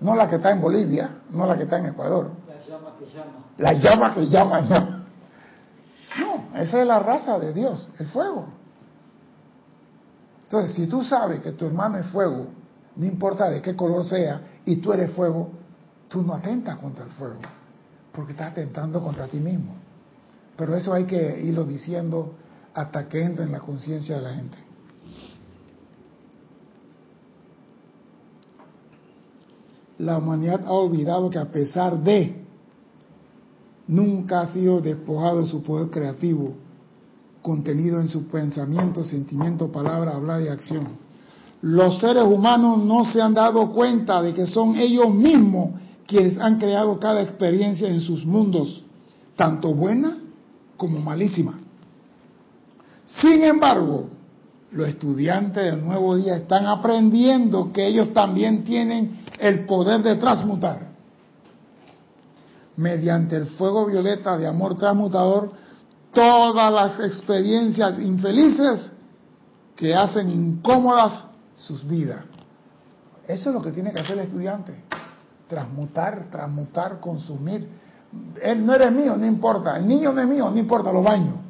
No 0.00 0.16
la 0.16 0.28
que 0.28 0.36
está 0.36 0.50
en 0.50 0.60
Bolivia, 0.60 1.18
no 1.30 1.46
la 1.46 1.56
que 1.56 1.64
está 1.64 1.78
en 1.78 1.86
Ecuador. 1.86 2.30
La 2.68 2.76
llama 2.76 2.94
que 2.98 3.06
llama. 3.06 3.44
La 3.56 3.72
llama 3.72 4.14
que 4.14 4.28
llama, 4.28 4.60
no. 4.60 4.98
No, 6.18 6.56
esa 6.58 6.80
es 6.80 6.86
la 6.86 6.98
raza 6.98 7.38
de 7.38 7.52
Dios, 7.52 7.90
el 7.98 8.06
fuego. 8.06 8.46
Entonces, 10.44 10.74
si 10.74 10.86
tú 10.86 11.04
sabes 11.04 11.40
que 11.40 11.52
tu 11.52 11.66
hermano 11.66 11.98
es 11.98 12.06
fuego, 12.06 12.46
no 12.96 13.06
importa 13.06 13.48
de 13.48 13.62
qué 13.62 13.76
color 13.76 14.04
sea, 14.04 14.40
y 14.64 14.76
tú 14.76 14.92
eres 14.92 15.12
fuego, 15.12 15.50
tú 16.08 16.22
no 16.22 16.34
atentas 16.34 16.76
contra 16.78 17.04
el 17.04 17.10
fuego, 17.12 17.40
porque 18.12 18.32
estás 18.32 18.52
atentando 18.52 19.02
contra 19.02 19.26
ti 19.28 19.38
mismo. 19.38 19.74
Pero 20.56 20.74
eso 20.74 20.92
hay 20.92 21.04
que 21.04 21.40
irlo 21.40 21.64
diciendo 21.64 22.34
hasta 22.74 23.08
que 23.08 23.22
entre 23.22 23.44
en 23.44 23.52
la 23.52 23.60
conciencia 23.60 24.16
de 24.16 24.22
la 24.22 24.34
gente. 24.34 24.58
La 29.98 30.18
humanidad 30.18 30.64
ha 30.64 30.72
olvidado 30.72 31.28
que 31.28 31.38
a 31.38 31.50
pesar 31.50 31.98
de, 31.98 32.47
nunca 33.88 34.42
ha 34.42 34.52
sido 34.52 34.80
despojado 34.80 35.40
de 35.40 35.46
su 35.46 35.62
poder 35.62 35.90
creativo, 35.90 36.54
contenido 37.42 38.00
en 38.00 38.08
su 38.08 38.28
pensamiento, 38.28 39.02
sentimiento, 39.02 39.72
palabra, 39.72 40.14
hablar 40.14 40.42
y 40.42 40.48
acción. 40.48 40.86
Los 41.62 41.98
seres 41.98 42.22
humanos 42.22 42.78
no 42.84 43.04
se 43.04 43.20
han 43.20 43.34
dado 43.34 43.72
cuenta 43.72 44.22
de 44.22 44.34
que 44.34 44.46
son 44.46 44.76
ellos 44.76 45.12
mismos 45.12 45.70
quienes 46.06 46.38
han 46.38 46.58
creado 46.58 46.98
cada 47.00 47.22
experiencia 47.22 47.88
en 47.88 48.00
sus 48.00 48.24
mundos, 48.24 48.84
tanto 49.34 49.74
buena 49.74 50.18
como 50.76 51.00
malísima. 51.00 51.58
Sin 53.20 53.42
embargo, 53.42 54.06
los 54.70 54.88
estudiantes 54.88 55.64
del 55.64 55.84
nuevo 55.84 56.16
día 56.16 56.36
están 56.36 56.66
aprendiendo 56.66 57.72
que 57.72 57.86
ellos 57.86 58.12
también 58.12 58.64
tienen 58.64 59.18
el 59.38 59.66
poder 59.66 60.02
de 60.02 60.16
transmutar. 60.16 60.87
Mediante 62.78 63.36
el 63.36 63.46
fuego 63.46 63.84
violeta 63.86 64.38
de 64.38 64.46
amor 64.46 64.76
transmutador, 64.76 65.52
todas 66.14 66.72
las 66.72 67.00
experiencias 67.00 67.98
infelices 67.98 68.90
que 69.76 69.94
hacen 69.94 70.28
incómodas 70.30 71.26
sus 71.56 71.86
vidas. 71.86 72.24
Eso 73.26 73.50
es 73.50 73.54
lo 73.54 73.60
que 73.60 73.72
tiene 73.72 73.92
que 73.92 74.00
hacer 74.00 74.18
el 74.18 74.24
estudiante. 74.24 74.84
Transmutar, 75.48 76.30
transmutar, 76.30 76.98
consumir. 76.98 77.68
Él 78.40 78.64
no 78.64 78.74
eres 78.74 78.90
mío, 78.90 79.16
no 79.16 79.26
importa. 79.26 79.76
El 79.76 79.86
niño 79.86 80.12
no 80.12 80.20
es 80.20 80.26
mío, 80.26 80.50
no 80.50 80.56
importa, 80.56 80.90
lo 80.90 81.02
baño. 81.02 81.42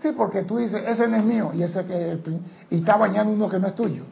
Sí, 0.00 0.12
porque 0.16 0.42
tú 0.42 0.58
dices, 0.58 0.82
ese 0.86 1.08
no 1.08 1.16
es 1.16 1.24
mío 1.24 1.50
y 1.54 1.62
ese 1.62 1.84
que 1.86 2.20
y 2.70 2.76
está 2.76 2.96
bañando 2.96 3.32
uno 3.32 3.48
que 3.48 3.58
no 3.58 3.68
es 3.68 3.74
tuyo. 3.74 4.04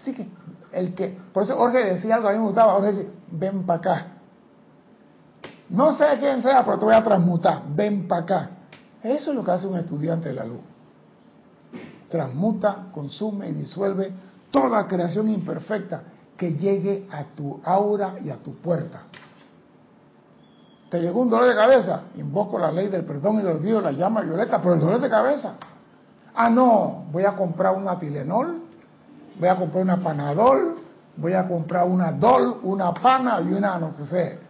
Así 0.00 0.14
que 0.14 0.28
el 0.72 0.94
que, 0.94 1.18
por 1.32 1.42
eso 1.42 1.56
Jorge 1.56 1.84
decía 1.94 2.14
algo, 2.14 2.28
a 2.28 2.32
mí 2.32 2.38
me 2.38 2.44
gustaba, 2.44 2.74
Jorge 2.74 2.92
dice, 2.92 3.10
ven 3.32 3.64
para 3.64 3.78
acá. 3.78 4.06
No 5.70 5.96
sé 5.96 6.04
quién 6.18 6.42
sea, 6.42 6.64
pero 6.64 6.78
te 6.78 6.84
voy 6.86 6.94
a 6.94 7.02
transmutar, 7.02 7.62
ven 7.74 8.08
para 8.08 8.22
acá. 8.22 8.50
Eso 9.02 9.30
es 9.30 9.36
lo 9.36 9.44
que 9.44 9.50
hace 9.50 9.66
un 9.66 9.76
estudiante 9.76 10.30
de 10.30 10.34
la 10.34 10.44
luz. 10.44 10.60
Transmuta, 12.08 12.86
consume 12.92 13.48
y 13.48 13.52
disuelve 13.52 14.12
toda 14.50 14.86
creación 14.88 15.28
imperfecta 15.28 16.02
que 16.36 16.54
llegue 16.54 17.06
a 17.10 17.24
tu 17.24 17.60
aura 17.64 18.14
y 18.24 18.30
a 18.30 18.36
tu 18.36 18.54
puerta. 18.54 19.02
Te 20.88 21.00
llegó 21.00 21.20
un 21.20 21.28
dolor 21.28 21.48
de 21.48 21.54
cabeza, 21.54 22.04
invoco 22.14 22.58
la 22.58 22.72
ley 22.72 22.88
del 22.88 23.04
perdón 23.04 23.40
y 23.40 23.42
del 23.42 23.58
olvido, 23.58 23.80
la 23.80 23.92
llama 23.92 24.22
violeta, 24.22 24.58
pero 24.62 24.74
el 24.74 24.80
dolor 24.80 25.00
de 25.00 25.10
cabeza. 25.10 25.54
Ah, 26.34 26.48
no, 26.48 27.04
voy 27.12 27.24
a 27.24 27.36
comprar 27.36 27.74
una 27.76 27.98
Tilenol, 27.98 28.62
voy 29.38 29.48
a 29.48 29.56
comprar 29.56 29.82
una 29.82 29.96
Panadol, 29.98 30.76
voy 31.16 31.34
a 31.34 31.46
comprar 31.46 31.86
una 31.86 32.12
Dol, 32.12 32.60
una 32.62 32.94
Pana 32.94 33.40
y 33.42 33.52
una 33.52 33.78
no 33.78 33.92
sé. 34.06 34.47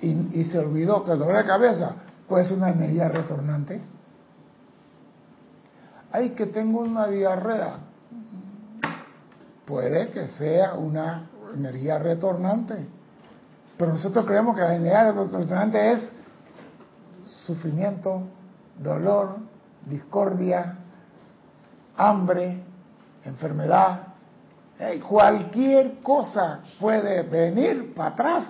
Y, 0.00 0.40
y 0.40 0.44
se 0.44 0.58
olvidó 0.58 1.04
que 1.04 1.12
el 1.12 1.18
dolor 1.18 1.36
de 1.36 1.44
cabeza 1.44 1.94
puede 2.28 2.44
ser 2.46 2.56
una 2.56 2.70
energía 2.70 3.08
retornante. 3.08 3.80
Ay, 6.12 6.30
que 6.30 6.46
tengo 6.46 6.80
una 6.80 7.06
diarrea. 7.08 7.78
Puede 9.66 10.10
que 10.10 10.28
sea 10.28 10.74
una 10.74 11.28
energía 11.54 11.98
retornante 11.98 12.98
pero 13.78 13.92
nosotros 13.92 14.26
creemos 14.26 14.56
que 14.56 14.62
la 14.62 14.74
energía 14.74 15.12
retornante 15.12 15.92
es 15.92 16.10
sufrimiento, 17.46 18.24
dolor, 18.76 19.36
discordia, 19.86 20.76
hambre, 21.96 22.60
enfermedad. 23.24 24.02
cualquier 25.08 26.02
cosa 26.02 26.60
puede 26.80 27.22
venir 27.22 27.94
para 27.94 28.10
atrás 28.10 28.44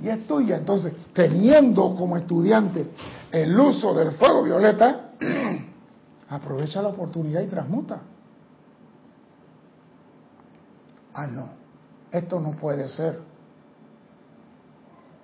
y 0.00 0.08
es 0.08 0.26
tuya. 0.26 0.56
Entonces, 0.56 0.92
teniendo 1.12 1.94
como 1.96 2.16
estudiante 2.16 2.90
el 3.30 3.58
uso 3.58 3.94
del 3.94 4.12
fuego 4.12 4.42
violeta, 4.42 5.10
aprovecha 6.28 6.82
la 6.82 6.88
oportunidad 6.88 7.40
y 7.42 7.46
transmuta. 7.46 8.00
Ah, 11.14 11.26
no, 11.26 11.48
esto 12.10 12.40
no 12.40 12.52
puede 12.52 12.88
ser 12.88 13.34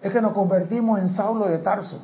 es 0.00 0.12
que 0.12 0.20
nos 0.20 0.32
convertimos 0.32 0.98
en 0.98 1.10
Saulo 1.10 1.46
de 1.46 1.58
Tarso. 1.58 1.98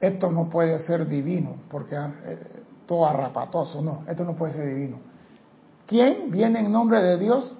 Esto 0.00 0.30
no 0.30 0.48
puede 0.48 0.78
ser 0.80 1.08
divino, 1.08 1.56
porque 1.68 1.96
eh, 1.96 2.62
todo 2.86 3.06
arrapatoso, 3.06 3.82
no, 3.82 4.04
esto 4.06 4.24
no 4.24 4.36
puede 4.36 4.52
ser 4.52 4.66
divino. 4.66 4.98
¿Quién 5.86 6.30
viene 6.30 6.60
en 6.60 6.70
nombre 6.70 7.02
de 7.02 7.18
Dios? 7.18 7.56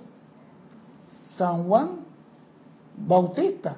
San 1.36 1.64
Juan 1.64 1.97
Bautista, 3.06 3.76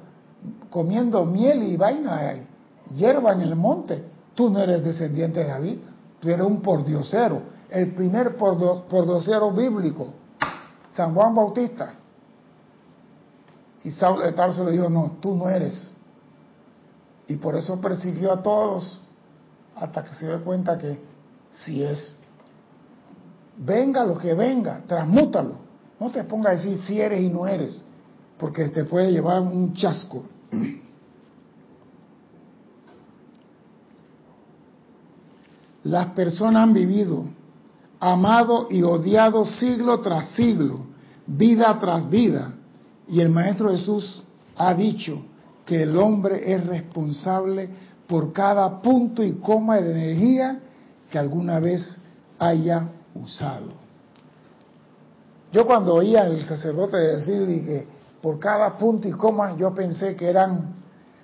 comiendo 0.71 1.25
miel 1.25 1.63
y 1.63 1.77
vaina, 1.77 2.35
hierba 2.95 3.33
en 3.33 3.43
el 3.43 3.57
monte. 3.57 4.05
Tú 4.35 4.49
no 4.51 4.61
eres 4.61 4.85
descendiente 4.85 5.41
de 5.41 5.47
David, 5.47 5.79
tú 6.21 6.29
eres 6.29 6.47
un 6.47 6.63
pordiosero, 6.63 7.43
el 7.69 7.95
primer 7.95 8.37
pordiosero 8.37 9.53
bíblico, 9.53 10.15
San 10.95 11.15
Juan 11.15 11.35
Bautista. 11.35 11.95
Y 13.83 13.91
Saulo 13.91 14.25
de 14.25 14.33
Tarso 14.33 14.65
le 14.65 14.73
dijo, 14.73 14.91
no, 14.91 15.17
tú 15.21 15.35
no 15.35 15.49
eres. 15.49 15.91
Y 17.27 17.37
por 17.37 17.57
eso 17.57 17.81
persiguió 17.81 18.33
a 18.33 18.43
todos 18.43 19.01
hasta 19.77 20.05
que 20.05 20.15
se 20.15 20.27
dio 20.27 20.43
cuenta 20.45 20.77
que 20.77 21.01
sí 21.51 21.83
es. 21.83 22.15
Venga 23.57 24.05
lo 24.05 24.19
que 24.19 24.35
venga, 24.35 24.83
transmútalo. 24.87 25.55
No 25.99 26.11
te 26.11 26.25
ponga 26.25 26.51
a 26.51 26.57
decir 26.57 26.81
si 26.83 27.01
eres 27.01 27.21
y 27.21 27.29
no 27.29 27.47
eres, 27.47 27.85
porque 28.41 28.71
te 28.71 28.85
puede 28.85 29.13
llevar 29.13 29.43
un 29.43 29.75
chasco. 29.75 30.25
Las 35.85 36.07
personas 36.09 36.63
han 36.63 36.73
vivido, 36.73 37.25
amado 38.01 38.69
y 38.71 38.83
odiado 38.83 39.45
siglo 39.45 40.01
tras 40.01 40.31
siglo, 40.31 40.87
vida 41.27 41.79
tras 41.79 42.09
vida. 42.09 42.55
Y 43.09 43.21
el 43.21 43.29
Maestro 43.29 43.71
Jesús 43.71 44.23
ha 44.57 44.75
dicho 44.75 45.23
que 45.67 45.83
el 45.83 45.97
hombre 45.97 46.53
es 46.53 46.67
responsable 46.67 47.69
por 48.07 48.33
cada 48.33 48.81
punto 48.81 49.23
y 49.23 49.35
coma 49.35 49.77
de 49.77 49.93
energía 49.93 50.61
que 51.11 51.19
alguna 51.19 51.61
vez 51.61 51.99
haya 52.39 52.89
usado. 53.15 53.69
Yo 55.53 55.67
cuando 55.67 55.95
oía 55.95 56.23
al 56.23 56.43
sacerdote 56.45 56.97
decir 56.97 57.47
que 57.65 58.00
por 58.23 58.39
cada 58.39 58.77
punto 58.77 59.09
y 59.09 59.13
coma, 59.13 59.57
yo 59.57 59.75
pensé 59.75 60.15
que 60.15 60.29
eran 60.29 60.75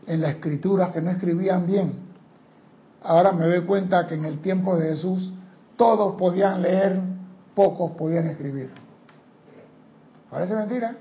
en 0.07 0.21
la 0.21 0.31
escritura 0.31 0.93
que 0.93 1.01
no 1.01 1.11
escribían 1.11 1.67
bien. 1.67 2.07
Ahora 3.03 3.33
me 3.33 3.47
doy 3.47 3.63
cuenta 3.63 4.07
que 4.07 4.15
en 4.15 4.25
el 4.25 4.41
tiempo 4.41 4.77
de 4.77 4.89
Jesús 4.91 5.33
todos 5.77 6.17
podían 6.17 6.63
leer, 6.63 7.01
pocos 7.55 7.93
podían 7.93 8.29
escribir. 8.29 8.71
Parece 10.31 10.55
mentira. 10.55 10.97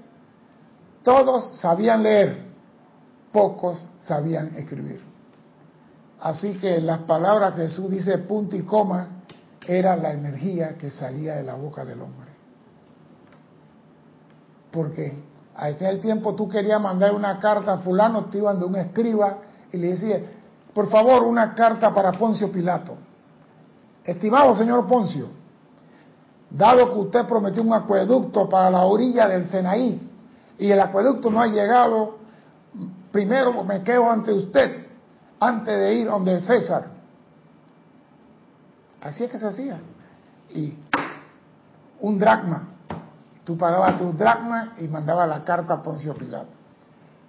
Todos 1.04 1.58
sabían 1.60 2.04
leer, 2.04 2.46
pocos 3.32 3.88
sabían 4.02 4.56
escribir. 4.56 5.02
Así 6.20 6.56
que 6.58 6.80
las 6.82 7.00
palabras 7.00 7.54
que 7.54 7.62
Jesús 7.64 7.92
dice 7.92 8.18
punto 8.20 8.56
y 8.56 8.64
coma 8.64 9.10
era 9.68 9.96
la 9.96 10.14
energía 10.14 10.78
que 10.78 10.90
salía 10.90 11.36
de 11.36 11.44
la 11.44 11.56
boca 11.56 11.86
del 11.86 12.02
hombre. 12.02 12.30
Porque 14.72 15.16
en 15.58 15.74
aquel 15.74 16.00
tiempo 16.00 16.36
tú 16.36 16.50
querías 16.50 16.82
mandar 16.82 17.14
una 17.14 17.40
carta 17.40 17.74
a 17.74 17.78
fulano, 17.78 18.26
te 18.26 18.40
iban 18.40 18.60
de 18.60 18.66
un 18.66 18.76
escriba 18.76 19.38
y 19.72 19.78
le 19.78 19.88
decía, 19.94 20.20
por 20.74 20.90
favor, 20.90 21.24
una 21.24 21.54
carta 21.54 21.94
para 21.94 22.12
Poncio 22.12 22.52
Pilato. 22.52 22.98
Estimado 24.04 24.56
señor 24.56 24.86
Poncio, 24.88 25.30
dado 26.50 26.92
que 26.92 27.00
usted 27.00 27.26
prometió 27.26 27.64
un 27.64 27.74
acueducto 27.74 28.48
para 28.50 28.70
la 28.70 28.82
orilla 28.86 29.28
del 29.28 29.50
Senaí 29.50 30.02
y 30.58 30.72
el 30.72 30.80
acueducto 30.80 31.30
no 31.30 31.42
ha 31.42 31.48
llegado, 31.48 32.18
primero 33.12 33.64
me 33.64 33.82
quedo 33.84 34.10
ante 34.10 34.34
usted 34.34 34.86
antes 35.40 35.78
de 35.78 35.94
ir 35.96 36.08
donde 36.08 36.34
el 36.34 36.42
César. 36.42 36.88
Así 39.02 39.24
es 39.24 39.32
que 39.32 39.38
se 39.38 39.48
hacía. 39.48 39.80
Y 40.50 40.76
un 42.00 42.18
dracma. 42.18 42.75
Tú 43.46 43.58
pagabas 43.58 43.98
tu 43.98 44.12
dracma 44.12 44.74
y 44.80 44.88
mandabas 44.90 45.30
la 45.30 45.44
carta 45.46 45.76
a 45.76 45.82
Poncio 45.82 46.14
Pilato. 46.14 46.50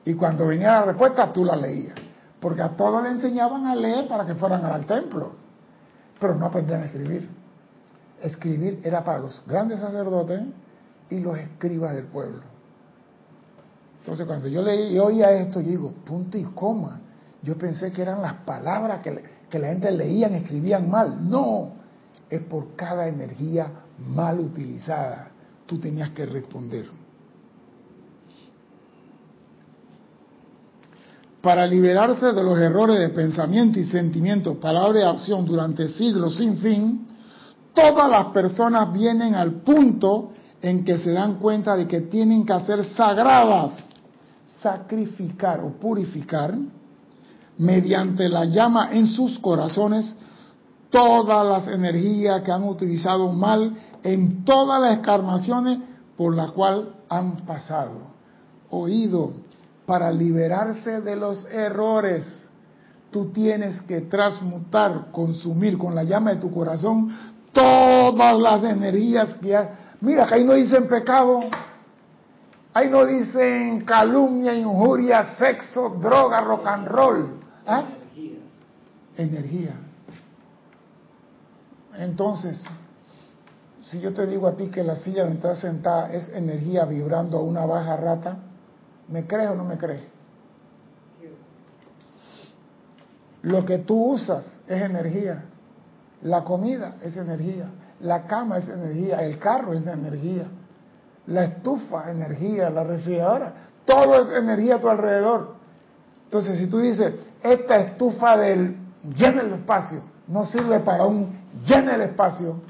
Y 0.04 0.14
cuando 0.14 0.46
venía 0.46 0.72
la 0.72 0.82
respuesta, 0.86 1.32
tú 1.32 1.44
la 1.44 1.54
leías 1.54 1.94
porque 2.40 2.62
a 2.62 2.76
todos 2.76 3.02
le 3.02 3.10
enseñaban 3.10 3.66
a 3.66 3.74
leer 3.74 4.08
para 4.08 4.26
que 4.26 4.34
fueran 4.34 4.64
al 4.64 4.86
templo, 4.86 5.32
pero 6.20 6.34
no 6.34 6.46
aprendían 6.46 6.82
a 6.82 6.84
escribir. 6.86 7.28
Escribir 8.20 8.80
era 8.84 9.04
para 9.04 9.18
los 9.18 9.42
grandes 9.46 9.80
sacerdotes 9.80 10.42
y 11.10 11.20
los 11.20 11.36
escribas 11.38 11.94
del 11.94 12.06
pueblo. 12.06 12.42
Entonces 14.00 14.26
cuando 14.26 14.48
yo 14.48 14.62
leí 14.62 14.94
y 14.94 14.98
oía 14.98 15.32
esto, 15.32 15.60
yo 15.60 15.70
digo, 15.70 15.92
punto 16.04 16.38
y 16.38 16.44
coma. 16.44 17.00
Yo 17.42 17.58
pensé 17.58 17.92
que 17.92 18.02
eran 18.02 18.22
las 18.22 18.34
palabras 18.34 19.00
que, 19.02 19.24
que 19.50 19.58
la 19.58 19.68
gente 19.68 19.90
leían, 19.90 20.34
escribían 20.34 20.88
mal. 20.88 21.28
No, 21.28 21.72
es 22.30 22.40
por 22.42 22.76
cada 22.76 23.08
energía 23.08 23.72
mal 23.98 24.40
utilizada. 24.40 25.30
Tú 25.66 25.78
tenías 25.78 26.10
que 26.10 26.26
responder. 26.26 26.86
para 31.46 31.64
liberarse 31.64 32.32
de 32.32 32.42
los 32.42 32.58
errores 32.58 32.98
de 32.98 33.10
pensamiento 33.10 33.78
y 33.78 33.84
sentimiento, 33.84 34.58
palabra 34.58 34.98
y 34.98 35.02
acción 35.04 35.44
durante 35.44 35.88
siglos 35.90 36.38
sin 36.38 36.58
fin, 36.58 37.06
todas 37.72 38.10
las 38.10 38.32
personas 38.32 38.92
vienen 38.92 39.36
al 39.36 39.60
punto 39.60 40.32
en 40.60 40.84
que 40.84 40.98
se 40.98 41.12
dan 41.12 41.36
cuenta 41.36 41.76
de 41.76 41.86
que 41.86 42.00
tienen 42.00 42.44
que 42.44 42.52
hacer 42.52 42.84
sagradas, 42.86 43.84
sacrificar 44.60 45.60
o 45.60 45.78
purificar, 45.78 46.52
mediante 47.58 48.28
la 48.28 48.44
llama 48.46 48.88
en 48.90 49.06
sus 49.06 49.38
corazones, 49.38 50.16
todas 50.90 51.46
las 51.46 51.72
energías 51.72 52.42
que 52.42 52.50
han 52.50 52.64
utilizado 52.64 53.32
mal 53.32 53.72
en 54.07 54.44
todas 54.44 54.80
las 54.80 54.98
encarnaciones 54.98 55.78
por 56.16 56.34
las 56.34 56.52
cuales 56.52 56.86
han 57.09 57.38
pasado. 57.38 58.14
Oído, 58.70 59.32
para 59.84 60.12
liberarse 60.12 61.00
de 61.00 61.16
los 61.16 61.44
errores, 61.46 62.48
tú 63.11 63.26
tienes 63.32 63.80
que 63.82 64.02
transmutar, 64.02 65.11
consumir 65.11 65.76
con 65.76 65.94
la 65.94 66.04
llama 66.04 66.34
de 66.34 66.40
tu 66.40 66.52
corazón 66.52 67.14
todas 67.52 68.38
las 68.38 68.62
energías 68.64 69.34
que 69.36 69.57
hay. 69.57 69.68
Mira, 70.00 70.26
que 70.26 70.34
ahí 70.34 70.44
no 70.44 70.52
dicen 70.54 70.86
pecado, 70.86 71.40
ahí 72.74 72.88
no 72.88 73.04
dicen 73.07 73.80
calumnia, 73.84 74.54
injuria, 74.54 75.36
sexo, 75.36 75.88
droga, 76.00 76.40
rock 76.42 76.66
and 76.66 76.86
roll. 76.86 77.40
¿Ah? 77.66 77.82
Energía. 78.14 78.38
Energía. 79.16 79.74
Entonces, 81.98 82.62
si 83.91 84.01
yo 84.01 84.12
te 84.12 84.26
digo 84.26 84.47
a 84.47 84.57
ti 84.57 84.68
que 84.68 84.82
la 84.82 84.97
silla 84.97 85.22
donde 85.22 85.37
estás 85.37 85.59
sentada 85.61 86.12
es 86.12 86.28
energía 86.30 86.84
vibrando 86.84 87.39
a 87.39 87.43
una 87.43 87.64
baja 87.66 87.97
rata, 87.97 88.39
¿Me 89.09 89.26
crees 89.26 89.51
o 89.51 89.55
no 89.55 89.64
me 89.64 89.78
crees? 89.78 90.03
Lo 93.43 93.64
que 93.64 93.78
tú 93.78 94.14
usas 94.14 94.59
es 94.66 94.82
energía. 94.82 95.45
La 96.22 96.43
comida 96.43 96.97
es 97.03 97.16
energía. 97.16 97.68
La 98.01 98.24
cama 98.24 98.59
es 98.59 98.68
energía. 98.68 99.22
El 99.22 99.39
carro 99.39 99.72
es 99.74 99.87
energía. 99.87 100.47
La 101.28 101.45
estufa, 101.45 102.11
energía. 102.11 102.70
La 102.70 102.82
refrigeradora. 102.82 103.53
Todo 103.84 104.20
es 104.20 104.30
energía 104.37 104.76
a 104.76 104.80
tu 104.80 104.89
alrededor. 104.89 105.55
Entonces, 106.24 106.59
si 106.59 106.66
tú 106.66 106.80
dices, 106.80 107.14
esta 107.41 107.76
estufa 107.76 108.37
del 108.37 108.76
llena 109.16 109.43
el 109.43 109.53
espacio, 109.53 110.03
no 110.26 110.45
sirve 110.45 110.80
para 110.80 111.05
un 111.05 111.30
llena 111.64 111.95
el 111.95 112.01
espacio, 112.01 112.61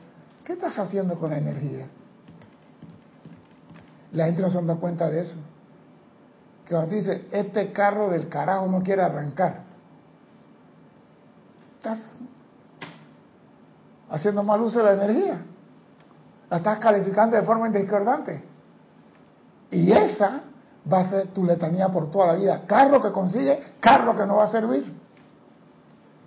¿qué 0.47 0.53
estás 0.53 0.78
haciendo 0.78 1.18
con 1.18 1.30
la 1.30 1.38
energía? 1.38 1.88
La 4.12 4.26
gente 4.26 4.40
no 4.40 4.49
se 4.49 4.62
da 4.62 4.76
cuenta 4.76 5.11
de 5.11 5.20
eso 5.20 5.38
que 6.64 6.74
cuando 6.74 6.94
dice, 6.94 7.28
este 7.30 7.72
carro 7.72 8.11
del 8.11 8.28
carajo 8.28 8.66
no 8.66 8.82
quiere 8.82 9.03
arrancar, 9.03 9.62
estás 11.76 12.16
haciendo 14.11 14.42
mal 14.42 14.61
uso 14.61 14.80
de 14.80 14.84
la 14.84 15.05
energía, 15.05 15.42
la 16.51 16.57
estás 16.57 16.78
calificando 16.78 17.36
de 17.36 17.42
forma 17.42 17.68
indiscordante. 17.68 18.42
Y 19.70 19.92
esa 19.92 20.42
va 20.92 21.01
a 21.01 21.09
ser 21.09 21.28
tu 21.28 21.44
letanía 21.44 21.88
por 21.88 22.11
toda 22.11 22.28
la 22.28 22.34
vida. 22.34 22.62
Carro 22.66 23.01
que 23.01 23.12
consigue, 23.12 23.74
carro 23.78 24.16
que 24.16 24.26
no 24.26 24.36
va 24.36 24.44
a 24.44 24.49
servir. 24.49 24.92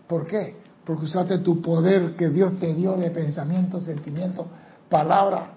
¿Por 0.07 0.25
qué? 0.25 0.57
Porque 0.89 1.05
usaste 1.05 1.37
tu 1.37 1.61
poder 1.61 2.15
que 2.15 2.29
Dios 2.29 2.59
te 2.59 2.73
dio 2.73 2.93
de 2.93 3.11
pensamiento, 3.11 3.79
sentimiento, 3.79 4.47
palabra, 4.89 5.51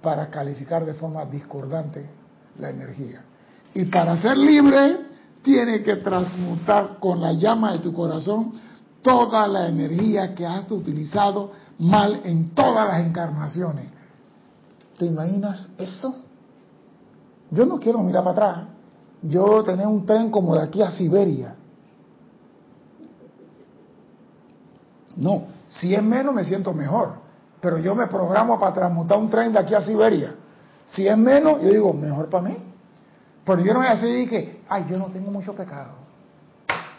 para 0.00 0.30
calificar 0.30 0.86
de 0.86 0.94
forma 0.94 1.24
discordante 1.24 2.08
la 2.60 2.70
energía. 2.70 3.24
Y 3.74 3.86
para 3.86 4.16
ser 4.22 4.38
libre, 4.38 4.98
tiene 5.42 5.82
que 5.82 5.96
transmutar 5.96 6.98
con 7.00 7.20
la 7.20 7.32
llama 7.32 7.72
de 7.72 7.80
tu 7.80 7.92
corazón 7.92 8.52
toda 9.02 9.48
la 9.48 9.66
energía 9.66 10.32
que 10.32 10.46
has 10.46 10.70
utilizado 10.70 11.50
mal 11.80 12.20
en 12.22 12.50
todas 12.54 12.86
las 12.86 13.04
encarnaciones. 13.04 13.86
¿Te 14.96 15.06
imaginas 15.06 15.70
eso? 15.76 16.14
Yo 17.50 17.66
no 17.66 17.80
quiero 17.80 17.98
mirar 18.04 18.22
para 18.22 18.50
atrás. 18.52 18.68
Yo 19.22 19.64
tener 19.64 19.88
un 19.88 20.06
tren 20.06 20.30
como 20.30 20.54
de 20.54 20.62
aquí 20.62 20.82
a 20.82 20.92
Siberia. 20.92 21.56
No, 25.18 25.48
si 25.68 25.94
es 25.94 26.02
menos 26.02 26.34
me 26.34 26.44
siento 26.44 26.72
mejor, 26.72 27.14
pero 27.60 27.78
yo 27.78 27.94
me 27.94 28.06
programo 28.06 28.58
para 28.58 28.72
transmutar 28.72 29.18
un 29.18 29.28
tren 29.28 29.52
de 29.52 29.58
aquí 29.58 29.74
a 29.74 29.80
Siberia. 29.80 30.34
Si 30.86 31.06
es 31.06 31.18
menos, 31.18 31.60
yo 31.60 31.68
digo, 31.68 31.92
mejor 31.92 32.30
para 32.30 32.48
mí. 32.48 32.56
Pero 33.44 33.60
yo 33.60 33.74
no 33.74 33.80
voy 33.80 33.88
a 33.88 34.00
que, 34.00 34.62
ay, 34.68 34.86
yo 34.88 34.98
no 34.98 35.06
tengo 35.06 35.30
mucho 35.30 35.54
pecado. 35.54 35.92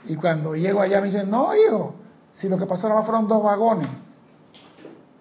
Y 0.05 0.15
cuando 0.15 0.55
llego 0.55 0.82
allá 0.82 0.99
me 0.99 1.07
dicen, 1.07 1.30
no, 1.30 1.55
hijo, 1.55 1.95
si 2.34 2.49
lo 2.49 2.57
que 2.57 2.65
más 2.65 2.82
fueron 2.82 3.28
dos 3.28 3.41
vagones. 3.41 3.89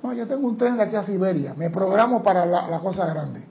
No, 0.03 0.13
yo 0.13 0.27
tengo 0.27 0.47
un 0.47 0.57
tren 0.57 0.77
de 0.77 0.85
aquí 0.85 0.97
a 0.97 1.03
Siberia, 1.03 1.55
me 1.55 1.71
programo 1.71 2.23
para 2.23 2.47
la, 2.47 2.79
cosa 2.81 3.07
grande. 3.07 3.45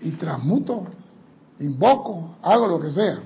Y 0.00 0.12
transmuto 0.12 0.86
invoco, 1.58 2.36
hago 2.42 2.66
lo 2.66 2.80
que 2.80 2.90
sea. 2.90 3.18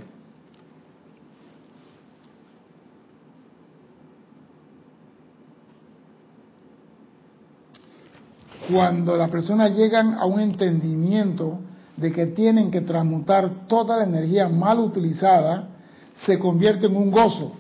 Cuando 8.71 9.17
las 9.17 9.31
personas 9.31 9.77
llegan 9.77 10.15
a 10.15 10.25
un 10.25 10.41
entendimiento 10.41 11.61
de 11.97 12.13
que 12.13 12.27
tienen 12.27 12.71
que 12.71 12.81
transmutar 12.81 13.67
toda 13.69 13.99
la 13.99 14.05
energía 14.05 14.49
mal 14.49 14.79
utilizada, 14.79 15.69
se 16.15 16.39
convierte 16.39 16.87
en 16.87 16.97
un 16.97 17.11
gozo. 17.11 17.53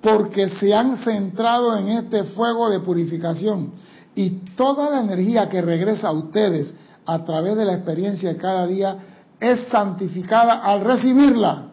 Porque 0.00 0.50
se 0.50 0.74
han 0.74 0.98
centrado 0.98 1.76
en 1.76 1.88
este 1.88 2.24
fuego 2.24 2.68
de 2.68 2.80
purificación 2.80 3.72
y 4.14 4.30
toda 4.54 4.90
la 4.90 5.00
energía 5.00 5.48
que 5.48 5.62
regresa 5.62 6.08
a 6.08 6.12
ustedes 6.12 6.74
a 7.06 7.24
través 7.24 7.56
de 7.56 7.64
la 7.64 7.74
experiencia 7.74 8.28
de 8.28 8.36
cada 8.36 8.66
día 8.66 8.96
es 9.40 9.68
santificada 9.68 10.62
al 10.62 10.84
recibirla 10.84 11.68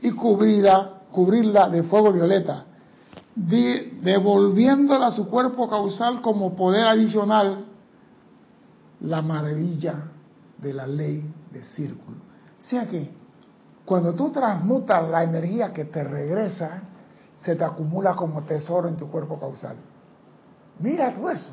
y 0.00 0.10
cubrirla, 0.12 1.02
cubrirla 1.10 1.68
de 1.68 1.82
fuego 1.82 2.12
violeta, 2.12 2.64
devolviéndola 3.36 5.08
a 5.08 5.12
su 5.12 5.28
cuerpo 5.28 5.68
causal 5.68 6.22
como 6.22 6.56
poder 6.56 6.86
adicional 6.86 7.66
la 9.00 9.20
maravilla 9.20 10.10
de 10.56 10.72
la 10.72 10.86
ley 10.86 11.22
de 11.52 11.62
círculo. 11.62 12.16
O 12.58 12.62
sea 12.62 12.86
que 12.86 13.10
cuando 13.84 14.14
tú 14.14 14.30
transmutas 14.30 15.08
la 15.08 15.22
energía 15.22 15.72
que 15.72 15.84
te 15.84 16.02
regresa, 16.02 16.82
se 17.36 17.54
te 17.54 17.62
acumula 17.62 18.16
como 18.16 18.42
tesoro 18.42 18.88
en 18.88 18.96
tu 18.96 19.10
cuerpo 19.10 19.38
causal. 19.38 19.76
Mira 20.80 21.14
tú 21.14 21.28
eso. 21.28 21.50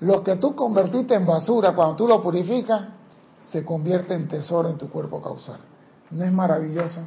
Lo 0.00 0.22
que 0.22 0.36
tú 0.36 0.54
convertiste 0.54 1.14
en 1.14 1.24
basura 1.24 1.74
cuando 1.74 1.96
tú 1.96 2.06
lo 2.06 2.22
purificas, 2.22 2.82
se 3.50 3.64
convierte 3.64 4.14
en 4.14 4.28
tesoro 4.28 4.68
en 4.68 4.76
tu 4.76 4.90
cuerpo 4.90 5.22
causal. 5.22 5.58
¿No 6.10 6.22
es 6.22 6.32
maravilloso? 6.32 7.00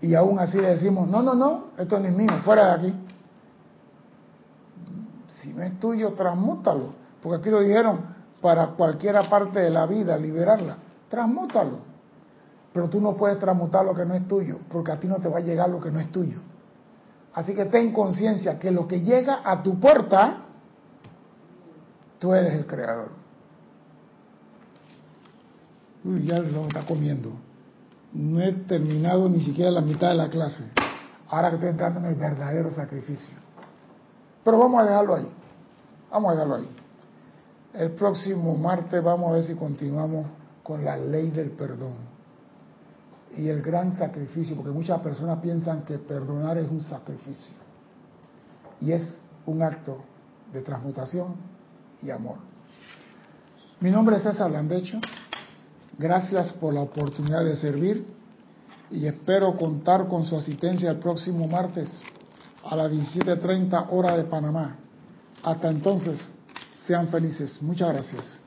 Y 0.00 0.14
aún 0.14 0.38
así 0.38 0.58
le 0.58 0.68
decimos, 0.68 1.08
no, 1.08 1.22
no, 1.22 1.34
no, 1.34 1.64
esto 1.76 1.98
no 1.98 2.06
es 2.06 2.14
mío, 2.14 2.30
fuera 2.44 2.66
de 2.66 2.72
aquí. 2.72 2.94
Si 5.28 5.52
no 5.52 5.62
es 5.62 5.78
tuyo, 5.80 6.12
transmútalo. 6.12 6.92
Porque 7.20 7.38
aquí 7.38 7.50
lo 7.50 7.60
dijeron, 7.60 8.00
para 8.40 8.68
cualquiera 8.68 9.28
parte 9.28 9.58
de 9.58 9.70
la 9.70 9.86
vida, 9.86 10.16
liberarla. 10.16 10.76
Transmútalo. 11.08 11.78
Pero 12.72 12.88
tú 12.88 13.00
no 13.00 13.16
puedes 13.16 13.38
transmutar 13.38 13.84
lo 13.84 13.94
que 13.94 14.04
no 14.04 14.14
es 14.14 14.28
tuyo, 14.28 14.60
porque 14.68 14.92
a 14.92 15.00
ti 15.00 15.08
no 15.08 15.16
te 15.16 15.28
va 15.28 15.38
a 15.38 15.42
llegar 15.42 15.68
lo 15.68 15.80
que 15.80 15.90
no 15.90 15.98
es 15.98 16.12
tuyo. 16.12 16.40
Así 17.34 17.54
que 17.54 17.64
ten 17.64 17.92
conciencia 17.92 18.58
que 18.58 18.70
lo 18.70 18.86
que 18.86 19.00
llega 19.00 19.40
a 19.44 19.62
tu 19.62 19.78
puerta, 19.80 20.42
tú 22.18 22.32
eres 22.34 22.54
el 22.54 22.66
creador. 22.66 23.10
Uy, 26.04 26.24
ya 26.24 26.38
lo 26.38 26.66
está 26.66 26.86
comiendo. 26.86 27.47
No 28.12 28.40
he 28.40 28.52
terminado 28.52 29.28
ni 29.28 29.40
siquiera 29.40 29.70
la 29.70 29.80
mitad 29.80 30.08
de 30.08 30.14
la 30.14 30.30
clase. 30.30 30.64
Ahora 31.28 31.50
que 31.50 31.56
estoy 31.56 31.70
entrando 31.70 32.00
en 32.00 32.06
el 32.06 32.14
verdadero 32.14 32.70
sacrificio. 32.70 33.36
Pero 34.44 34.58
vamos 34.58 34.80
a 34.80 34.84
dejarlo 34.84 35.14
ahí. 35.14 35.32
Vamos 36.10 36.30
a 36.30 36.32
dejarlo 36.32 36.54
ahí. 36.56 36.76
El 37.74 37.90
próximo 37.92 38.56
martes 38.56 39.02
vamos 39.02 39.30
a 39.30 39.32
ver 39.34 39.42
si 39.42 39.54
continuamos 39.54 40.26
con 40.62 40.84
la 40.84 40.96
ley 40.96 41.30
del 41.30 41.50
perdón 41.50 42.18
y 43.36 43.48
el 43.48 43.62
gran 43.62 43.92
sacrificio, 43.92 44.56
porque 44.56 44.70
muchas 44.70 45.00
personas 45.00 45.38
piensan 45.40 45.82
que 45.82 45.98
perdonar 45.98 46.58
es 46.58 46.68
un 46.70 46.80
sacrificio 46.80 47.54
y 48.80 48.92
es 48.92 49.20
un 49.46 49.62
acto 49.62 50.02
de 50.52 50.62
transmutación 50.62 51.34
y 52.02 52.10
amor. 52.10 52.38
Mi 53.80 53.90
nombre 53.90 54.16
es 54.16 54.22
César 54.22 54.50
Landecho, 54.50 54.98
gracias 55.98 56.52
por 56.54 56.72
la 56.72 56.80
oportunidad 56.80 57.44
de 57.44 57.56
servir 57.56 58.06
y 58.90 59.06
espero 59.06 59.56
contar 59.56 60.08
con 60.08 60.24
su 60.24 60.36
asistencia 60.36 60.90
el 60.90 60.98
próximo 60.98 61.46
martes 61.46 62.00
a 62.64 62.76
las 62.76 62.90
17.30 62.92 63.88
hora 63.90 64.16
de 64.16 64.24
Panamá. 64.24 64.76
Hasta 65.42 65.68
entonces, 65.70 66.32
sean 66.86 67.08
felices. 67.08 67.60
Muchas 67.60 67.92
gracias. 67.92 68.40